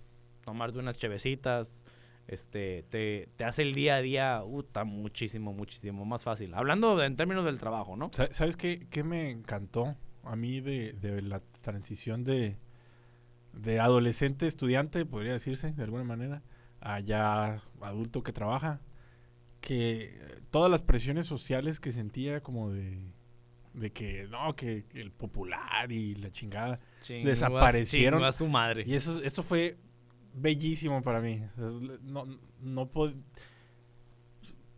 tomarte 0.44 0.78
unas 0.78 0.96
chevecitas. 0.98 1.84
Este, 2.28 2.84
te, 2.88 3.28
te 3.36 3.44
hace 3.44 3.62
el 3.62 3.74
día 3.74 3.96
a 3.96 4.00
día, 4.00 4.42
uta, 4.44 4.84
muchísimo, 4.84 5.52
muchísimo 5.52 6.04
más 6.04 6.22
fácil. 6.22 6.54
Hablando 6.54 6.96
de- 6.96 7.06
en 7.06 7.16
términos 7.16 7.44
del 7.44 7.58
trabajo, 7.58 7.96
¿no? 7.96 8.10
Sa- 8.12 8.32
¿Sabes 8.32 8.56
qué, 8.56 8.86
qué 8.90 9.02
me 9.02 9.30
encantó 9.30 9.96
a 10.22 10.36
mí 10.36 10.60
de, 10.60 10.92
de 10.92 11.20
la 11.20 11.40
transición 11.60 12.22
de, 12.22 12.56
de 13.52 13.80
adolescente 13.80 14.46
estudiante, 14.46 15.04
podría 15.04 15.32
decirse, 15.32 15.72
de 15.72 15.82
alguna 15.82 16.04
manera, 16.04 16.42
a 16.80 17.00
ya 17.00 17.60
adulto 17.80 18.22
que 18.22 18.32
trabaja? 18.32 18.80
Que 19.60 20.14
todas 20.52 20.70
las 20.70 20.82
presiones 20.84 21.26
sociales 21.26 21.80
que 21.80 21.90
sentía 21.90 22.40
como 22.42 22.70
de, 22.70 23.00
de 23.74 23.90
que, 23.90 24.28
no, 24.30 24.54
que, 24.54 24.84
el 24.94 25.10
popular 25.10 25.90
y 25.90 26.14
la 26.14 26.30
chingada. 26.30 26.78
Desaparecieron. 27.08 28.20
chingo 28.20 28.28
a 28.28 28.32
su 28.32 28.46
madre. 28.46 28.84
Y 28.86 28.94
eso, 28.94 29.20
eso 29.22 29.42
fue 29.42 29.76
bellísimo 30.34 31.02
para 31.02 31.20
mí. 31.20 31.42
No, 32.02 32.26
no, 32.60 32.88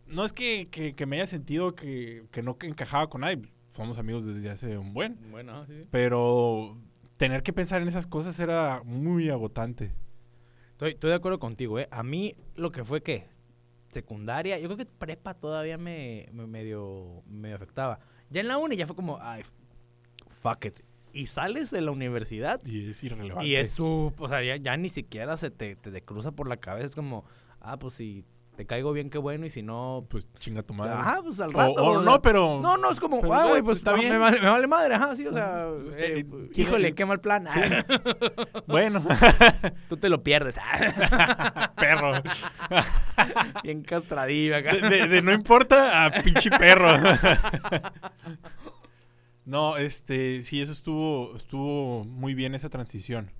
no 0.07 0.25
es 0.25 0.33
que, 0.33 0.69
que- 0.71 0.95
que 0.95 1.07
me 1.07 1.17
haya 1.17 1.27
sentido 1.27 1.75
que, 1.75 2.25
que 2.31 2.43
no 2.43 2.57
encajaba 2.63 3.09
con 3.11 3.23
nadie. 3.23 3.43
Somos 3.73 3.99
amigos 3.99 4.25
desde 4.25 4.49
hace 4.51 4.79
un 4.79 4.95
buen. 4.95 5.19
Bueno, 5.31 5.67
sí, 5.67 5.73
sí. 5.81 5.89
Pero 5.91 6.79
tener 7.19 7.43
que 7.43 7.53
pensar 7.53 7.83
en 7.83 7.89
esas 7.89 8.07
cosas 8.07 8.39
era 8.39 8.83
muy 8.85 9.29
agotante. 9.31 9.93
Estoy, 10.73 10.93
estoy 10.93 11.11
de 11.11 11.17
acuerdo 11.17 11.39
contigo, 11.41 11.79
¿eh? 11.81 11.89
A 11.91 12.03
mí 12.03 12.35
lo 12.55 12.71
que 12.71 12.85
fue 12.85 13.03
que 13.03 13.27
secundaria, 13.95 14.59
yo 14.59 14.67
creo 14.67 14.77
que 14.77 14.87
prepa 14.87 15.33
todavía 15.35 15.79
me, 15.79 16.29
me 16.33 16.47
medio, 16.47 17.23
medio 17.27 17.57
afectaba. 17.57 18.01
Ya 18.31 18.41
en 18.43 18.49
la 18.49 18.59
uni 18.59 18.77
ya 18.77 18.87
fue 18.87 18.97
como, 18.97 19.19
ay, 19.21 19.43
fuck 20.29 20.67
it. 20.67 20.81
Y 21.13 21.27
sales 21.27 21.71
de 21.71 21.81
la 21.81 21.93
universidad 21.93 22.61
Y 22.67 22.91
es 22.91 23.03
irrelevante. 23.05 23.47
y 23.47 23.55
es 23.55 23.71
su, 23.71 24.13
o 24.19 24.29
sea, 24.29 24.43
ya, 24.43 24.57
ya 24.57 24.77
ni 24.77 24.89
siquiera 24.89 25.37
se 25.37 25.51
te, 25.51 25.77
te, 25.77 25.91
te 25.93 26.03
cruza 26.03 26.33
por 26.33 26.49
la 26.49 26.57
cabeza. 26.57 26.87
Es 26.87 26.95
como, 26.97 27.25
ah, 27.61 27.79
pues 27.79 27.95
si 27.95 28.25
te 28.57 28.67
caigo 28.67 28.93
bien, 28.93 29.11
qué 29.11 29.19
bueno, 29.19 29.47
y 29.47 29.51
si 29.51 29.63
no, 29.63 30.07
Pues 30.09 30.29
chinga 30.39 30.63
tu 30.63 30.75
madre. 30.75 30.93
ajá, 30.93 31.21
pues 31.23 31.41
al 31.41 31.53
rato. 31.53 31.73
o 31.83 31.99
o 31.99 32.03
no, 32.03 32.23
pero... 32.23 32.61
No, 32.61 32.77
no, 32.77 32.91
es 32.91 33.01
como, 33.01 33.21
pero, 33.21 33.35
ah, 33.35 33.43
güey, 33.49 33.63
pues, 33.63 33.65
pues 33.65 33.79
está 33.79 33.93
me, 33.95 33.99
bien. 34.01 34.21
vale, 34.21 34.41
me 34.41 34.49
vale 34.49 34.67
madre, 34.67 34.95
ajá, 34.95 35.17
sí, 35.17 35.27
o 35.27 35.33
sea, 35.33 35.67
Eh, 35.97 36.21
eh, 36.21 36.27
eh, 36.33 36.49
híjole, 36.55 36.89
eh, 36.89 36.95
qué 36.95 37.05
mal 37.05 37.21
plan. 37.21 37.49
Sí. 37.53 37.61
bueno, 38.67 39.05
Tú 39.89 39.97
te 39.97 40.09
lo 40.09 40.23
pierdes. 40.23 40.57
perro. 41.77 42.13
Bien 43.63 43.83
castradillo 43.83 44.57
acá. 44.57 44.75
De, 44.77 44.89
de- 44.89 45.09
de 45.09 45.23
no 45.23 45.33
importa 45.33 46.05
a 46.07 46.11
pinche 46.13 46.51
perro. 46.51 46.97
no, 49.45 49.77
este, 49.77 50.43
sí, 50.43 50.61
eso 50.63 50.73
estuvo, 50.73 51.37
estuvo 51.37 52.05
muy 52.05 52.35
bien 52.35 52.55
esa 52.55 52.69
transición. 52.71 53.31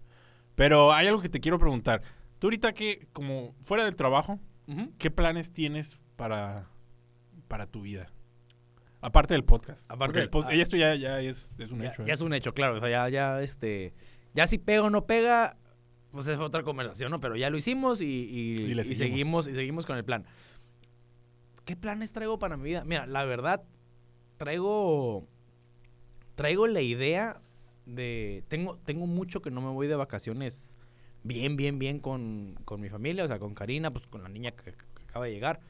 Pero 0.55 0.93
hay 0.93 1.07
algo 1.07 1.23
que 1.23 1.29
te 1.29 1.41
quiero 1.41 1.59
preguntar. 1.59 2.03
Tú 2.39 2.49
ahorita 2.49 2.73
que, 2.75 3.07
como 3.13 3.55
fuera 3.63 3.85
del 3.85 3.97
trabajo, 3.97 4.39
¿qué 4.99 5.11
planes 5.11 5.53
tienes 5.53 5.99
para, 6.17 6.69
para 7.49 7.67
tu 7.67 7.83
vida? 7.83 8.11
Aparte 9.01 9.35
del 9.35 9.45
podcast. 9.45 9.91
Aparte 9.91 10.21
del- 10.21 10.31
pod- 10.31 10.47
ah. 10.47 10.53
esto 10.55 10.77
ya, 10.77 10.95
ya 10.95 11.21
es, 11.21 11.53
es 11.59 11.71
un 11.71 11.81
Ya, 11.83 11.91
hecho. 11.91 12.03
¿eh? 12.03 12.07
ya 12.07 12.13
es 12.15 12.21
un 12.23 12.33
hecho, 12.33 12.55
claro. 12.55 12.77
O 12.77 12.81
sea, 12.81 12.89
ya, 12.89 13.09
ya, 13.09 13.43
este. 13.43 13.93
Ya 14.35 14.47
si 14.47 14.57
pega 14.59 14.83
o 14.83 14.91
no 14.91 15.05
pega, 15.07 15.57
pues 16.11 16.27
es 16.29 16.41
otra 16.41 16.63
conversación, 16.63 17.11
¿no? 17.11 17.21
Pero 17.21 17.37
ya 17.37 17.51
lo 17.51 17.59
hicimos 17.59 18.01
y, 18.01 18.05
y- 18.07 18.63
Y 18.63 18.75
le 18.75 18.83
y 18.83 18.85
seguimos. 18.85 18.99
seguimos. 19.45 19.49
y 19.49 19.53
seguimos 19.55 19.87
con 19.87 19.97
el 19.99 20.05
plan. 20.05 20.25
¿Qué 21.67 21.77
planes 21.77 22.13
traigo 22.13 22.39
para 22.39 22.57
mi 22.57 22.65
vida? 22.65 22.85
Mira, 22.85 23.07
la 23.07 23.25
verdad, 23.25 23.63
traigo. 24.39 25.27
Traigo 26.35 26.67
la 26.67 26.81
idea 26.81 27.41
de. 27.87 28.43
Tengo, 28.49 28.79
tengo 28.79 29.07
mucho 29.07 29.41
que 29.43 29.51
no 29.51 29.61
me 29.61 29.69
voy 29.71 29.87
de 29.87 29.95
vacaciones 29.97 30.74
bien, 31.25 31.57
bien, 31.57 31.79
bien 31.79 31.99
con, 31.99 32.55
con 32.65 32.81
mi 32.81 32.89
familia, 32.89 33.25
o 33.25 33.29
sea, 33.29 33.39
con 33.41 33.55
Karina, 33.55 33.91
pues 33.93 34.07
con 34.07 34.23
la 34.23 34.29
niña 34.29 34.53
que, 34.53 34.75
acaba 35.09 35.25
de 35.27 35.33
llegar. 35.33 35.61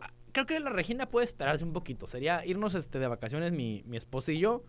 Ah, 0.00 0.10
Creo 0.32 0.44
que 0.46 0.60
la 0.60 0.70
Regina 0.70 1.08
puede 1.08 1.24
esperarse 1.24 1.64
un 1.64 1.72
poquito. 1.72 2.06
Sería 2.06 2.44
irnos 2.44 2.74
este, 2.74 2.98
de 2.98 3.08
vacaciones 3.08 3.52
mi, 3.52 3.82
mi 3.86 3.96
esposa 3.96 4.32
y 4.32 4.38
yo. 4.38 4.62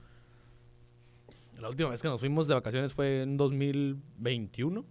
La 1.60 1.68
última 1.70 1.90
vez 1.90 2.02
que 2.02 2.08
nos 2.08 2.22
fuimos 2.22 2.48
de 2.48 2.54
vacaciones 2.54 2.94
fue 2.94 3.24
en 3.24 3.36
2021. 3.36 4.86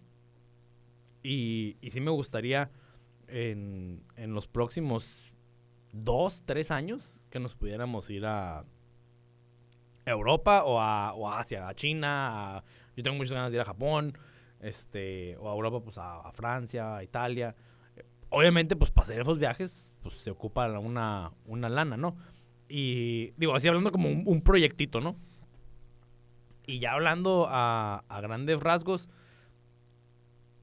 Y, 1.23 1.77
y 1.81 1.91
sí 1.91 2.01
me 2.01 2.11
gustaría 2.11 2.71
en, 3.27 4.03
en 4.17 4.35
los 4.35 4.47
próximos 4.47 5.35
dos, 5.93 6.43
tres 6.45 6.71
años 6.71 7.21
que 7.31 7.41
nos 7.41 7.55
pudiéramos 7.55 8.09
ir 8.11 8.25
a 8.27 8.65
Europa 10.07 10.65
o 10.65 10.81
a, 10.81 11.13
o 11.15 11.29
Asia, 11.31 11.69
a 11.69 11.75
China. 11.75 12.57
a- 12.59 12.65
yo 12.97 13.03
tengo 13.03 13.17
muchas 13.17 13.33
ganas 13.33 13.51
de 13.53 13.57
ir 13.59 13.61
a 13.63 13.65
Japón. 13.65 14.17
Este, 14.61 15.37
o 15.39 15.51
a 15.51 15.55
Europa, 15.55 15.81
pues 15.81 15.99
a, 15.99 16.31
Francia, 16.33 16.97
a 16.97 17.05
Italia. 17.05 17.55
Obviamente, 18.31 18.77
pues 18.77 18.91
para 18.91 19.05
hacer 19.05 19.21
esos 19.21 19.39
viajes, 19.39 19.85
pues 20.03 20.17
se 20.17 20.31
ocupa 20.31 20.69
una, 20.79 21.33
una 21.47 21.69
lana, 21.69 21.97
¿no? 21.97 22.17
Y 22.69 23.31
digo, 23.37 23.55
así 23.55 23.69
hablando 23.69 23.93
como 23.93 24.09
un, 24.09 24.43
proyectito, 24.43 25.01
¿no? 25.01 25.17
Y 26.67 26.81
ya 26.81 26.93
hablando 26.93 27.47
a, 27.49 28.05
a 28.09 28.21
grandes 28.21 28.61
rasgos, 28.61 29.09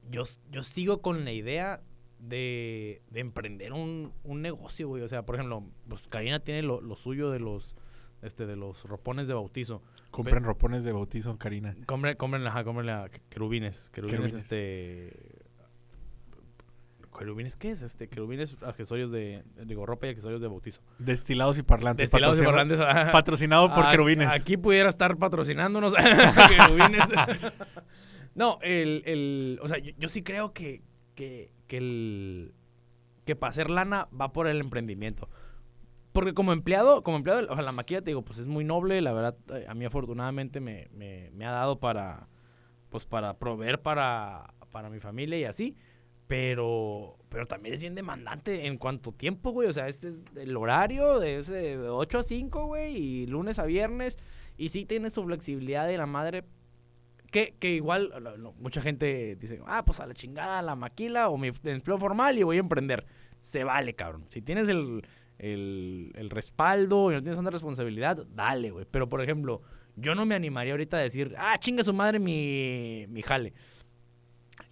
yo, 0.09 0.23
yo 0.51 0.63
sigo 0.63 1.01
con 1.01 1.25
la 1.25 1.31
idea 1.31 1.81
de, 2.19 3.01
de 3.09 3.19
emprender 3.19 3.73
un, 3.73 4.13
un 4.23 4.41
negocio, 4.41 4.87
güey. 4.87 5.03
O 5.03 5.07
sea, 5.07 5.25
por 5.25 5.35
ejemplo, 5.35 5.63
pues 5.87 6.07
Karina 6.07 6.39
tiene 6.39 6.61
lo, 6.61 6.81
lo 6.81 6.95
suyo 6.95 7.31
de 7.31 7.39
los, 7.39 7.75
este, 8.21 8.45
de 8.45 8.55
los 8.55 8.83
ropones 8.83 9.27
de 9.27 9.33
bautizo. 9.33 9.81
Compren 10.15 10.43
ropones 10.43 10.83
de 10.83 10.91
bautizo, 10.93 11.37
Karina. 11.37 11.75
Compren, 11.85 12.15
compren, 12.15 12.47
ajá, 12.47 12.63
compren 12.63 12.89
a 12.89 13.09
querubines, 13.29 13.89
querubines, 13.91 14.19
Querubines. 14.21 14.43
este... 14.43 15.45
¿Querubines 17.17 17.55
qué 17.55 17.71
es? 17.71 17.81
Este, 17.81 18.09
querubines, 18.09 18.57
accesorios 18.61 19.11
de, 19.11 19.43
digo, 19.65 19.85
ropa 19.85 20.07
y 20.07 20.09
accesorios 20.09 20.41
de 20.41 20.47
bautizo. 20.47 20.81
Destilados 20.99 21.57
y 21.57 21.63
parlantes. 21.63 22.09
Destilados 22.09 22.39
y 22.39 22.43
parlantes. 22.43 22.77
Patrocinado 23.11 23.73
por 23.73 23.85
ah, 23.85 23.91
querubines. 23.91 24.27
Aquí 24.29 24.57
pudiera 24.57 24.89
estar 24.89 25.15
patrocinándonos 25.17 25.93
querubines. 26.49 27.05
no, 28.35 28.59
el, 28.61 29.01
el, 29.05 29.59
o 29.61 29.69
sea, 29.69 29.77
yo, 29.77 29.91
yo 29.97 30.09
sí 30.09 30.23
creo 30.23 30.53
que, 30.53 30.81
que, 31.15 31.53
que 31.67 31.77
el, 31.77 32.53
que 33.25 33.35
para 33.35 33.49
hacer 33.49 33.69
lana 33.69 34.07
va 34.19 34.33
por 34.33 34.47
el 34.47 34.59
emprendimiento. 34.59 35.29
Porque 36.15 36.33
como 36.33 36.53
empleado, 36.53 37.03
como 37.03 37.17
empleado, 37.17 37.45
o 37.51 37.55
sea, 37.55 37.61
la 37.61 37.73
maquila, 37.73 37.99
te 37.99 38.11
digo, 38.11 38.21
pues 38.21 38.39
es 38.39 38.47
muy 38.47 38.63
noble, 38.63 39.01
la 39.01 39.11
verdad, 39.11 39.35
eh, 39.53 39.65
a 39.67 39.73
mí 39.73 39.83
afortunadamente 39.83 40.61
me, 40.61 40.87
me, 40.93 41.45
ha 41.45 41.51
dado 41.51 41.81
para, 41.81 42.29
pues 42.89 43.05
para 43.05 43.37
proveer 43.37 43.81
para, 43.81 44.53
para 44.71 44.89
mi 44.89 45.01
familia 45.01 45.37
y 45.37 45.43
así, 45.43 45.75
pero, 46.25 47.17
pero 47.27 47.47
también 47.47 47.75
es 47.75 47.81
bien 47.81 47.95
demandante 47.95 48.65
en 48.65 48.77
cuanto 48.77 49.11
tiempo, 49.11 49.51
güey, 49.51 49.67
o 49.67 49.73
sea, 49.73 49.89
este 49.89 50.07
es 50.07 50.23
el 50.37 50.55
horario 50.55 51.19
de, 51.19 51.43
de 51.43 51.89
8 51.89 52.19
a 52.19 52.23
5, 52.23 52.65
güey, 52.65 52.95
y 52.95 53.27
lunes 53.27 53.59
a 53.59 53.65
viernes, 53.65 54.17
y 54.55 54.69
sí 54.69 54.85
tiene 54.85 55.09
su 55.09 55.21
flexibilidad 55.21 55.85
de 55.85 55.97
la 55.97 56.05
madre, 56.05 56.45
que, 57.29 57.55
que 57.59 57.71
igual, 57.71 58.13
mucha 58.57 58.81
gente 58.81 59.35
dice, 59.35 59.59
ah, 59.65 59.83
pues 59.83 59.99
a 59.99 60.07
la 60.07 60.13
chingada 60.13 60.61
la 60.61 60.77
maquila 60.77 61.27
o 61.27 61.37
mi 61.37 61.51
empleo 61.65 61.97
formal 61.97 62.39
y 62.39 62.43
voy 62.43 62.55
a 62.55 62.61
emprender. 62.61 63.05
Se 63.41 63.63
vale, 63.63 63.93
cabrón. 63.93 64.25
Si 64.29 64.41
tienes 64.41 64.69
el, 64.69 65.03
el, 65.37 66.11
el 66.15 66.29
respaldo 66.29 67.11
y 67.11 67.15
no 67.15 67.21
tienes 67.21 67.37
tanta 67.37 67.51
responsabilidad, 67.51 68.25
dale, 68.33 68.71
güey. 68.71 68.85
Pero, 68.89 69.09
por 69.09 69.21
ejemplo, 69.21 69.61
yo 69.95 70.15
no 70.15 70.25
me 70.25 70.35
animaría 70.35 70.73
ahorita 70.73 70.97
a 70.97 71.01
decir, 71.01 71.35
ah, 71.37 71.57
chinga 71.59 71.83
su 71.83 71.93
madre 71.93 72.19
mi, 72.19 73.05
mi 73.09 73.21
jale. 73.21 73.53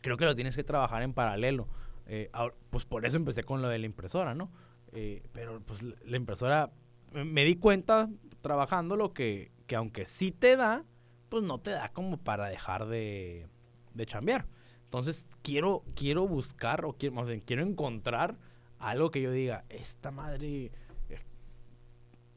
Creo 0.01 0.17
que 0.17 0.25
lo 0.25 0.35
tienes 0.35 0.55
que 0.55 0.63
trabajar 0.63 1.01
en 1.03 1.13
paralelo. 1.13 1.67
Eh, 2.05 2.29
ahor- 2.33 2.55
pues 2.69 2.85
por 2.85 3.05
eso 3.05 3.17
empecé 3.17 3.43
con 3.43 3.61
lo 3.61 3.69
de 3.69 3.79
la 3.79 3.85
impresora, 3.85 4.33
¿no? 4.35 4.51
Eh, 4.91 5.23
pero 5.31 5.61
pues 5.61 5.81
la 5.83 6.17
impresora, 6.17 6.71
me- 7.11 7.23
me 7.23 7.45
di 7.45 7.55
cuenta 7.55 8.09
trabajando 8.41 8.95
lo 8.97 9.13
que, 9.13 9.51
que 9.67 9.75
aunque 9.75 10.05
sí 10.05 10.31
te 10.31 10.57
da, 10.57 10.83
pues 11.29 11.43
no 11.43 11.59
te 11.59 11.71
da 11.71 11.89
como 11.89 12.17
para 12.17 12.47
dejar 12.47 12.87
de, 12.87 13.47
de 13.93 14.05
chambear. 14.05 14.45
Entonces 14.85 15.25
quiero, 15.41 15.83
quiero 15.95 16.27
buscar 16.27 16.85
o 16.85 16.93
quiero, 16.93 17.25
quiero 17.45 17.63
encontrar 17.63 18.37
algo 18.89 19.11
que 19.11 19.21
yo 19.21 19.31
diga, 19.31 19.65
esta 19.69 20.11
madre... 20.11 20.71
eh, 21.09 21.19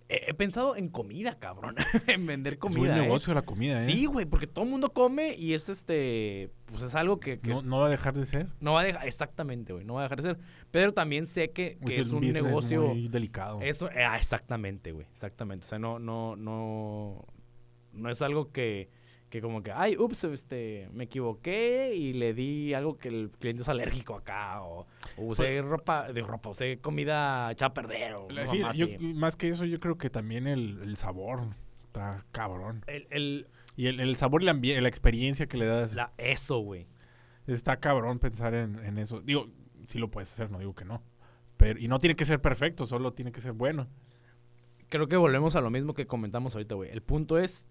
He, 0.09 0.31
he 0.31 0.35
pensado 0.35 0.77
en 0.77 0.89
comida, 0.89 1.37
cabrón. 1.41 1.75
en 2.07 2.27
vender 2.27 2.53
es 2.55 2.59
comida. 2.61 2.79
buen 2.79 2.91
¿eh? 2.93 3.03
negocio 3.03 3.35
la 3.35 3.43
comida, 3.43 3.83
¿eh? 3.83 3.87
Sí, 3.87 4.07
güey, 4.07 4.25
porque 4.25 4.47
todo 4.47 4.65
el 4.65 4.71
mundo 4.71 4.93
come 4.93 5.35
y 5.35 5.53
es 5.55 5.69
este, 5.69 6.51
pues 6.67 6.83
es 6.83 6.95
algo 6.95 7.19
que, 7.19 7.39
que 7.39 7.49
No, 7.51 7.57
es- 7.59 7.65
no 7.65 7.79
va 7.81 7.87
a 7.87 7.91
dejar 7.91 8.15
de 8.15 8.25
ser. 8.25 8.47
no 8.61 8.75
va 8.75 8.83
a 8.83 8.85
dejar, 8.85 9.05
exactamente, 9.07 9.73
güey, 9.73 9.85
no 9.85 9.95
va 9.95 10.01
a 10.01 10.03
dejar 10.05 10.23
de 10.23 10.35
ser. 10.35 10.39
Pero 10.71 10.95
también 10.95 11.27
sé 11.27 11.51
que, 11.51 11.77
que 11.85 11.99
es, 12.01 12.11
un 12.11 12.25
un 12.25 12.31
negocio, 12.31 12.89
muy 12.89 13.09
delicado. 13.09 13.61
eso, 13.63 13.91
eh, 13.91 14.05
ah, 14.05 14.17
exactamente, 14.17 14.93
güey, 14.93 15.07
exactamente. 15.13 15.65
O 15.65 15.69
sea, 15.69 15.81
no, 15.81 15.99
no, 15.99 16.37
no, 16.37 17.25
no 17.93 18.09
es 18.11 18.23
algo 18.23 18.53
que, 18.53 18.89
que 19.37 19.43
como 19.43 19.63
que, 19.63 19.71
ay, 19.73 19.97
ups, 19.99 20.25
este, 20.25 20.89
me 20.93 21.05
equivoqué 21.05 21.95
y 21.95 22.13
le 22.15 22.33
di 22.35 22.73
algo 22.75 22.97
que 22.99 23.09
el 23.09 23.31
cliente 23.39 23.63
es 23.63 23.69
alérgico 23.69 24.15
acá, 24.15 24.63
o, 24.63 24.87
o 25.17 25.25
usé 25.25 25.61
ropa, 25.63 26.13
de 26.13 26.23
ropa, 26.23 26.51
usé 26.51 26.79
comida 26.79 27.51
echada 27.53 27.69
a 27.71 27.75
perder, 27.75 28.15
o 28.15 28.29
La- 28.31 28.43
una 28.43 28.47
sí, 28.47 28.59
mamá 28.59 28.73
yo- 28.75 28.87
así. 28.87 29.13
más 29.15 29.37
que 29.37 29.49
eso, 29.49 29.65
yo 29.65 29.79
creo 29.81 29.99
que 29.99 30.11
también 30.11 30.47
el, 30.47 30.79
el 30.83 30.97
sabor 30.97 31.41
está 31.87 32.25
cabrón. 32.33 32.83
El, 32.87 33.07
el- 33.11 33.47
Y 33.77 33.89
el, 33.89 34.01
el 34.01 34.17
sabor 34.17 34.43
y 34.43 34.47
la, 34.47 34.55
la 34.55 34.89
experiencia 34.89 35.47
que 35.47 35.57
le 35.59 35.67
das. 35.67 35.95
la, 35.95 36.13
eso, 36.17 36.59
güey. 36.61 36.87
Está 37.47 37.77
cabrón 37.79 38.19
pensar 38.19 38.55
en, 38.55 38.79
en 38.85 38.99
eso. 38.99 39.21
Digo, 39.21 39.49
sí 39.87 39.99
lo 39.99 40.11
puedes 40.11 40.33
hacer, 40.33 40.51
no 40.51 40.59
digo 40.59 40.75
que 40.75 40.85
no. 40.85 41.03
Pero, 41.59 41.79
y 41.79 41.87
no 41.89 41.99
tiene 41.99 42.17
que 42.17 42.25
ser 42.25 42.41
perfecto, 42.41 42.87
solo 42.87 43.13
tiene 43.13 43.33
que 43.33 43.41
ser 43.41 43.53
bueno. 43.53 43.87
Creo 44.89 45.09
que 45.09 45.17
volvemos 45.17 45.57
a 45.57 45.61
lo 45.61 45.71
mismo 45.71 45.95
que 45.95 46.07
comentamos 46.07 46.55
ahorita, 46.55 46.75
güey. 46.75 46.91
El 46.91 47.03
punto 47.03 47.39
es 47.39 47.67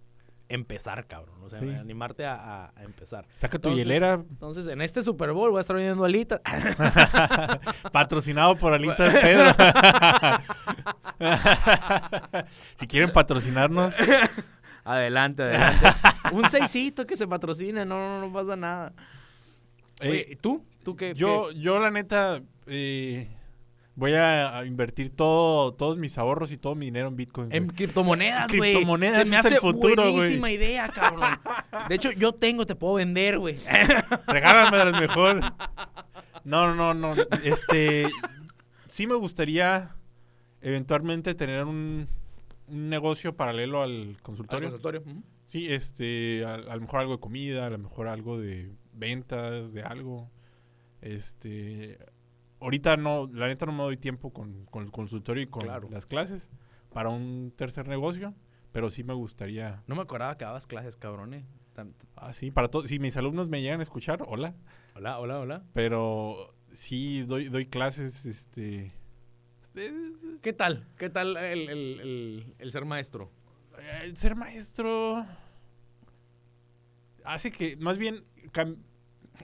empezar, 0.49 1.05
cabrón. 1.07 1.35
O 1.43 1.49
sea, 1.49 1.59
Sí. 1.59 1.69
animarte 1.69 2.25
a, 2.25 2.71
empezar. 2.81 3.25
Saca 3.35 3.57
tu 3.59 3.69
Entonces- 3.69 3.77
hielera, 3.77 4.13
Entonces, 4.13 4.67
en 4.67 4.81
este 4.81 5.01
Super 5.01 5.31
Bowl 5.31 5.51
voy 5.51 5.59
a 5.59 5.61
estar 5.61 5.75
vendiendo 5.75 6.03
alitas. 6.05 6.41
patrocinado 7.91 8.55
por 8.57 8.73
Alitas 8.73 9.13
Pedro. 9.13 9.55
si 12.75 12.87
quieren 12.87 13.11
patrocinarnos, 13.11 13.93
adelante, 14.83 15.43
adelante. 15.43 15.87
Un 16.33 16.49
seisito 16.49 17.05
que 17.05 17.15
se 17.15 17.27
patrocine, 17.27 17.85
no, 17.85 17.97
no, 17.97 18.27
no 18.27 18.33
pasa 18.33 18.55
nada. 18.55 18.93
eh, 19.99 20.09
Oye, 20.09 20.25
¿y 20.31 20.35
tú? 20.35 20.65
¿Tú 20.83 20.95
qué? 20.95 21.13
yo, 21.15 21.51
yo 21.51 21.79
la 21.79 21.91
neta 21.91 22.41
eh, 22.67 23.29
voy 23.95 24.13
a, 24.13 24.63
invertir 24.65 25.09
todo, 25.15 25.73
todos 25.73 25.97
mis 25.97 26.17
ahorros 26.17 26.51
y 26.51 26.57
todo 26.57 26.75
mi 26.75 26.87
dinero 26.87 27.07
en 27.07 27.15
Bitcoin. 27.15 27.47
En 27.51 27.67
criptomonedas, 27.67 28.51
güey. 28.51 28.73
Criptomonedas 28.73 29.23
Se 29.27 29.29
me 29.29 29.39
es 29.39 29.45
el 29.45 29.57
futuro, 29.57 30.03
güey. 30.03 30.13
buenísima 30.13 30.51
idea, 30.51 30.89
cabrón. 30.89 31.39
De 31.89 31.95
hecho, 31.95 32.11
yo 32.11 32.33
tengo, 32.33 32.65
te 32.65 32.75
puedo 32.75 32.95
vender, 32.95 33.39
güey. 33.39 33.57
Regálamelas 34.27 34.99
mejor. 34.99 35.41
No, 36.43 36.75
no, 36.75 36.93
no. 36.93 37.13
Este. 37.43 38.07
Sí 38.87 39.07
me 39.07 39.15
gustaría 39.15 39.95
eventualmente 40.61 41.33
tener 41.35 41.65
un, 41.65 42.07
un 42.67 42.89
negocio 42.89 43.35
paralelo 43.35 43.81
al 43.81 43.91
Al 44.15 44.21
consultorio. 44.21 44.69
consultorio. 44.69 45.01
Ujú. 45.01 45.23
Sí, 45.47 45.71
este. 45.71 46.43
A, 46.45 46.55
a 46.55 46.75
lo 46.75 46.81
mejor 46.81 46.99
algo 47.01 47.13
de 47.13 47.19
comida, 47.19 47.65
a 47.65 47.69
lo 47.69 47.77
mejor 47.77 48.07
algo 48.07 48.37
de 48.37 48.71
ventas, 48.93 49.71
de 49.73 49.81
algo. 49.83 50.29
Este. 51.01 51.97
Ahorita 52.65 52.97
no, 52.97 53.29
la 53.31 53.45
neta 53.47 53.67
no 53.67 53.73
me 53.73 53.83
doy 53.83 53.95
tiempo 53.95 54.33
con, 54.33 54.65
con 54.65 54.83
el 54.83 54.91
consultorio 54.91 55.43
y 55.43 55.45
con 55.45 55.61
Claro. 55.61 55.87
las 55.91 56.07
clases 56.07 56.49
para 56.91 57.09
un 57.09 57.53
tercer 57.55 57.87
negocio, 57.87 58.33
pero 58.71 58.89
sí 58.89 59.03
me 59.03 59.13
gustaría. 59.13 59.83
No 59.85 59.93
me 59.95 60.01
acordaba 60.01 60.35
que 60.35 60.45
dabas 60.45 60.65
clases, 60.65 60.95
cabrón. 60.95 61.35
eh. 61.35 61.45
Ah, 62.15 62.33
sí, 62.33 62.49
para 62.49 62.69
todos. 62.69 62.87
Si 62.89 62.97
mis 62.97 63.15
alumnos 63.17 63.49
me 63.49 63.61
llegan 63.61 63.81
a 63.81 63.83
escuchar, 63.83 64.23
hola. 64.27 64.55
Hola, 64.95 65.19
hola, 65.19 65.39
hola. 65.39 65.63
Pero 65.73 66.55
sí, 66.71 67.21
doy, 67.21 67.49
doy 67.49 67.67
clases, 67.67 68.25
este... 68.25 68.91
este, 69.61 69.85
es- 69.85 70.23
es- 70.23 70.41
¿Qué 70.41 70.51
tal? 70.53 70.87
¿Qué 70.97 71.11
tal 71.11 71.37
el, 71.37 71.69
el- 71.69 71.99
el- 71.99 72.55
el 72.57 72.71
ser 72.71 72.85
maestro? 72.85 73.29
eh, 73.77 74.11
ser 74.15 74.35
maestro 74.35 75.23
hace 77.23 77.51
que, 77.51 77.77
más 77.77 77.97
bien, 77.99 78.23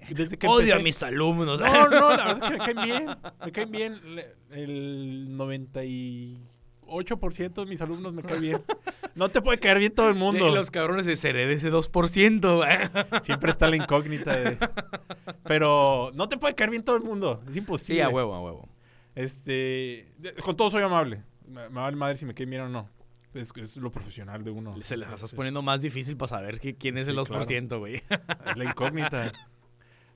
desde 0.09 0.37
que 0.37 0.47
Odio 0.47 0.73
empecé- 0.75 0.79
a 0.79 0.83
mis 0.83 1.01
alumnos. 1.03 1.59
No, 1.61 1.89
no, 1.89 2.15
la 2.15 2.33
verdad 2.33 2.37
es 2.43 2.45
que 2.51 2.51
me 2.51 2.57
caen 2.65 2.81
bien, 2.81 3.05
me 3.45 3.51
caen 3.51 3.71
bien. 3.71 4.01
El 4.51 5.27
98% 5.37 7.53
de 7.53 7.65
mis 7.65 7.81
alumnos 7.81 8.13
me 8.13 8.23
caen 8.23 8.41
bien. 8.41 8.61
No 9.15 9.29
te 9.29 9.41
puede 9.41 9.59
caer 9.59 9.79
bien 9.79 9.93
todo 9.93 10.09
el 10.09 10.15
mundo. 10.15 10.49
Y 10.49 10.53
los 10.53 10.71
cabrones 10.71 11.05
de 11.05 11.15
seré 11.15 11.45
de 11.47 11.53
ese 11.55 11.71
2%. 11.71 12.55
güey. 12.57 13.21
Siempre 13.23 13.51
está 13.51 13.69
la 13.69 13.75
incógnita 13.77 14.35
de... 14.35 14.57
Pero 15.43 16.11
no 16.13 16.27
te 16.27 16.37
puede 16.37 16.55
caer 16.55 16.69
bien 16.69 16.83
todo 16.83 16.95
el 16.97 17.03
mundo, 17.03 17.41
es 17.49 17.55
imposible. 17.57 17.95
Sí, 17.95 18.01
a 18.01 18.09
huevo, 18.09 18.33
a 18.33 18.41
huevo. 18.41 18.69
Este, 19.15 20.07
con 20.43 20.55
todo 20.55 20.69
soy 20.69 20.83
amable. 20.83 21.23
Me, 21.47 21.67
vale 21.67 21.95
madre 21.97 22.15
si 22.15 22.25
me 22.25 22.33
cae 22.33 22.45
bien 22.45 22.61
o 22.61 22.69
no. 22.69 22.89
Es, 23.33 23.51
es 23.55 23.77
lo 23.77 23.91
profesional 23.91 24.43
de 24.43 24.51
uno. 24.51 24.75
Se 24.81 24.97
les 24.97 25.07
estás 25.09 25.31
Es- 25.31 25.35
poniendo 25.35 25.61
más 25.61 25.81
difícil 25.81 26.17
para 26.17 26.29
saber 26.29 26.59
que- 26.59 26.75
quién 26.75 26.97
es 26.97 27.05
Sí, 27.05 27.11
el 27.11 27.17
2%, 27.17 27.79
güey. 27.79 27.95
Es 27.95 28.57
la 28.57 28.63
incógnita. 28.65 29.31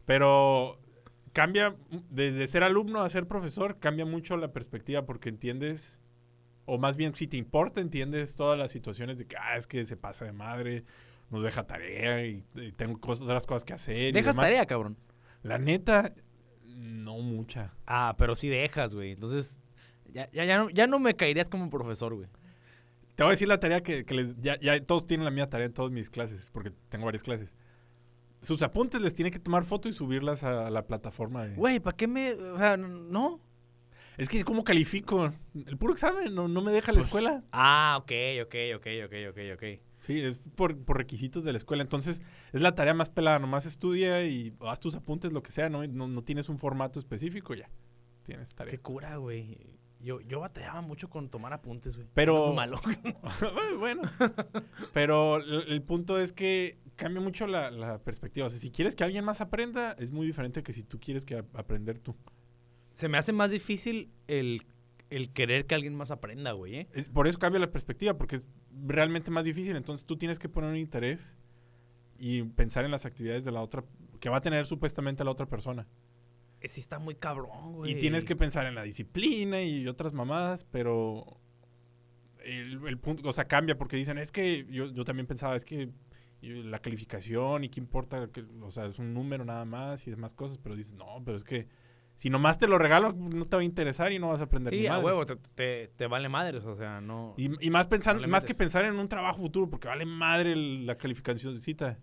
Pero 0.06 0.80
cambia, 1.34 1.76
desde 2.10 2.48
ser 2.48 2.64
alumno 2.64 3.02
a 3.02 3.10
ser 3.10 3.28
profesor, 3.28 3.80
cambia 3.80 4.06
mucho 4.06 4.38
la 4.38 4.54
perspectiva 4.54 5.06
porque 5.06 5.30
entiendes, 5.30 6.00
o 6.66 6.78
más 6.78 6.98
bien 6.98 7.14
si 7.14 7.28
te 7.28 7.38
importa, 7.38 7.82
entiendes 7.82 8.36
todas 8.36 8.58
las 8.58 8.72
situaciones 8.72 9.18
de 9.18 9.26
que, 9.26 9.36
ah, 9.38 9.58
es 9.58 9.68
que 9.68 9.86
se 9.86 9.98
pasa 9.98 10.26
de 10.26 10.32
madre, 10.32 10.86
nos 11.30 11.44
deja 11.44 11.66
tarea 11.66 12.26
y, 12.26 12.46
y 12.56 12.72
tengo 12.72 13.00
cosas, 13.00 13.24
otras 13.24 13.46
cosas 13.46 13.66
que 13.66 13.74
hacer. 13.74 14.14
Dejas 14.14 14.36
tarea, 14.36 14.66
cabrón. 14.66 14.98
La 15.44 15.58
neta, 15.58 16.14
no 16.64 17.18
mucha. 17.20 17.74
Ah, 17.86 18.16
pero 18.18 18.36
sí 18.36 18.48
dejas, 18.48 18.96
güey. 18.96 19.12
Entonces, 19.12 19.60
ya, 20.12 20.30
ya, 20.32 20.46
ya, 20.46 20.58
no, 20.58 20.70
ya 20.70 20.88
no 20.88 21.00
me 21.00 21.16
caerías 21.16 21.50
como 21.50 21.70
profesor, 21.70 22.16
güey. 22.16 22.30
Te 23.16 23.24
voy 23.24 23.30
a 23.30 23.32
decir 23.32 23.48
la 23.48 23.60
tarea 23.60 23.82
que, 23.82 24.06
que 24.06 24.14
les, 24.14 24.36
ya, 24.42 24.60
ya 24.60 24.82
todos 24.84 25.06
tienen 25.08 25.26
la 25.26 25.32
misma 25.32 25.50
tarea 25.50 25.68
en 25.68 25.74
todas 25.74 25.92
mis 25.92 26.10
clases, 26.10 26.50
porque 26.52 26.72
tengo 26.90 27.06
varias 27.06 27.24
clases. 27.24 27.56
Sus 28.46 28.62
apuntes 28.62 29.02
les 29.02 29.14
tienen 29.14 29.32
que 29.34 29.40
tomar 29.40 29.64
foto 29.66 29.90
y 29.90 29.94
subirlas 29.94 30.44
a, 30.44 30.70
la 30.70 30.86
plataforma. 30.88 31.46
de- 31.46 31.56
Güey, 31.56 31.80
¿para 31.80 31.98
qué 31.98 32.08
me...? 32.08 32.34
O 32.34 32.58
sea, 32.58 32.78
no. 32.78 33.40
Es 34.18 34.30
que, 34.30 34.44
¿cómo 34.46 34.64
califico? 34.64 35.34
El 35.54 35.78
puro 35.78 35.92
examen 35.94 36.34
no, 36.34 36.48
no 36.48 36.62
me 36.62 36.72
deja 36.72 36.92
la 36.92 36.98
Pues- 37.00 37.06
escuela. 37.08 37.44
Ah, 37.52 37.98
ok, 38.00 38.12
ok, 38.44 38.56
ok, 38.78 38.88
ok, 39.06 39.14
ok, 39.32 39.38
ok. 39.56 39.64
Sí, 40.00 40.20
es 40.22 40.40
por, 40.56 40.78
por 40.78 40.98
requisitos 40.98 41.44
de 41.44 41.52
la 41.52 41.58
escuela. 41.58 41.82
Entonces, 41.82 42.22
es 42.54 42.62
la 42.62 42.76
tarea 42.76 42.94
más 42.94 43.10
pelada. 43.10 43.40
Nomás 43.40 43.66
estudia 43.66 44.24
y 44.24 44.54
haz 44.62 44.80
tus 44.80 44.96
apuntes, 44.96 45.34
lo 45.34 45.42
que 45.42 45.52
sea, 45.52 45.68
¿no? 45.70 45.86
No, 45.88 46.08
no 46.08 46.22
tienes 46.22 46.48
un 46.48 46.60
formato 46.60 47.00
específico, 47.00 47.56
ya. 47.56 47.70
Tienes 48.24 48.50
Qué 48.50 48.56
tarea. 48.56 48.78
cura, 48.82 49.18
güey. 49.18 49.58
Yo, 50.00 50.22
yo 50.22 50.40
batallaba 50.42 50.82
mucho 50.82 51.10
con 51.10 51.30
tomar 51.30 51.52
apuntes, 51.54 51.96
güey. 51.96 52.08
Pero- 52.14 52.36
Era 52.38 52.46
muy 52.46 52.56
malo. 52.56 52.80
bueno. 53.80 54.04
Pero 54.94 55.38
el, 55.38 55.68
el 55.70 55.82
punto 55.82 56.20
es 56.20 56.32
que 56.32 56.78
cambia 56.96 57.22
mucho 57.22 57.48
la, 57.48 57.72
la 57.72 58.00
perspectiva. 58.00 58.48
O 58.48 58.50
sea, 58.50 58.60
si 58.60 58.72
quieres 58.72 58.96
que 58.96 59.04
alguien 59.04 59.24
más 59.26 59.42
aprenda, 59.42 59.94
es 60.00 60.12
muy 60.12 60.26
diferente 60.26 60.64
que 60.64 60.74
si 60.74 60.84
tú 60.84 61.00
quieres 61.00 61.26
que 61.26 61.36
aprender 61.54 62.00
tú. 62.00 62.16
Se 62.94 63.10
me 63.10 63.18
hace 63.18 63.34
más 63.34 63.52
difícil 63.52 64.12
el, 64.28 64.66
el 65.10 65.32
querer 65.34 65.66
que 65.66 65.76
alguien 65.76 65.96
más 65.96 66.12
aprenda, 66.12 66.54
güey, 66.54 66.76
¿eh? 66.76 66.88
Es- 66.94 67.10
por 67.10 67.28
eso 67.28 67.38
cambia 67.40 67.60
la 67.60 67.72
perspectiva, 67.72 68.18
porque 68.18 68.38
es 68.38 68.44
realmente 68.86 69.32
más 69.32 69.46
difícil. 69.46 69.76
Entonces 69.76 70.06
tú 70.06 70.18
tienes 70.18 70.40
que 70.40 70.48
poner 70.50 70.70
un 70.70 70.78
interés 70.78 71.38
y 72.18 72.44
pensar 72.44 72.86
en 72.86 72.92
las 72.92 73.06
actividades 73.06 73.44
de 73.44 73.52
la 73.52 73.62
otra, 73.62 73.84
que 74.22 74.30
va 74.30 74.38
a 74.38 74.42
tener 74.42 74.66
supuestamente 74.66 75.24
la 75.24 75.32
otra 75.32 75.46
persona. 75.48 75.86
Sí 76.62 76.80
está 76.80 76.98
muy 76.98 77.14
cabrón, 77.16 77.74
güey. 77.74 77.92
Y 77.92 77.96
tienes 77.96 78.26
que 78.26 78.36
pensar 78.36 78.66
en 78.66 78.74
la 78.74 78.82
disciplina 78.84 79.62
y 79.62 79.88
otras 79.88 80.14
mamadas, 80.14 80.64
pero 80.64 81.38
el, 82.44 82.88
el 82.88 82.98
punto, 82.98 83.28
o 83.28 83.34
sea, 83.34 83.46
cambia 83.46 83.78
porque 83.78 83.98
dicen, 83.98 84.18
es 84.18 84.32
que 84.32 84.66
yo, 84.72 84.92
yo 84.92 85.04
también 85.04 85.28
pensaba, 85.28 85.56
es 85.56 85.66
que 85.66 85.90
y 86.42 86.64
la 86.64 86.80
calificación 86.80 87.64
y 87.64 87.70
qué 87.70 87.80
importa, 87.80 88.28
que, 88.32 88.44
o 88.62 88.72
sea, 88.72 88.86
es 88.86 89.00
un 89.00 89.14
número 89.14 89.44
nada 89.46 89.66
más 89.66 90.06
y 90.08 90.12
demás 90.12 90.34
cosas, 90.34 90.58
pero 90.58 90.76
dices, 90.76 90.94
no, 90.94 91.06
pero 91.26 91.38
es 91.38 91.44
que 91.44 91.68
si 92.16 92.30
nomás 92.30 92.58
te 92.58 92.68
lo 92.68 92.78
regalo, 92.78 93.12
no 93.14 93.46
te 93.46 93.56
va 93.58 93.62
a 93.62 93.66
interesar 93.66 94.12
y 94.14 94.20
no 94.20 94.30
vas 94.30 94.40
a 94.42 94.46
aprender 94.46 94.74
Sí, 94.74 94.82
ni 94.82 94.88
a 94.88 94.92
madres". 94.92 95.06
huevo, 95.06 95.26
te, 95.26 95.36
te, 95.56 95.88
te 95.96 96.08
vale 96.08 96.30
madres, 96.30 96.64
o 96.66 96.76
sea, 96.76 97.02
no... 97.02 97.34
Y, 97.38 97.50
y 97.66 97.70
más 97.70 97.88
pensando, 97.88 98.22
No 98.22 98.28
más 98.30 98.46
que 98.46 98.54
pensar 98.56 98.86
en 98.86 98.98
un 99.00 99.08
trabajo 99.10 99.40
futuro, 99.40 99.70
porque 99.70 99.88
vale 99.88 100.06
madre 100.06 100.54
el- 100.54 100.86
la 100.86 100.98
calificacióncita. 100.98 102.00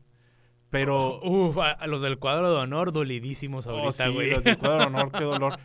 Pero. 0.70 1.20
Uf, 1.24 1.58
a, 1.58 1.70
a 1.72 1.86
los 1.86 2.00
del 2.02 2.18
cuadro 2.18 2.50
de 2.50 2.56
honor 2.58 2.92
dolidísimos 2.92 3.66
Oh, 3.66 3.70
ahorita, 3.78 4.06
sí, 4.08 4.12
güey. 4.12 4.30
los 4.30 4.42
del 4.44 4.58
cuadro 4.58 4.80
de 4.80 4.86
honor, 4.86 5.12
qué 5.12 5.24
dolor. 5.24 5.58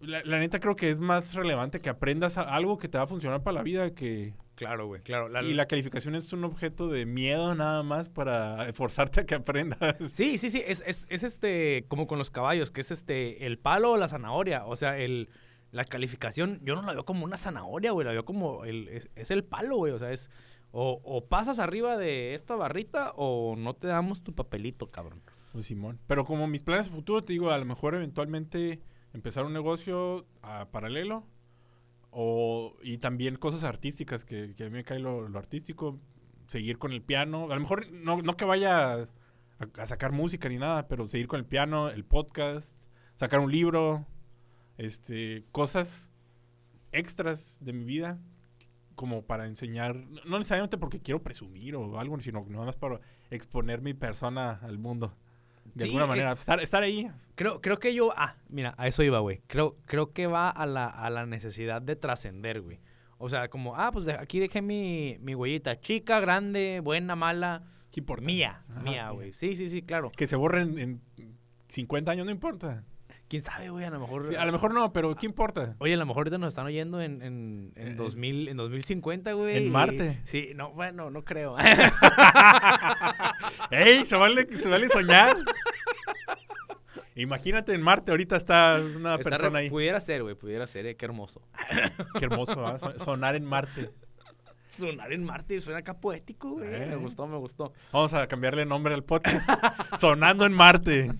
La, 0.00 0.22
la 0.24 0.38
neta 0.38 0.60
creo 0.60 0.76
que 0.76 0.90
es 0.90 0.98
más 0.98 1.34
relevante 1.34 1.80
que 1.80 1.90
aprendas 1.90 2.38
a- 2.38 2.42
algo 2.54 2.78
que 2.78 2.88
te 2.88 2.98
va 2.98 3.04
a 3.04 3.06
funcionar 3.08 3.42
para 3.42 3.54
la 3.56 3.62
vida 3.62 3.94
que... 3.94 4.34
claro, 4.60 4.86
güey, 4.86 5.00
claro. 5.00 5.30
La- 5.30 5.42
y 5.42 5.54
la 5.54 5.64
calificación 5.66 6.14
es 6.14 6.32
un 6.34 6.44
objeto 6.44 6.88
de 6.88 7.06
miedo 7.06 7.54
nada 7.54 7.82
más 7.82 8.10
para 8.10 8.70
forzarte 8.74 9.20
a 9.20 9.24
que 9.26 9.34
aprendas. 9.34 9.96
Sí, 10.12 10.36
sí, 10.36 10.50
sí, 10.50 10.62
es, 10.66 10.82
es, 10.86 11.06
es 11.08 11.24
este, 11.24 11.86
como 11.88 12.06
con 12.06 12.18
los 12.18 12.30
caballos, 12.30 12.70
que 12.70 12.82
es 12.82 12.90
este, 12.90 13.46
el 13.46 13.58
palo 13.58 13.92
o 13.92 13.96
la 13.96 14.08
zanahoria. 14.08 14.66
O 14.66 14.76
sea, 14.76 14.98
el, 14.98 15.30
la 15.70 15.84
calificación, 15.86 16.60
yo 16.62 16.74
no 16.74 16.82
la 16.82 16.92
veo 16.92 17.06
como 17.06 17.24
una 17.24 17.38
zanahoria, 17.38 17.92
güey, 17.92 18.04
la 18.04 18.12
veo 18.12 18.26
como, 18.26 18.64
el, 18.66 18.88
es, 18.88 19.08
es 19.16 19.30
el 19.30 19.44
palo, 19.44 19.76
güey. 19.78 19.92
O 19.94 19.98
sea, 19.98 20.12
es, 20.12 20.28
o, 20.72 21.00
o 21.02 21.26
pasas 21.26 21.58
arriba 21.58 21.96
de 21.96 22.34
esta 22.34 22.54
barrita 22.54 23.12
o 23.16 23.56
no 23.56 23.72
te 23.74 23.88
damos 23.88 24.22
tu 24.22 24.34
papelito, 24.34 24.90
cabrón. 24.90 25.22
Pues 25.52 25.64
Simón. 25.66 25.98
Pero 26.06 26.26
como 26.26 26.46
mis 26.46 26.62
planes 26.62 26.88
a 26.88 26.90
futuro, 26.90 27.24
te 27.24 27.32
digo, 27.32 27.50
a 27.50 27.58
lo 27.58 27.64
mejor 27.64 27.94
eventualmente 27.94 28.80
empezar 29.14 29.44
un 29.46 29.52
negocio 29.54 30.26
a 30.42 30.66
paralelo. 30.70 31.24
O, 32.10 32.76
y 32.82 32.98
también 32.98 33.36
cosas 33.36 33.64
artísticas, 33.64 34.24
que, 34.24 34.54
que 34.56 34.64
a 34.64 34.66
mí 34.70 34.72
me 34.72 34.84
cae 34.84 34.98
lo, 34.98 35.28
lo 35.28 35.38
artístico. 35.38 35.98
Seguir 36.46 36.78
con 36.78 36.92
el 36.92 37.02
piano. 37.02 37.44
A 37.50 37.54
lo 37.54 37.60
mejor 37.60 37.90
no, 37.92 38.20
no 38.22 38.36
que 38.36 38.44
vaya 38.44 38.94
a, 38.94 39.06
a 39.76 39.86
sacar 39.86 40.12
música 40.12 40.48
ni 40.48 40.58
nada, 40.58 40.88
pero 40.88 41.06
seguir 41.06 41.28
con 41.28 41.38
el 41.38 41.46
piano, 41.46 41.88
el 41.88 42.04
podcast, 42.04 42.84
sacar 43.14 43.40
un 43.40 43.52
libro. 43.52 44.06
Este, 44.76 45.44
cosas 45.52 46.10
extras 46.92 47.58
de 47.60 47.72
mi 47.72 47.84
vida 47.84 48.18
como 48.94 49.24
para 49.24 49.46
enseñar, 49.46 49.96
no 50.26 50.36
necesariamente 50.36 50.76
porque 50.76 51.00
quiero 51.00 51.22
presumir 51.22 51.74
o 51.74 51.98
algo, 51.98 52.20
sino 52.20 52.44
nada 52.48 52.66
más 52.66 52.76
para 52.76 53.00
exponer 53.30 53.80
mi 53.80 53.94
persona 53.94 54.60
al 54.62 54.76
mundo. 54.76 55.16
De 55.74 55.84
Sí, 55.84 55.88
alguna 55.88 56.04
es- 56.04 56.08
manera, 56.08 56.32
estar, 56.32 56.60
estar 56.60 56.82
ahí. 56.82 57.10
Creo, 57.34 57.60
creo 57.60 57.78
que 57.78 57.94
yo, 57.94 58.12
ah, 58.16 58.36
mira, 58.48 58.74
a 58.76 58.86
eso 58.88 59.02
iba, 59.02 59.18
güey. 59.20 59.40
Creo, 59.46 59.76
creo 59.86 60.12
que 60.12 60.26
va 60.26 60.50
a 60.50 60.66
la, 60.66 60.86
a 60.86 61.08
la 61.10 61.26
necesidad 61.26 61.80
de 61.80 61.96
trascender, 61.96 62.60
güey. 62.60 62.80
O 63.18 63.28
sea, 63.28 63.48
como, 63.48 63.76
ah, 63.76 63.90
pues 63.92 64.04
de- 64.06 64.14
aquí 64.14 64.38
dejé 64.40 64.62
mi, 64.62 65.16
mi 65.20 65.34
huellita. 65.34 65.78
Chica, 65.80 66.20
grande, 66.20 66.80
buena, 66.82 67.16
mala. 67.16 67.64
¿Qué 67.92 68.00
importa? 68.00 68.24
Mía, 68.24 68.62
Ajá, 68.70 68.80
mía, 68.82 69.10
güey. 69.10 69.32
Sí, 69.32 69.56
sí, 69.56 69.68
sí, 69.68 69.82
claro. 69.82 70.10
Que 70.16 70.26
se 70.26 70.36
borren 70.36 70.78
en 70.78 71.00
50 71.68 72.12
años, 72.12 72.24
no 72.26 72.32
importa. 72.32 72.84
¿Quién 73.30 73.44
sabe, 73.44 73.70
güey? 73.70 73.84
A 73.84 73.90
lo 73.90 74.00
mejor... 74.00 74.26
Sí, 74.26 74.34
a 74.34 74.44
lo 74.44 74.50
mejor 74.50 74.74
no, 74.74 74.92
pero 74.92 75.14
¿qué 75.14 75.24
importa? 75.24 75.76
Oye, 75.78 75.94
a 75.94 75.96
lo 75.96 76.04
mejor 76.04 76.22
ahorita 76.22 76.38
nos 76.38 76.48
están 76.48 76.66
oyendo 76.66 77.00
en, 77.00 77.22
en, 77.22 77.72
en, 77.76 77.88
Eh, 77.92 77.94
2000, 77.94 78.48
en 78.48 78.56
2050, 78.56 79.32
güey. 79.34 79.56
en 79.56 79.66
y- 79.68 79.70
Marte. 79.70 80.20
Sí, 80.24 80.50
no, 80.56 80.72
bueno, 80.72 81.12
no 81.12 81.22
creo. 81.24 81.54
¡Ey! 83.70 84.04
Se 84.04 84.16
vale, 84.16 84.48
se 84.50 84.68
vale 84.68 84.88
soñar. 84.88 85.36
Imagínate 87.14 87.74
en 87.74 87.82
Marte, 87.82 88.10
ahorita 88.10 88.36
está 88.36 88.80
una 88.96 89.14
Está 89.16 89.30
persona 89.30 89.58
ahí. 89.60 89.70
Pudiera 89.70 90.00
ser, 90.00 90.22
güey, 90.22 90.34
pudiera 90.34 90.66
ser, 90.66 90.86
eh, 90.86 90.96
qué 90.96 91.04
hermoso. 91.04 91.42
Qué 92.18 92.24
hermoso. 92.24 92.78
So- 92.78 92.98
Sonar 92.98 93.36
en 93.36 93.44
Marte. 93.44 93.90
Sonar 94.70 95.12
en 95.12 95.24
Marte 95.24 95.60
suena 95.60 95.80
acá 95.80 95.94
poético, 96.00 96.50
güey. 96.52 96.72
Eh. 96.72 96.86
Me 96.88 96.96
gustó, 96.96 97.26
me 97.26 97.36
gustó. 97.36 97.72
Vamos 97.92 98.14
a 98.14 98.26
cambiarle 98.26 98.64
nombre 98.64 98.94
al 98.94 99.04
podcast. 99.04 99.48
Sonando 99.96 100.46
en 100.46 100.52
Marte. 100.52 101.12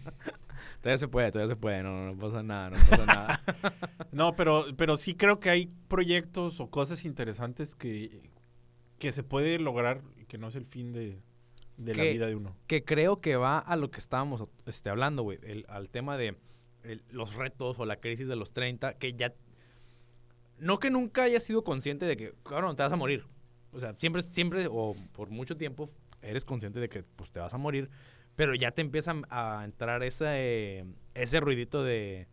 Todavía 0.81 0.99
se 0.99 1.09
puede, 1.09 1.31
todavía 1.31 1.55
se 1.55 1.61
puede. 1.61 1.83
No, 1.83 1.91
no, 1.91 2.13
no 2.15 2.19
pasa 2.19 2.43
nada, 2.43 2.71
no 2.71 2.77
pasa 2.89 3.07
nada. 3.07 3.43
No, 4.13 4.35
pero, 4.35 4.65
pero 4.77 4.97
sí 4.97 5.15
creo 5.15 5.39
que 5.39 5.51
hay 5.51 5.71
proyectos 5.89 6.59
o 6.59 6.69
cosas 6.69 7.05
interesantes 7.05 7.75
que, 7.77 8.31
que 8.99 9.13
se 9.13 9.23
puede 9.23 9.59
lograr 9.61 10.03
y 10.21 10.25
que 10.25 10.37
no 10.37 10.49
es 10.49 10.57
el 10.57 10.65
fin 10.67 10.93
de, 10.93 11.21
de 11.77 11.95
la 11.95 12.03
vida 12.05 12.27
de 12.27 12.35
uno. 12.35 12.57
que 12.67 12.83
creo 12.85 13.21
que 13.21 13.37
va 13.37 13.59
a 13.59 13.77
lo 13.77 13.91
que 13.93 14.01
estábamos 14.01 14.45
este, 14.67 14.91
hablando, 14.91 15.23
güey. 15.23 15.39
Al 15.69 15.89
tema 15.91 16.17
de 16.17 16.35
el- 16.83 17.05
los 17.11 17.35
retos 17.37 17.79
o 17.79 17.85
la 17.87 17.97
crisis 18.01 18.27
de 18.27 18.35
los 18.37 18.53
30, 18.53 18.95
que 18.95 19.13
ya... 19.13 19.33
No 20.59 20.79
que 20.79 20.91
nunca 20.91 21.23
hayas 21.23 21.43
sido 21.45 21.63
consciente 21.65 22.05
de 22.07 22.17
que, 22.17 22.35
cabrón, 22.45 22.75
te 22.77 22.83
vas 22.83 22.93
a 22.93 22.97
morir. 22.97 23.25
O 23.73 23.79
sea, 23.81 23.95
siempre, 23.95 24.23
siempre, 24.23 24.67
o 24.69 24.95
por 25.13 25.31
mucho 25.31 25.57
tiempo, 25.57 25.89
eres 26.21 26.45
consciente 26.45 26.81
de 26.81 26.89
que 26.89 27.03
pues, 27.03 27.31
te 27.31 27.39
vas 27.41 27.55
a 27.55 27.59
morir. 27.59 27.89
Pero 28.41 28.55
ya 28.55 28.71
te 28.71 28.81
empiezan 28.81 29.27
a 29.29 29.61
entrar 29.67 30.03
ese, 30.03 30.87
ese 31.13 31.41
ruidito 31.41 31.85
de, 31.85 32.27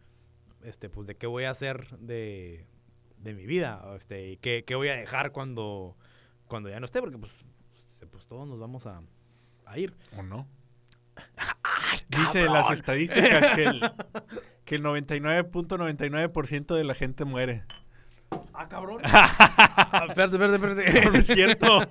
este, 0.63 0.87
pues, 0.89 1.05
de 1.05 1.15
qué 1.17 1.27
voy 1.27 1.43
a 1.43 1.49
hacer 1.49 1.97
de, 1.97 2.65
de 3.17 3.33
mi 3.33 3.45
vida. 3.45 3.83
Este, 3.97 4.29
y 4.29 4.37
qué, 4.37 4.63
qué 4.65 4.75
voy 4.75 4.87
a 4.87 4.95
dejar 4.95 5.33
cuando, 5.33 5.97
cuando 6.47 6.69
ya 6.69 6.79
no 6.79 6.85
esté. 6.85 7.01
Porque, 7.01 7.17
pues, 7.17 7.33
pues 8.09 8.25
todos 8.25 8.47
nos 8.47 8.57
vamos 8.57 8.85
a, 8.85 9.01
a 9.65 9.77
ir. 9.77 9.97
¿O 10.15 10.23
no? 10.23 10.47
¡Ay, 11.35 11.99
Dice 12.07 12.45
las 12.45 12.71
estadísticas 12.71 13.53
que 13.53 13.65
el, 13.65 13.81
que 14.63 14.75
el 14.75 14.83
99.99% 14.83 16.73
de 16.73 16.83
la 16.85 16.95
gente 16.95 17.25
muere. 17.25 17.65
Ah, 18.53 18.69
cabrón. 18.69 19.01
Ah, 19.89 20.05
espérate, 20.09 20.35
espérate, 20.35 20.57
No 20.59 20.67
espérate. 20.85 21.17
es 21.17 21.27
cierto. 21.27 21.79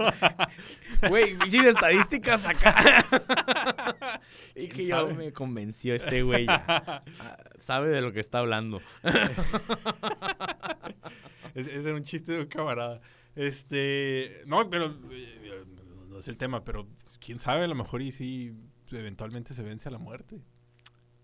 Güey, 1.08 1.36
pinches 1.38 1.64
estadísticas 1.66 2.44
acá. 2.44 2.74
y 4.54 4.68
¿Quién 4.68 4.70
que 4.70 4.88
sabe? 4.88 5.14
me 5.14 5.32
convenció 5.32 5.94
este 5.94 6.22
güey. 6.22 6.46
ya. 6.46 6.64
Ah, 6.68 7.04
Sabe 7.58 7.88
de 7.88 8.00
lo 8.00 8.12
que 8.12 8.20
está 8.20 8.38
hablando. 8.38 8.80
Es- 11.54 11.66
Ese 11.68 11.88
era 11.88 11.94
un 11.96 12.04
chiste 12.04 12.32
de 12.32 12.40
un 12.40 12.46
camarada. 12.46 13.00
Este, 13.34 14.42
no, 14.46 14.68
pero 14.70 14.94
eh, 15.10 15.64
no 16.08 16.18
es 16.18 16.28
el 16.28 16.36
tema, 16.36 16.64
pero 16.64 16.86
quién 17.18 17.38
sabe, 17.38 17.64
a 17.64 17.68
lo 17.68 17.74
mejor 17.74 18.02
y 18.02 18.12
sí 18.12 18.52
eventualmente 18.90 19.54
se 19.54 19.62
vence 19.62 19.88
a 19.88 19.92
la 19.92 19.98
muerte. 19.98 20.40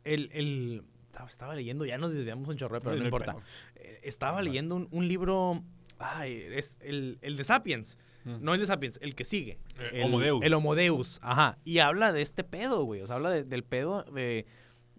El, 0.04 0.30
el, 0.32 0.84
estaba- 1.28 1.54
leyendo, 1.54 1.84
ya 1.84 1.98
nos 1.98 2.12
desviamos 2.12 2.48
un 2.48 2.56
chorro, 2.56 2.78
pero 2.80 2.96
no 2.96 3.04
importa. 3.04 3.32
pedo. 3.34 3.42
Eh, 3.76 4.00
Estaba 4.04 4.42
leyendo 4.42 4.74
un, 4.74 4.88
un 4.90 5.06
libro. 5.08 5.62
Ay, 5.98 6.44
es 6.50 6.76
el, 6.80 7.18
el 7.22 7.36
de 7.36 7.44
Sapiens. 7.44 7.98
Mm. 8.24 8.36
No 8.40 8.54
el 8.54 8.60
de 8.60 8.66
Sapiens, 8.66 8.98
el 9.02 9.14
que 9.14 9.24
sigue. 9.24 9.58
Eh, 9.78 9.90
el, 9.94 10.02
Homo 10.04 10.20
Deus. 10.20 10.42
El 10.44 10.54
Homo 10.54 10.74
Deus, 10.74 11.18
ajá. 11.22 11.58
Y 11.64 11.78
habla 11.78 12.12
de 12.12 12.22
este 12.22 12.44
pedo, 12.44 12.84
güey. 12.84 13.00
O 13.02 13.06
sea, 13.06 13.16
habla 13.16 13.30
de- 13.30 13.44
del 13.44 13.64
pedo 13.64 14.04
de, 14.04 14.46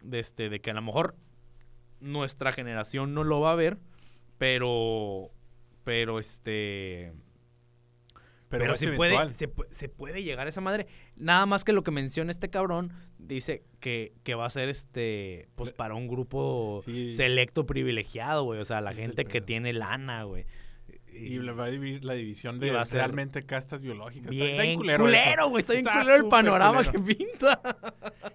de, 0.02 0.20
este, 0.20 0.50
de 0.50 0.60
que 0.60 0.72
a 0.72 0.74
lo 0.74 0.82
mejor 0.82 1.16
nuestra 2.00 2.52
generación 2.52 3.14
no 3.14 3.24
lo 3.24 3.40
va 3.40 3.52
a 3.52 3.56
ver, 3.56 3.78
pero. 4.38 5.30
Pero 5.84 6.20
este. 6.20 7.14
Pero, 8.50 8.66
Pero, 8.66 8.76
se, 8.76 8.92
puede, 8.92 9.32
se, 9.34 9.50
se 9.72 9.90
puede 9.90 10.22
llegar 10.22 10.46
a 10.46 10.50
esa 10.52 10.62
madre. 10.62 10.86
Nada 11.16 11.48
más 11.48 11.64
que 11.64 11.74
lo 11.74 11.84
que 11.84 11.90
menciona 11.90 12.30
este 12.30 12.52
cabrón, 12.52 12.94
dice 13.18 13.64
que, 13.80 14.14
que 14.24 14.36
va 14.36 14.46
a 14.46 14.50
ser 14.52 14.70
este, 14.70 15.48
pues 15.56 15.72
para 15.74 15.96
un 15.96 16.08
grupo 16.08 16.84
Sí. 16.86 17.14
selecto 17.16 17.66
privilegiado, 17.66 18.44
güey. 18.44 18.60
O 18.60 18.66
sea, 18.66 18.80
la 18.80 18.92
es 18.92 18.98
gente 18.98 19.26
que 19.26 19.42
tiene 19.42 19.74
lana, 19.74 20.24
güey. 20.26 20.46
Y 21.16 21.40
le 21.40 21.52
va 21.52 21.66
a 21.66 21.68
dividir 21.70 22.04
la 22.04 22.14
división 22.14 22.58
y 22.58 22.60
de 22.60 22.78
a 22.78 22.84
realmente 22.84 23.44
castas 23.44 23.82
biológicas. 23.82 24.32
Está- 24.32 24.32
Bien 24.32 24.50
está 24.52 24.64
bien 24.64 24.78
culero. 24.78 25.04
culero, 25.04 25.50
güey. 25.50 25.60
Está 25.60 25.74
bien 25.74 25.86
Está 25.88 26.00
culero 26.02 26.16
el 26.24 26.30
panorama 26.30 26.84
culero. 26.84 26.92
que 27.06 27.16
pinta. 27.16 27.62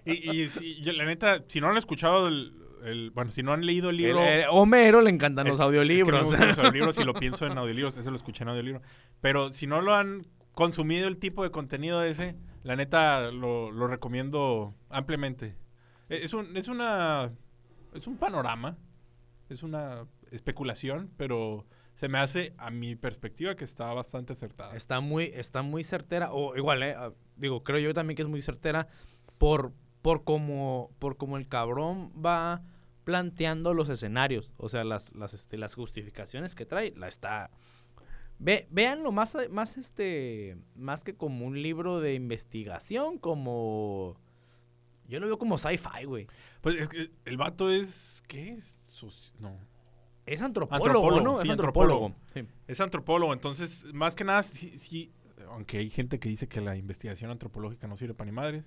Y, 0.05 0.31
y 0.43 0.81
yo, 0.81 0.93
la 0.93 1.05
neta, 1.05 1.43
si 1.47 1.59
no 1.61 1.69
han 1.69 1.77
escuchado 1.77 2.27
el, 2.27 2.53
el- 2.85 3.11
bueno, 3.11 3.31
si 3.31 3.43
no 3.43 3.53
han 3.53 3.65
leído 3.65 3.89
el 3.89 3.97
El, 3.99 4.01
libro, 4.05 4.23
eh, 4.23 4.45
Homero 4.49 5.01
le 5.01 5.09
encantan 5.09 5.47
Es- 5.47 5.53
los 5.53 5.61
audiolibros. 5.61 6.07
Es 6.21 6.21
que 6.21 6.21
me 6.21 6.23
gustan 6.29 6.47
los 6.47 6.57
audiolibros 6.59 6.97
y 6.99 7.03
lo 7.03 7.13
pienso 7.13 7.45
en 7.45 7.57
audiolibros. 7.57 7.97
Eso 7.97 8.09
lo 8.11 8.17
escuché 8.17 8.43
en 8.43 8.49
audiolibro. 8.49 8.81
Pero 9.21 9.51
si 9.51 9.67
no 9.67 9.81
lo 9.81 9.93
han 9.95 10.25
consumido 10.53 11.07
el 11.07 11.17
tipo 11.17 11.43
de 11.43 11.51
contenido 11.51 12.03
ese, 12.03 12.35
la 12.63 12.75
neta 12.75 13.31
lo, 13.31 13.71
lo 13.71 13.87
recomiendo 13.87 14.73
ampliamente. 14.89 15.55
E- 16.09 16.23
Es, 16.23 16.33
un, 16.33 16.55
es 16.57 16.67
una. 16.67 17.31
Es 17.93 18.07
un 18.07 18.17
panorama. 18.17 18.77
Es 19.49 19.63
una 19.63 20.05
especulación, 20.31 21.09
pero 21.17 21.65
se 21.99 22.07
me 22.07 22.17
hace, 22.17 22.53
a 22.57 22.71
mi 22.71 22.95
perspectiva, 22.95 23.55
que 23.55 23.65
está 23.65 23.93
bastante 23.93 24.31
acertada. 24.31 24.73
Está 24.73 25.01
muy, 25.01 25.25
está 25.35 25.63
muy 25.63 25.83
certera. 25.83 26.31
O 26.31 26.55
igual, 26.55 26.81
eh, 26.81 26.95
digo, 27.35 27.65
creo 27.65 27.79
yo 27.79 27.93
también 27.93 28.15
que 28.15 28.21
es 28.21 28.27
muy 28.29 28.41
certera 28.41 28.87
por, 29.37 29.73
por 30.01 30.23
como, 30.23 30.95
por 30.97 31.17
como 31.17 31.35
el 31.35 31.49
cabrón 31.49 32.13
va 32.13 32.63
planteando 33.03 33.73
los 33.73 33.89
escenarios, 33.89 34.53
o 34.55 34.69
sea, 34.69 34.85
las, 34.85 35.13
las, 35.13 35.33
este, 35.33 35.57
las 35.57 35.75
justificaciones 35.75 36.55
que 36.55 36.65
trae, 36.65 36.93
la 36.95 37.09
está... 37.09 37.51
Ve, 38.37 38.65
véanlo 38.71 39.11
más, 39.11 39.35
más, 39.49 39.75
este, 39.75 40.55
más 40.75 41.03
que 41.03 41.15
como 41.15 41.45
un 41.45 41.61
libro 41.61 41.99
de 41.99 42.13
investigación, 42.13 43.17
como... 43.17 44.15
Yo 45.05 45.19
lo 45.19 45.25
veo 45.25 45.37
como 45.37 45.57
sci-fi, 45.57 46.05
güey. 46.05 46.27
Pues 46.61 46.77
es 46.77 46.87
que 46.87 47.11
el 47.25 47.35
vato 47.35 47.69
es. 47.69 48.23
¿Qué 48.27 48.49
es? 48.51 48.79
no. 49.39 49.59
Es 50.29 50.41
antropólogo, 50.41 51.21
¿no? 51.21 51.41
es 51.41 51.49
antropólogo. 51.49 52.13
Es 52.67 52.79
antropólogo, 52.79 53.33
entonces, 53.33 53.85
más 53.93 54.15
que 54.15 54.23
nada, 54.23 54.43
sí, 54.43 54.77
sí, 54.77 55.11
aunque 55.49 55.79
hay 55.79 55.89
gente 55.89 56.19
que 56.19 56.29
dice 56.29 56.47
que 56.47 56.61
la 56.61 56.75
investigación 56.75 57.31
antropológica 57.31 57.87
no 57.87 57.95
sirve 57.95 58.13
para 58.13 58.29
ni 58.29 58.35
madres. 58.35 58.65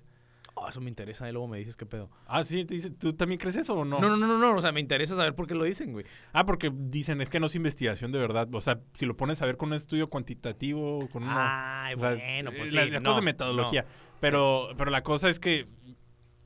Oh, 0.55 0.69
eso 0.69 0.81
me 0.81 0.89
interesa, 0.89 1.27
y 1.27 1.31
luego 1.31 1.47
me 1.47 1.57
dices 1.57 1.75
qué 1.75 1.85
pedo. 1.85 2.11
Ah, 2.27 2.43
sí, 2.43 2.63
te 2.65 2.75
dices, 2.75 2.93
¿tú 2.97 3.13
también 3.13 3.39
crees 3.39 3.55
eso 3.55 3.73
o 3.73 3.85
no? 3.85 3.99
No, 3.99 4.15
no, 4.15 4.27
no, 4.27 4.37
no, 4.37 4.55
o 4.55 4.61
sea, 4.61 4.71
me 4.71 4.81
interesa 4.81 5.15
saber 5.15 5.33
por 5.33 5.47
qué 5.47 5.55
lo 5.55 5.63
dicen, 5.63 5.93
güey. 5.93 6.05
Ah, 6.31 6.45
porque 6.45 6.71
dicen, 6.71 7.21
es 7.21 7.29
que 7.29 7.39
no 7.39 7.47
es 7.47 7.55
investigación 7.55 8.11
de 8.11 8.19
verdad. 8.19 8.47
O 8.53 8.61
sea, 8.61 8.79
si 8.95 9.07
lo 9.07 9.17
pones 9.17 9.41
a 9.41 9.47
ver 9.47 9.57
con 9.57 9.69
un 9.69 9.75
estudio 9.75 10.09
cuantitativo, 10.09 11.09
con 11.11 11.23
una... 11.23 11.85
Ay, 11.85 11.95
bueno, 11.95 12.51
pues 12.55 12.71
la, 12.71 12.83
sí. 12.83 12.91
la 12.91 12.99
no, 12.99 13.09
cosa 13.09 13.21
de 13.21 13.25
metodología. 13.25 13.85
Pero, 14.19 14.69
pero 14.77 14.91
la 14.91 15.01
cosa 15.01 15.27
es 15.27 15.39
que 15.39 15.67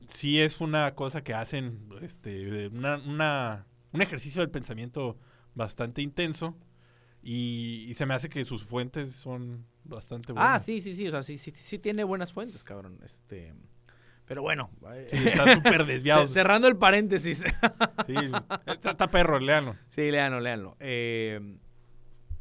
sí 0.08 0.40
es 0.40 0.60
una 0.60 0.94
cosa 0.94 1.22
que 1.22 1.34
hacen, 1.34 1.90
este, 2.00 2.68
una, 2.68 2.96
una, 3.06 3.66
un 3.92 4.02
ejercicio 4.02 4.40
del 4.40 4.50
pensamiento 4.50 5.16
bastante 5.54 6.02
intenso. 6.02 6.56
Y, 7.22 7.84
y 7.88 7.94
se 7.94 8.06
me 8.06 8.14
hace 8.14 8.28
que 8.28 8.44
sus 8.44 8.64
fuentes 8.64 9.12
son 9.12 9.66
bastante 9.84 10.32
buenas. 10.32 10.50
Ah, 10.54 10.58
sí, 10.64 10.80
sí, 10.80 10.94
sí, 10.94 11.08
o 11.08 11.10
sea, 11.10 11.22
sí, 11.22 11.36
sí, 11.36 11.50
sí 11.50 11.78
tiene 11.78 12.04
buenas 12.04 12.32
fuentes, 12.32 12.62
cabrón. 12.64 13.00
Este... 13.04 13.54
Pero 14.24 14.42
bueno. 14.42 14.70
Sí, 15.10 15.16
está 15.28 15.54
súper 15.54 15.84
desviado. 15.86 16.26
Ce- 16.26 16.34
Cerrando 16.34 16.68
el 16.68 16.76
paréntesis. 16.76 17.44
Sí, 18.06 18.14
está, 18.66 18.90
está 18.92 19.10
perro, 19.10 19.38
léanlo. 19.38 19.76
sí, 19.90 20.10
léanlo, 20.10 20.40
léanlo. 20.40 20.76
Eh, 20.80 21.58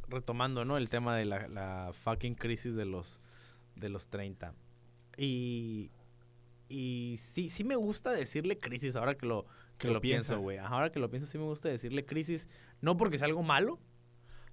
retomando, 0.07 0.63
¿no? 0.63 0.77
El 0.77 0.87
tema 0.89 1.15
de 1.17 1.25
la, 1.25 1.47
la 1.49 1.91
fucking 1.93 2.35
crisis 2.35 2.75
de 2.75 2.85
los, 2.85 3.19
de 3.75 3.89
los 3.89 4.07
30. 4.07 4.53
Y, 5.17 5.91
y 6.69 7.19
sí, 7.21 7.49
sí 7.49 7.63
me 7.63 7.75
gusta 7.75 8.11
decirle 8.11 8.57
crisis 8.59 8.95
ahora 8.95 9.15
que 9.15 9.25
lo, 9.25 9.45
que 9.77 9.87
lo 9.89 10.01
pienso, 10.01 10.39
güey. 10.39 10.57
Ahora 10.57 10.91
que 10.91 10.99
lo 10.99 11.09
pienso, 11.09 11.27
sí 11.27 11.37
me 11.37 11.43
gusta 11.45 11.69
decirle 11.69 12.05
crisis. 12.05 12.47
No 12.81 12.97
porque 12.97 13.17
sea 13.17 13.27
algo 13.27 13.43
malo. 13.43 13.79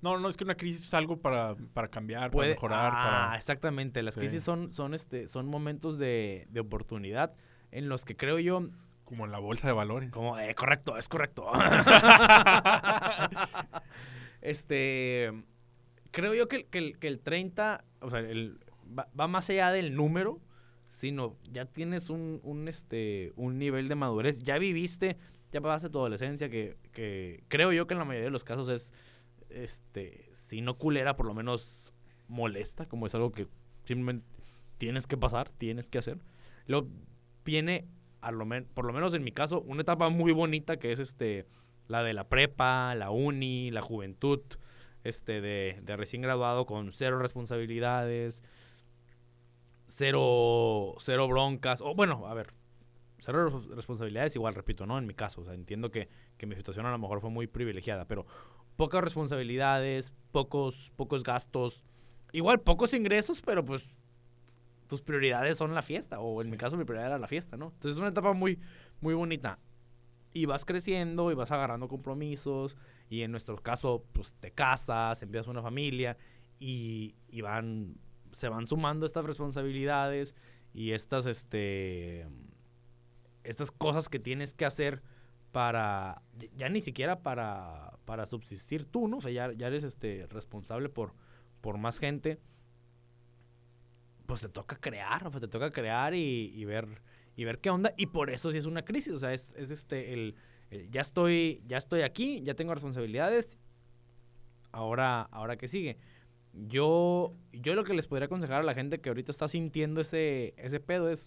No, 0.00 0.18
no, 0.18 0.28
es 0.28 0.36
que 0.36 0.44
una 0.44 0.54
crisis 0.56 0.86
es 0.88 0.92
algo 0.94 1.16
para, 1.22 1.54
para 1.72 1.88
cambiar, 1.88 2.30
Puede, 2.30 2.54
para 2.56 2.56
mejorar, 2.56 2.92
ah, 2.94 3.24
para... 3.28 3.36
exactamente. 3.38 4.02
Las 4.02 4.14
Sí. 4.14 4.20
crisis 4.20 4.42
son, 4.42 4.72
son, 4.72 4.92
este, 4.92 5.28
son 5.28 5.46
momentos 5.46 5.96
de, 5.98 6.46
de 6.50 6.60
oportunidad 6.60 7.34
en 7.70 7.88
los 7.88 8.04
que 8.04 8.14
creo 8.14 8.38
yo 8.38 8.68
Como 9.04 9.24
en 9.24 9.32
la 9.32 9.38
bolsa 9.38 9.66
de 9.66 9.72
valores. 9.72 10.10
Como, 10.10 10.38
eh, 10.38 10.54
correcto, 10.54 10.98
es 10.98 11.08
correcto. 11.08 11.50
este, 14.42 15.32
creo 16.10 16.34
yo 16.34 16.48
que, 16.48 16.56
el- 16.56 16.66
que 16.66 16.92
que 16.94 17.08
el 17.08 17.20
30, 17.20 17.84
o 18.00 18.10
sea, 18.10 18.20
el, 18.20 18.58
va, 18.98 19.08
va 19.18 19.26
más 19.28 19.48
allá 19.50 19.70
del 19.70 19.94
número, 19.94 20.40
sino 20.94 21.36
ya 21.50 21.64
tienes 21.64 22.08
un, 22.08 22.38
un, 22.44 22.68
este, 22.68 23.32
un 23.34 23.58
nivel 23.58 23.88
de 23.88 23.96
madurez. 23.96 24.38
Ya 24.44 24.58
viviste, 24.58 25.16
ya 25.50 25.60
pasaste 25.60 25.90
tu 25.90 25.98
adolescencia, 25.98 26.48
que, 26.48 26.76
que 26.92 27.42
creo 27.48 27.72
yo 27.72 27.88
que 27.88 27.94
en 27.94 27.98
la 27.98 28.04
mayoría 28.04 28.26
de 28.26 28.30
los 28.30 28.44
casos 28.44 28.68
es, 28.68 28.92
este, 29.48 30.30
si 30.34 30.60
no 30.60 30.78
culera, 30.78 31.16
por 31.16 31.26
lo 31.26 31.34
menos 31.34 31.92
molesta, 32.28 32.86
como 32.86 33.08
es 33.08 33.14
algo 33.16 33.32
que 33.32 33.48
simplemente 33.84 34.24
tienes 34.78 35.08
que 35.08 35.16
pasar, 35.16 35.50
tienes 35.50 35.90
que 35.90 35.98
hacer. 35.98 36.18
Luego 36.68 36.86
viene, 37.44 37.88
a 38.20 38.30
lo 38.30 38.46
por 38.72 38.84
lo 38.84 38.92
menos 38.92 39.14
en 39.14 39.24
mi 39.24 39.32
caso, 39.32 39.62
una 39.62 39.82
etapa 39.82 40.10
muy 40.10 40.30
bonita 40.30 40.76
que 40.76 40.92
es 40.92 41.00
este 41.00 41.44
la 41.88 42.04
de 42.04 42.14
la 42.14 42.28
prepa, 42.28 42.94
la 42.94 43.10
uni, 43.10 43.72
la 43.72 43.82
juventud, 43.82 44.42
este 45.02 45.40
de, 45.40 45.80
de 45.82 45.96
recién 45.96 46.22
graduado 46.22 46.66
con 46.66 46.92
cero 46.92 47.18
responsabilidades, 47.18 48.44
cero, 49.86 50.94
cero 50.98 51.28
broncas, 51.28 51.80
o 51.80 51.94
bueno, 51.94 52.26
a 52.26 52.34
ver, 52.34 52.54
cero 53.18 53.48
res- 53.50 53.68
responsabilidades 53.76 54.36
igual, 54.36 54.54
repito, 54.54 54.86
¿no? 54.86 54.98
En 54.98 55.06
mi 55.06 55.14
caso, 55.14 55.42
o 55.42 55.44
sea, 55.44 55.54
entiendo 55.54 55.90
que, 55.90 56.08
que 56.38 56.46
mi 56.46 56.56
situación 56.56 56.86
a 56.86 56.90
lo 56.90 56.98
mejor 56.98 57.20
fue 57.20 57.30
muy 57.30 57.46
privilegiada, 57.46 58.06
pero 58.06 58.26
pocas 58.76 59.02
responsabilidades, 59.04 60.12
pocos, 60.32 60.92
pocos 60.96 61.22
gastos, 61.24 61.84
igual 62.32 62.60
pocos 62.60 62.94
ingresos, 62.94 63.42
pero 63.42 63.64
pues 63.64 63.84
tus 64.88 65.00
prioridades 65.02 65.58
son 65.58 65.74
la 65.74 65.82
fiesta, 65.82 66.20
o 66.20 66.42
en 66.42 66.50
mi 66.50 66.56
caso 66.56 66.76
mi 66.76 66.84
prioridad 66.84 67.08
era 67.08 67.18
la 67.18 67.28
fiesta, 67.28 67.56
¿no? 67.56 67.66
Entonces 67.66 67.92
es 67.92 67.98
una 67.98 68.08
etapa 68.08 68.32
muy, 68.32 68.60
muy 69.00 69.14
bonita. 69.14 69.58
Y 70.32 70.46
vas 70.46 70.64
creciendo 70.64 71.30
y 71.30 71.34
vas 71.34 71.52
agarrando 71.52 71.88
compromisos, 71.88 72.76
y 73.08 73.22
en 73.22 73.30
nuestro 73.30 73.56
caso, 73.56 74.04
pues 74.12 74.34
te 74.40 74.50
casas, 74.52 75.22
empiezas 75.22 75.48
una 75.48 75.62
familia, 75.62 76.16
y, 76.58 77.14
y 77.28 77.40
van, 77.40 77.96
se 78.34 78.48
van 78.50 78.66
sumando 78.66 79.06
estas 79.06 79.24
responsabilidades 79.24 80.34
y 80.74 80.92
estas, 80.92 81.26
este, 81.26 82.26
estas 83.44 83.70
cosas 83.70 84.08
que 84.08 84.18
tienes 84.18 84.54
que 84.54 84.64
hacer 84.64 85.02
para, 85.52 86.22
ya- 86.56 86.68
ni 86.68 86.80
siquiera 86.80 87.22
para, 87.22 87.98
para 88.04 88.26
subsistir 88.26 88.84
tú, 88.86 89.08
¿no? 89.08 89.18
O 89.18 89.20
sea, 89.20 89.30
ya, 89.30 89.52
ya 89.52 89.68
eres 89.68 89.84
este, 89.84 90.26
responsable 90.30 90.88
por, 90.88 91.14
por 91.60 91.78
más 91.78 91.98
gente 91.98 92.40
pues 94.26 94.40
te 94.40 94.48
toca 94.48 94.76
crear, 94.76 95.26
sea, 95.30 95.40
te 95.40 95.48
toca 95.48 95.70
crear 95.70 96.14
y, 96.14 96.50
y 96.54 96.64
ver 96.64 97.02
y 97.36 97.44
ver 97.44 97.58
qué 97.60 97.70
onda 97.70 97.92
y 97.96 98.06
por 98.06 98.30
eso 98.30 98.52
sí 98.52 98.58
es 98.58 98.64
una 98.64 98.84
crisis, 98.84 99.12
o 99.12 99.18
sea, 99.18 99.32
es, 99.32 99.52
es 99.56 99.70
este 99.70 100.12
el, 100.12 100.36
ya 100.90 101.00
estoy 101.00 101.62
ya 101.66 101.76
estoy 101.78 102.02
aquí, 102.02 102.40
ya 102.42 102.54
tengo 102.54 102.72
responsabilidades. 102.74 103.58
Ahora 104.72 105.22
ahora 105.30 105.56
qué 105.56 105.68
sigue. 105.68 105.98
Yo 106.54 107.34
yo 107.52 107.74
lo 107.74 107.84
que 107.84 107.94
les 107.94 108.06
podría 108.06 108.26
aconsejar 108.26 108.60
a 108.60 108.64
la 108.64 108.74
gente 108.74 109.00
que 109.00 109.08
ahorita 109.10 109.30
está 109.32 109.48
sintiendo 109.48 110.00
ese 110.00 110.54
ese 110.56 110.80
pedo 110.80 111.10
es 111.10 111.26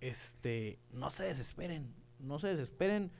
este 0.00 0.78
no 0.92 1.10
se 1.10 1.24
desesperen, 1.24 1.94
no 2.18 2.38
se 2.38 2.48
desesperen. 2.48 3.12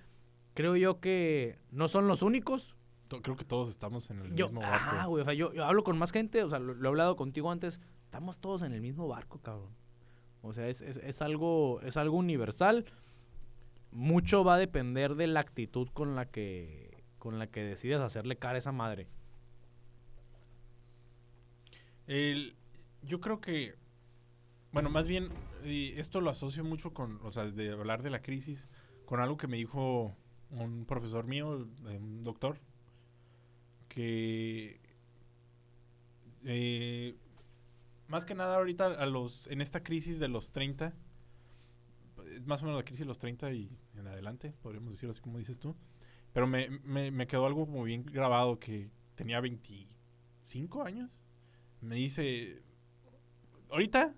Creo 0.55 0.77
yo 0.77 1.01
que 1.01 1.59
no 1.71 1.89
son 1.89 2.09
los 2.09 2.23
únicos, 2.23 2.77
Creo 3.09 3.37
que 3.37 3.45
todos 3.45 3.69
estamos 3.69 4.11
en 4.11 4.19
el 4.21 4.35
yo, 4.35 4.47
mismo 4.47 4.61
barco. 4.63 4.75
ajá, 4.75 5.07
güey, 5.07 5.23
o 5.23 5.25
sea, 5.25 5.35
yo, 5.35 5.53
yo 5.53 5.65
hablo 5.65 5.85
con 5.85 5.97
más 5.97 6.11
gente, 6.11 6.43
o 6.43 6.51
sea, 6.51 6.59
lo, 6.59 6.75
lo 6.75 6.89
he 6.89 6.91
hablado 6.91 7.15
contigo 7.15 7.51
antes, 7.51 7.81
estamos 8.03 8.41
todos 8.41 8.63
en 8.63 8.73
el 8.73 8.81
mismo 8.81 9.07
barco, 9.07 9.39
cabrón. 9.41 9.71
O 10.43 10.53
sea, 10.53 10.69
es, 10.69 10.81
es, 10.81 10.97
es 10.97 11.23
algo, 11.23 11.81
es 11.83 11.97
algo 11.97 12.17
universal. 12.17 12.85
Mucho 13.93 14.45
va 14.45 14.55
a 14.55 14.59
depender 14.59 15.15
de 15.15 15.27
la 15.29 15.41
actitud 15.41 15.89
con 15.89 16.17
la 16.17 16.27
que, 16.27 17.05
con 17.19 17.39
la 17.39 17.47
que 17.47 17.63
decides 17.63 18.01
hacerle 18.01 18.37
cara 18.37 18.55
a 18.57 18.59
esa 18.59 18.73
madre. 18.73 19.09
El- 22.07 22.57
yo 23.03 23.21
creo 23.21 23.41
que, 23.41 23.75
bueno, 24.73 24.91
más 24.91 25.07
bien, 25.07 25.31
esto 25.65 26.21
lo 26.21 26.31
asocio 26.31 26.65
mucho 26.65 26.93
con, 26.95 27.21
o 27.25 27.33
sea, 27.33 27.47
de 27.47 27.73
hablar 27.73 28.03
de 28.03 28.11
la 28.11 28.23
crisis, 28.23 28.69
con 29.07 29.21
algo 29.21 29.37
que 29.37 29.49
me 29.49 29.57
dijo 29.57 30.17
un 30.51 30.85
profesor 30.87 31.27
mío, 31.27 31.69
eh, 31.89 31.99
un 31.99 32.25
doctor, 32.25 32.61
que 33.89 34.81
eh, 36.45 37.17
más 38.09 38.25
que 38.25 38.35
nada 38.35 38.57
ahorita 38.57 38.87
a 38.87 39.07
los, 39.07 39.47
en 39.49 39.61
esta 39.61 39.83
crisis 39.83 40.19
de 40.19 40.29
los 40.29 40.53
30, 40.53 40.95
eh, 42.25 42.41
más 42.45 42.63
o 42.63 42.67
menos 42.67 42.79
la 42.79 42.85
crisis 42.85 43.01
de 43.01 43.07
los 43.07 43.19
30 43.19 43.53
y 43.53 43.71
en 43.97 44.07
adelante, 44.07 44.53
podríamos 44.63 44.93
decirlo 44.93 45.13
así 45.13 45.21
como 45.21 45.39
dices 45.39 45.59
tú, 45.59 45.77
pero 46.33 46.47
me, 46.47 46.69
me, 46.85 47.11
me 47.11 47.27
quedó 47.27 47.47
algo 47.47 47.67
como 47.67 47.85
bien 47.85 48.05
grabado 48.05 48.59
que 48.59 48.91
tenía 49.15 49.41
25 49.41 50.83
años 50.85 51.11
me 51.87 51.97
dice, 51.97 52.63
ahorita, 53.71 54.15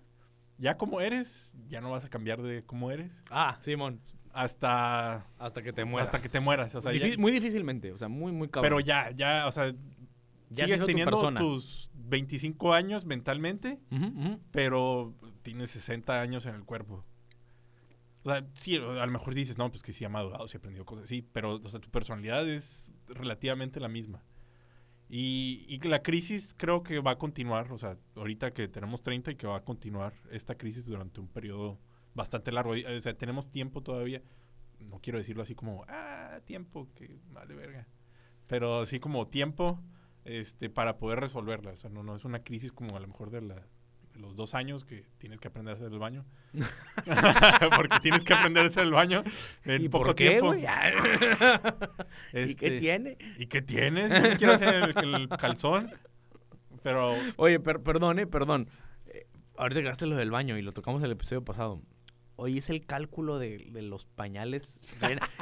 ya 0.57 0.77
como 0.77 1.01
eres, 1.01 1.55
ya 1.67 1.81
no 1.81 1.91
vas 1.91 2.05
a 2.05 2.09
cambiar 2.09 2.41
de 2.41 2.63
cómo 2.63 2.91
eres 2.91 3.23
Ah, 3.29 3.57
Simón, 3.61 4.01
hasta, 4.33 5.25
hasta 5.37 5.61
que 5.61 5.73
te 5.73 5.85
mueras. 5.85 6.09
hasta 6.09 6.21
que 6.21 6.29
te 6.29 6.39
mueras. 6.39 6.73
O 6.75 6.81
sea, 6.81 6.91
ya- 6.93 7.17
muy 7.17 7.31
difícilmente, 7.31 7.91
o 7.91 7.97
sea, 7.97 8.07
muy, 8.09 8.31
muy 8.31 8.47
cabrón. 8.49 8.69
pero 8.69 8.79
ya, 8.79 9.11
ya, 9.11 9.47
o 9.47 9.51
sea, 9.51 9.73
Ya 10.49 10.65
sigues 10.65 10.81
tu 10.81 10.85
teniendo 10.87 11.33
tus 11.35 11.89
25 11.93 12.73
años 12.73 13.05
mentalmente, 13.05 13.79
pero 14.51 15.13
tienes 15.43 15.71
60 15.71 16.21
años 16.21 16.45
en 16.45 16.55
el 16.55 16.63
cuerpo. 16.63 17.05
O 18.23 18.29
sea, 18.31 18.45
sí, 18.55 18.75
a 18.75 18.79
lo 19.05 19.11
mejor 19.11 19.33
dices, 19.33 19.57
no, 19.57 19.69
pues 19.71 19.81
que 19.81 19.93
sí 19.93 20.03
ha 20.03 20.09
madurado, 20.09 20.45
sí 20.47 20.57
ha 20.57 20.59
aprendido 20.59 20.85
cosas, 20.85 21.07
sí, 21.07 21.21
pero, 21.21 21.53
o 21.55 21.69
sea, 21.69 21.79
tu 21.79 21.89
personalidad 21.89 22.47
es 22.49 22.93
relativamente 23.07 23.79
la 23.79 23.87
misma. 23.87 24.23
Y, 25.09 25.65
y 25.67 25.79
la 25.87 26.03
crisis 26.03 26.53
creo 26.55 26.83
que 26.83 26.99
va 26.99 27.11
a 27.11 27.17
continuar, 27.17 27.71
o 27.71 27.79
sea, 27.79 27.97
ahorita 28.15 28.51
que 28.51 28.67
tenemos 28.67 29.01
30 29.01 29.31
y 29.31 29.35
que 29.35 29.47
va 29.47 29.57
a 29.57 29.63
continuar 29.63 30.13
esta 30.29 30.55
crisis 30.55 30.85
durante 30.85 31.19
un 31.19 31.27
periodo 31.27 31.79
bastante 32.13 32.51
largo. 32.51 32.73
O 32.73 32.99
sea, 32.99 33.15
tenemos 33.15 33.49
tiempo 33.49 33.81
todavía, 33.81 34.21
no 34.79 34.99
quiero 34.99 35.17
decirlo 35.17 35.41
así 35.41 35.55
como, 35.55 35.83
ah, 35.87 36.39
tiempo, 36.45 36.87
que 36.93 37.19
vale 37.31 37.55
verga. 37.55 37.87
Pero 38.45 38.81
así 38.81 38.99
como 38.99 39.27
tiempo 39.27 39.81
este, 40.25 40.69
para 40.69 40.97
poder 40.97 41.19
resolverla. 41.19 41.71
O 41.71 41.77
sea, 41.77 41.89
no, 41.89 42.03
no 42.03 42.15
es 42.15 42.25
una 42.25 42.43
crisis 42.43 42.71
como 42.71 42.95
a 42.95 42.99
lo 42.99 43.07
mejor 43.07 43.31
de 43.31 43.41
la 43.41 43.67
los 44.19 44.35
dos 44.35 44.53
años 44.53 44.85
que 44.85 45.05
tienes 45.17 45.39
que 45.39 45.47
aprender 45.47 45.73
a 45.73 45.77
hacer 45.77 45.91
el 45.91 45.99
baño. 45.99 46.25
Porque 47.75 47.99
tienes 48.01 48.23
que 48.23 48.33
aprender 48.33 48.63
a 48.63 48.67
hacer 48.67 48.83
el 48.83 48.91
baño 48.91 49.23
en 49.65 49.83
¿Y 49.83 49.89
poco 49.89 50.05
por 50.07 50.15
qué, 50.15 50.29
tiempo. 50.29 50.47
güey? 50.47 50.61
¿Y 52.33 52.33
qué 52.33 52.43
Este, 52.43 52.79
tiene? 52.79 53.17
¿Y 53.37 53.47
qué 53.47 53.61
tienes? 53.61 54.11
Yo 54.11 54.37
quiero 54.37 54.53
hacer 54.53 54.93
el, 54.97 55.15
el 55.15 55.29
calzón. 55.29 55.91
Pero 56.83 57.15
Oye, 57.37 57.59
per- 57.59 57.81
perdón, 57.81 58.19
eh, 58.19 58.27
perdón. 58.27 58.69
Eh, 59.07 59.27
ahorita 59.57 59.81
que 59.81 59.87
lo 60.05 60.15
del 60.15 60.31
baño 60.31 60.57
y 60.57 60.61
lo 60.61 60.71
tocamos 60.71 61.03
el 61.03 61.11
episodio 61.11 61.43
pasado. 61.43 61.81
Hoy 62.35 62.57
es 62.57 62.69
el 62.69 62.85
cálculo 62.85 63.37
de, 63.37 63.67
de 63.71 63.81
los 63.81 64.05
pañales. 64.05 64.77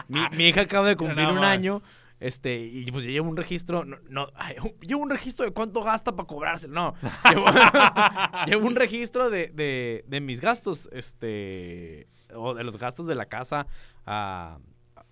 Mi, 0.07 0.21
mi 0.35 0.47
hija 0.47 0.61
acaba 0.61 0.87
de 0.87 0.95
cumplir 0.95 1.17
Nada 1.19 1.33
un 1.33 1.39
más. 1.39 1.49
año. 1.49 1.81
Este, 2.19 2.57
y 2.57 2.91
pues 2.91 3.03
yo 3.03 3.11
llevo 3.11 3.29
un 3.29 3.37
registro. 3.37 3.85
No, 3.85 3.97
no, 4.09 4.27
ay, 4.35 4.55
llevo 4.81 5.03
un 5.03 5.09
registro 5.09 5.45
de 5.45 5.51
cuánto 5.51 5.83
gasta 5.83 6.15
para 6.15 6.27
cobrarse. 6.27 6.67
No. 6.67 6.95
Llevo, 7.29 7.45
llevo 8.47 8.67
un 8.67 8.75
registro 8.75 9.29
de, 9.29 9.47
de, 9.49 10.03
de 10.07 10.21
mis 10.21 10.41
gastos. 10.41 10.89
Este. 10.91 12.07
O 12.33 12.53
de 12.53 12.63
los 12.63 12.77
gastos 12.77 13.07
de 13.07 13.15
la 13.15 13.25
casa. 13.25 13.67
ah, 14.05 14.57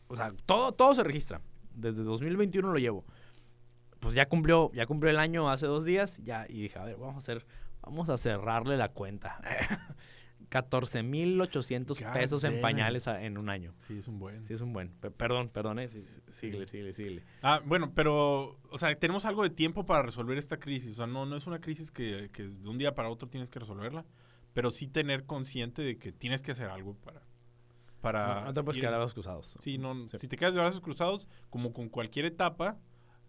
o 0.08 0.16
sea, 0.16 0.34
todo, 0.46 0.72
todo 0.72 0.94
se 0.96 1.04
registra. 1.04 1.42
Desde 1.74 2.04
2021 2.04 2.72
lo 2.72 2.78
llevo 2.80 3.06
pues 4.06 4.14
ya 4.14 4.28
cumplió, 4.28 4.72
ya 4.72 4.86
cumplió 4.86 5.10
el 5.10 5.18
año 5.18 5.50
hace 5.50 5.66
dos 5.66 5.84
días, 5.84 6.20
ya, 6.24 6.46
y 6.48 6.62
dije, 6.62 6.78
a 6.78 6.84
ver, 6.84 6.96
vamos 6.96 7.16
a 7.16 7.18
hacer, 7.18 7.44
vamos 7.82 8.08
a 8.08 8.20
cerrarle 8.20 8.78
la 8.78 8.90
cuenta. 8.90 9.42
14,800 10.62 12.00
God 12.02 12.14
pesos 12.14 12.44
en 12.44 12.62
pañales 12.62 13.08
a- 13.08 13.24
en 13.24 13.38
un 13.38 13.50
año. 13.50 13.74
sí, 13.80 13.98
es 13.98 14.08
un 14.08 14.20
buen. 14.20 14.46
Sí, 14.46 14.54
es 14.54 14.62
un 14.62 14.74
buen. 14.74 14.90
Pe- 14.90 15.12
perdón, 15.12 15.50
perdón, 15.50 15.80
eh. 15.80 15.90
Síguele, 16.32 16.66
síguele, 16.66 16.94
síguele. 16.94 17.24
Ah, 17.42 17.62
bueno, 17.66 17.92
pero, 17.94 18.58
o 18.70 18.78
sea, 18.78 18.94
tenemos 18.98 19.26
algo 19.26 19.44
de 19.44 19.50
tiempo 19.50 19.86
para 19.86 20.02
resolver 20.02 20.38
esta 20.38 20.58
crisis. 20.58 20.94
O 20.94 20.96
sea, 20.96 21.08
no, 21.08 21.26
no 21.26 21.36
es 21.38 21.46
una 21.48 21.60
crisis 21.60 21.92
que, 21.92 22.30
que 22.32 22.44
de 22.48 22.70
un 22.70 22.78
día 22.78 22.96
para 22.96 23.10
otro 23.10 23.28
tienes 23.30 23.50
que 23.50 23.60
resolverla, 23.60 24.06
pero 24.54 24.72
sí 24.72 24.88
tener 24.88 25.26
consciente 25.26 25.82
de 25.82 25.98
que 25.98 26.12
tienes 26.12 26.42
que 26.42 26.52
hacer 26.52 26.70
algo 26.70 26.96
para... 26.96 27.22
para 28.02 28.36
No, 28.42 28.46
no 28.46 28.54
te 28.54 28.64
puedes 28.64 28.78
ir- 28.78 28.82
quedar 28.82 28.94
a 28.96 29.00
los 29.00 29.14
cruzados. 29.14 29.58
Sí, 29.62 29.78
no, 29.78 30.08
Sí. 30.10 30.18
si 30.20 30.28
te 30.28 30.38
quedas 30.38 30.54
de 30.54 30.60
brazos 30.62 30.82
cruzados, 30.82 31.28
como 31.50 31.74
con 31.74 31.90
cualquier 31.90 32.26
etapa, 32.26 32.78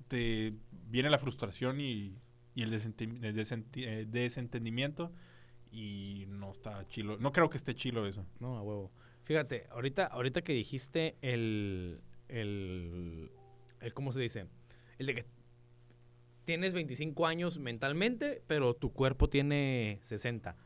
te 0.08 0.54
viene 0.88 1.10
la 1.10 1.18
frustración 1.18 1.80
y, 1.80 2.18
y 2.54 2.62
el, 2.62 2.70
desente- 2.70 3.04
el 3.26 3.34
desenti- 3.34 3.84
eh, 3.84 4.06
desentendimiento 4.06 5.12
y 5.70 6.24
no 6.28 6.50
está 6.52 6.86
chilo. 6.88 7.16
No 7.18 7.32
creo 7.32 7.50
que 7.50 7.56
esté 7.56 7.74
chilo 7.74 8.06
eso. 8.06 8.26
No, 8.40 8.56
a 8.56 8.62
huevo. 8.62 8.92
Fíjate, 9.22 9.66
ahorita, 9.70 10.06
ahorita 10.06 10.42
que 10.42 10.52
dijiste 10.52 11.16
el, 11.20 12.00
el, 12.28 13.30
el, 13.80 13.94
¿cómo 13.94 14.12
se 14.12 14.20
dice? 14.20 14.46
El 14.98 15.06
de 15.06 15.14
que 15.14 15.26
tienes 16.44 16.74
25 16.74 17.26
años 17.26 17.58
mentalmente, 17.58 18.42
pero 18.46 18.74
tu 18.74 18.92
cuerpo 18.92 19.28
tiene 19.28 19.98
60. 20.02 20.56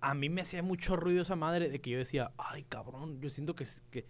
A 0.00 0.14
mí 0.14 0.28
me 0.28 0.40
hacía 0.40 0.62
mucho 0.62 0.96
ruido 0.96 1.22
esa 1.22 1.36
madre 1.36 1.68
de 1.68 1.80
que 1.80 1.90
yo 1.90 1.98
decía, 1.98 2.32
ay, 2.36 2.64
cabrón, 2.64 3.20
yo 3.20 3.30
siento 3.30 3.54
que, 3.54 3.66
que 3.90 4.06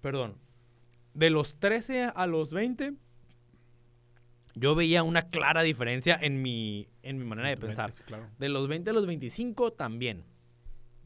perdón, 0.00 0.38
de 1.14 1.30
los 1.30 1.58
13 1.58 2.12
a 2.14 2.26
los 2.26 2.52
20, 2.52 2.94
yo 4.58 4.74
veía 4.74 5.02
una 5.02 5.28
clara 5.30 5.62
diferencia 5.62 6.18
en 6.20 6.42
mi, 6.42 6.88
en 7.02 7.18
mi 7.18 7.24
manera 7.24 7.48
de 7.48 7.56
pensar. 7.56 7.92
claro. 8.06 8.28
De 8.38 8.48
los 8.48 8.68
20 8.68 8.90
a 8.90 8.92
los 8.92 9.06
25 9.06 9.72
también. 9.72 10.24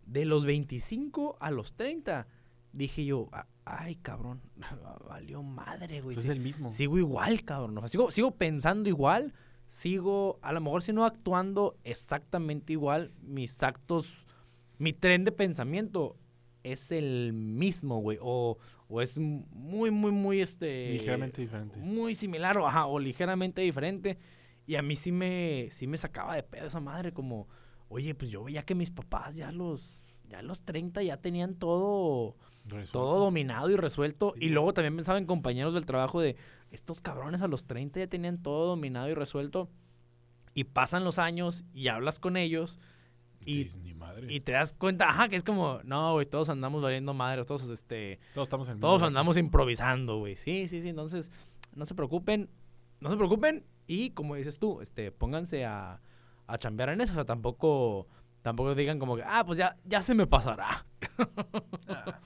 De 0.07 0.24
los 0.24 0.44
25 0.46 1.36
a 1.40 1.50
los 1.50 1.74
30 1.74 2.26
dije 2.72 3.05
yo, 3.05 3.28
"Ah, 3.32 3.46
ay 3.64 3.96
cabrón, 3.96 4.42
valió 5.09 5.42
madre, 5.42 6.00
güey. 6.00 6.14
Pues 6.14 6.26
es 6.26 6.30
el 6.32 6.40
mismo. 6.40 6.70
Sigo 6.72 6.98
igual, 6.98 7.44
cabrón. 7.44 7.76
O 7.78 7.80
sea, 7.80 7.88
sigo, 7.88 8.11
sigo 8.11 8.32
pensando 8.32 8.88
igual. 8.88 9.34
Sigo, 9.66 10.38
a 10.42 10.53
lo 10.53 10.61
mejor 10.61 10.82
si 10.82 10.92
no 10.92 11.07
actuando 11.07 11.78
exactamente 11.82 12.74
igual, 12.74 13.12
mis 13.22 13.62
actos, 13.62 14.07
mi 14.78 14.92
tren 14.92 15.24
de 15.24 15.32
pensamiento 15.32 16.18
es 16.63 16.91
el 16.91 17.33
mismo, 17.33 17.99
güey. 17.99 18.19
O, 18.21 18.59
o 18.89 19.01
es 19.01 19.17
muy, 19.19 19.91
muy, 19.91 20.13
muy, 20.13 20.41
este... 20.41 20.93
Ligeramente 20.93 21.43
diferente. 21.43 21.79
Muy 21.79 22.15
similar, 22.15 22.59
o, 22.59 22.67
ajá, 22.67 22.87
o 22.87 22.99
ligeramente 22.99 23.63
diferente. 23.63 24.19
Y 24.67 24.77
a 24.77 24.83
mí 24.83 24.97
sí 24.97 25.13
me, 25.13 25.69
sí 25.71 25.87
me 25.87 25.99
sacaba 25.99 26.35
de 26.37 26.43
pedo 26.43 26.67
esa 26.67 26.81
madre, 26.81 27.13
como, 27.13 27.49
oye, 27.89 28.15
pues 28.15 28.31
yo 28.31 28.45
veía 28.45 28.65
que 28.65 28.75
mis 28.75 28.91
papás 28.91 29.37
ya 29.37 29.51
los, 29.53 30.01
ya 30.29 30.43
los 30.43 30.65
30 30.65 31.03
ya 31.03 31.17
tenían 31.17 31.57
todo, 31.57 32.37
Resuelto. 32.65 32.93
todo 32.93 33.25
dominado 33.25 33.71
y 33.71 33.77
resuelto. 33.77 34.35
Sí. 34.37 34.47
Y 34.47 34.49
luego 34.51 34.73
también 34.73 34.97
pensaba 34.97 35.19
en 35.19 35.27
compañeros 35.27 35.75
del 35.75 35.85
trabajo 35.85 36.21
de, 36.21 36.37
estos 36.73 37.01
cabrones 37.01 37.43
a 37.43 37.49
los 37.49 37.67
30 37.67 38.01
ya 38.01 38.07
tenían 38.07 38.43
todo 38.43 38.67
dominado 38.67 39.09
y 39.09 39.15
resuelto. 39.15 39.69
Y 40.55 40.65
pasan 40.65 41.05
los 41.05 41.19
años 41.19 41.65
y 41.73 41.89
hablas 41.89 42.19
con 42.19 42.37
ellos 42.37 42.81
y- 43.45 43.64
Sí, 43.64 43.72
ni 43.82 43.95
madre. 43.95 44.32
y 44.32 44.40
te 44.40 44.53
das 44.53 44.72
cuenta, 44.72 45.09
ajá, 45.09 45.28
que 45.28 45.36
es 45.36 45.43
como, 45.45 45.80
no, 45.84 46.12
güey, 46.14 46.26
todos 46.26 46.49
andamos 46.49 46.82
valiendo 46.82 47.14
madre, 47.14 47.45
todos, 47.45 47.62
este, 47.68 48.18
todos 48.34 48.47
estamos 48.47 48.68
en 48.68 48.80
todos 48.80 49.03
andamos 49.03 49.36
improvisando, 49.36 50.18
güey. 50.18 50.36
Sí, 50.36 50.68
sí, 50.68 50.82
sí. 50.82 50.88
Entonces, 50.88 51.30
no 51.74 51.86
se 51.86 51.95
preocupen. 51.95 52.49
No 53.01 53.11
se 53.11 53.16
preocupen. 53.16 53.64
Y 53.86 54.11
como 54.11 54.36
dices 54.36 54.59
tú, 54.59 54.80
este, 54.80 55.11
pónganse 55.12 55.64
a, 55.64 56.01
a 56.47 56.59
chambear 56.59 56.90
en 56.90 57.01
eso. 57.01 57.12
O 57.12 57.14
sea, 57.14 57.24
tampoco, 57.24 58.07
tampoco 58.43 58.74
digan 58.74 58.99
como 58.99 59.16
que, 59.16 59.22
ah, 59.26 59.45
pues 59.45 59.59
ya, 59.59 59.76
ya 59.84 60.03
se 60.03 60.14
me 60.14 60.26
pasará. 60.26 60.86
Ah. 61.88 62.20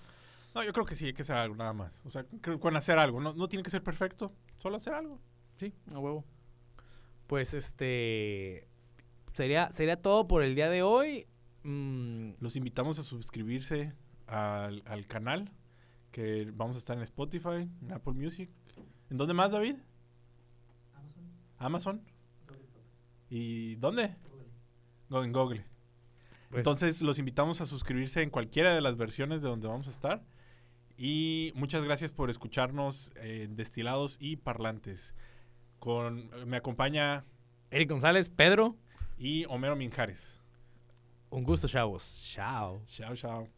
No, 0.55 0.65
yo 0.65 0.73
creo 0.73 0.87
que 0.87 0.95
sí 0.95 1.05
hay 1.07 1.13
que 1.13 1.21
hacer 1.23 1.37
algo, 1.37 1.55
nada 1.55 1.75
más. 1.75 2.01
O 2.07 2.11
sea, 2.11 2.25
creo- 2.41 2.59
con 2.59 2.75
hacer 2.77 2.99
algo. 2.99 3.21
No, 3.21 3.35
no 3.35 3.47
tiene 3.49 3.63
que 3.63 3.69
ser 3.71 3.83
perfecto, 3.83 4.33
solo 4.57 4.77
hacer 4.77 4.95
algo. 4.95 5.21
Sí, 5.59 5.75
a 5.95 5.99
huevo. 5.99 6.25
Pues 7.27 7.53
este. 7.55 8.67
Sería, 9.37 9.71
sería 9.71 10.01
todo 10.01 10.27
por 10.27 10.43
el 10.43 10.55
día 10.55 10.71
de 10.71 10.83
hoy. 10.83 11.27
Mm, 11.63 12.31
Los 12.41 12.57
invitamos 12.57 12.99
a 12.99 13.03
suscribirse 13.03 13.93
al, 14.27 14.83
al 14.87 15.07
canal, 15.07 15.53
que 16.11 16.51
vamos 16.55 16.77
a 16.77 16.79
estar 16.79 16.97
en 16.97 17.03
Spotify, 17.03 17.69
en 17.83 17.93
Apple 17.93 18.15
Music. 18.15 18.49
¿En 19.11 19.19
dónde 19.19 19.35
más, 19.35 19.53
David? 19.53 19.77
Amazon. 21.59 22.01
¿Y 23.29 23.75
dónde? 23.77 24.15
Go- 25.11 25.23
En 25.23 25.33
Google. 25.33 25.65
pues, 26.49 26.61
Entonces 26.61 27.03
los 27.03 27.19
invitamos 27.19 27.61
a 27.61 27.67
suscribirse 27.67 28.23
en 28.23 28.31
cualquiera 28.31 28.75
de 28.75 28.81
las 28.81 28.97
versiones 28.97 29.43
de 29.43 29.49
donde 29.49 29.69
vamos 29.69 29.87
a 29.89 29.91
estar. 29.91 30.25
Y 30.97 31.53
muchas 31.57 31.85
gracias 31.85 32.11
por 32.11 32.31
escucharnos 32.31 33.11
en 33.17 33.55
Destilados 33.57 34.17
y 34.19 34.37
Parlantes. 34.37 35.15
Con, 35.79 36.31
me 36.49 36.57
acompaña 36.57 37.27
Eric 37.71 37.91
González, 37.91 38.31
Pedro, 38.31 38.77
y 39.19 39.45
Homero 39.47 39.77
Minjares. 39.77 40.41
un 41.31 41.45
gusto, 41.45 41.69
chavos. 41.69 42.23
Chao. 42.35 42.83
Chao, 42.87 43.15
chao. 43.15 43.49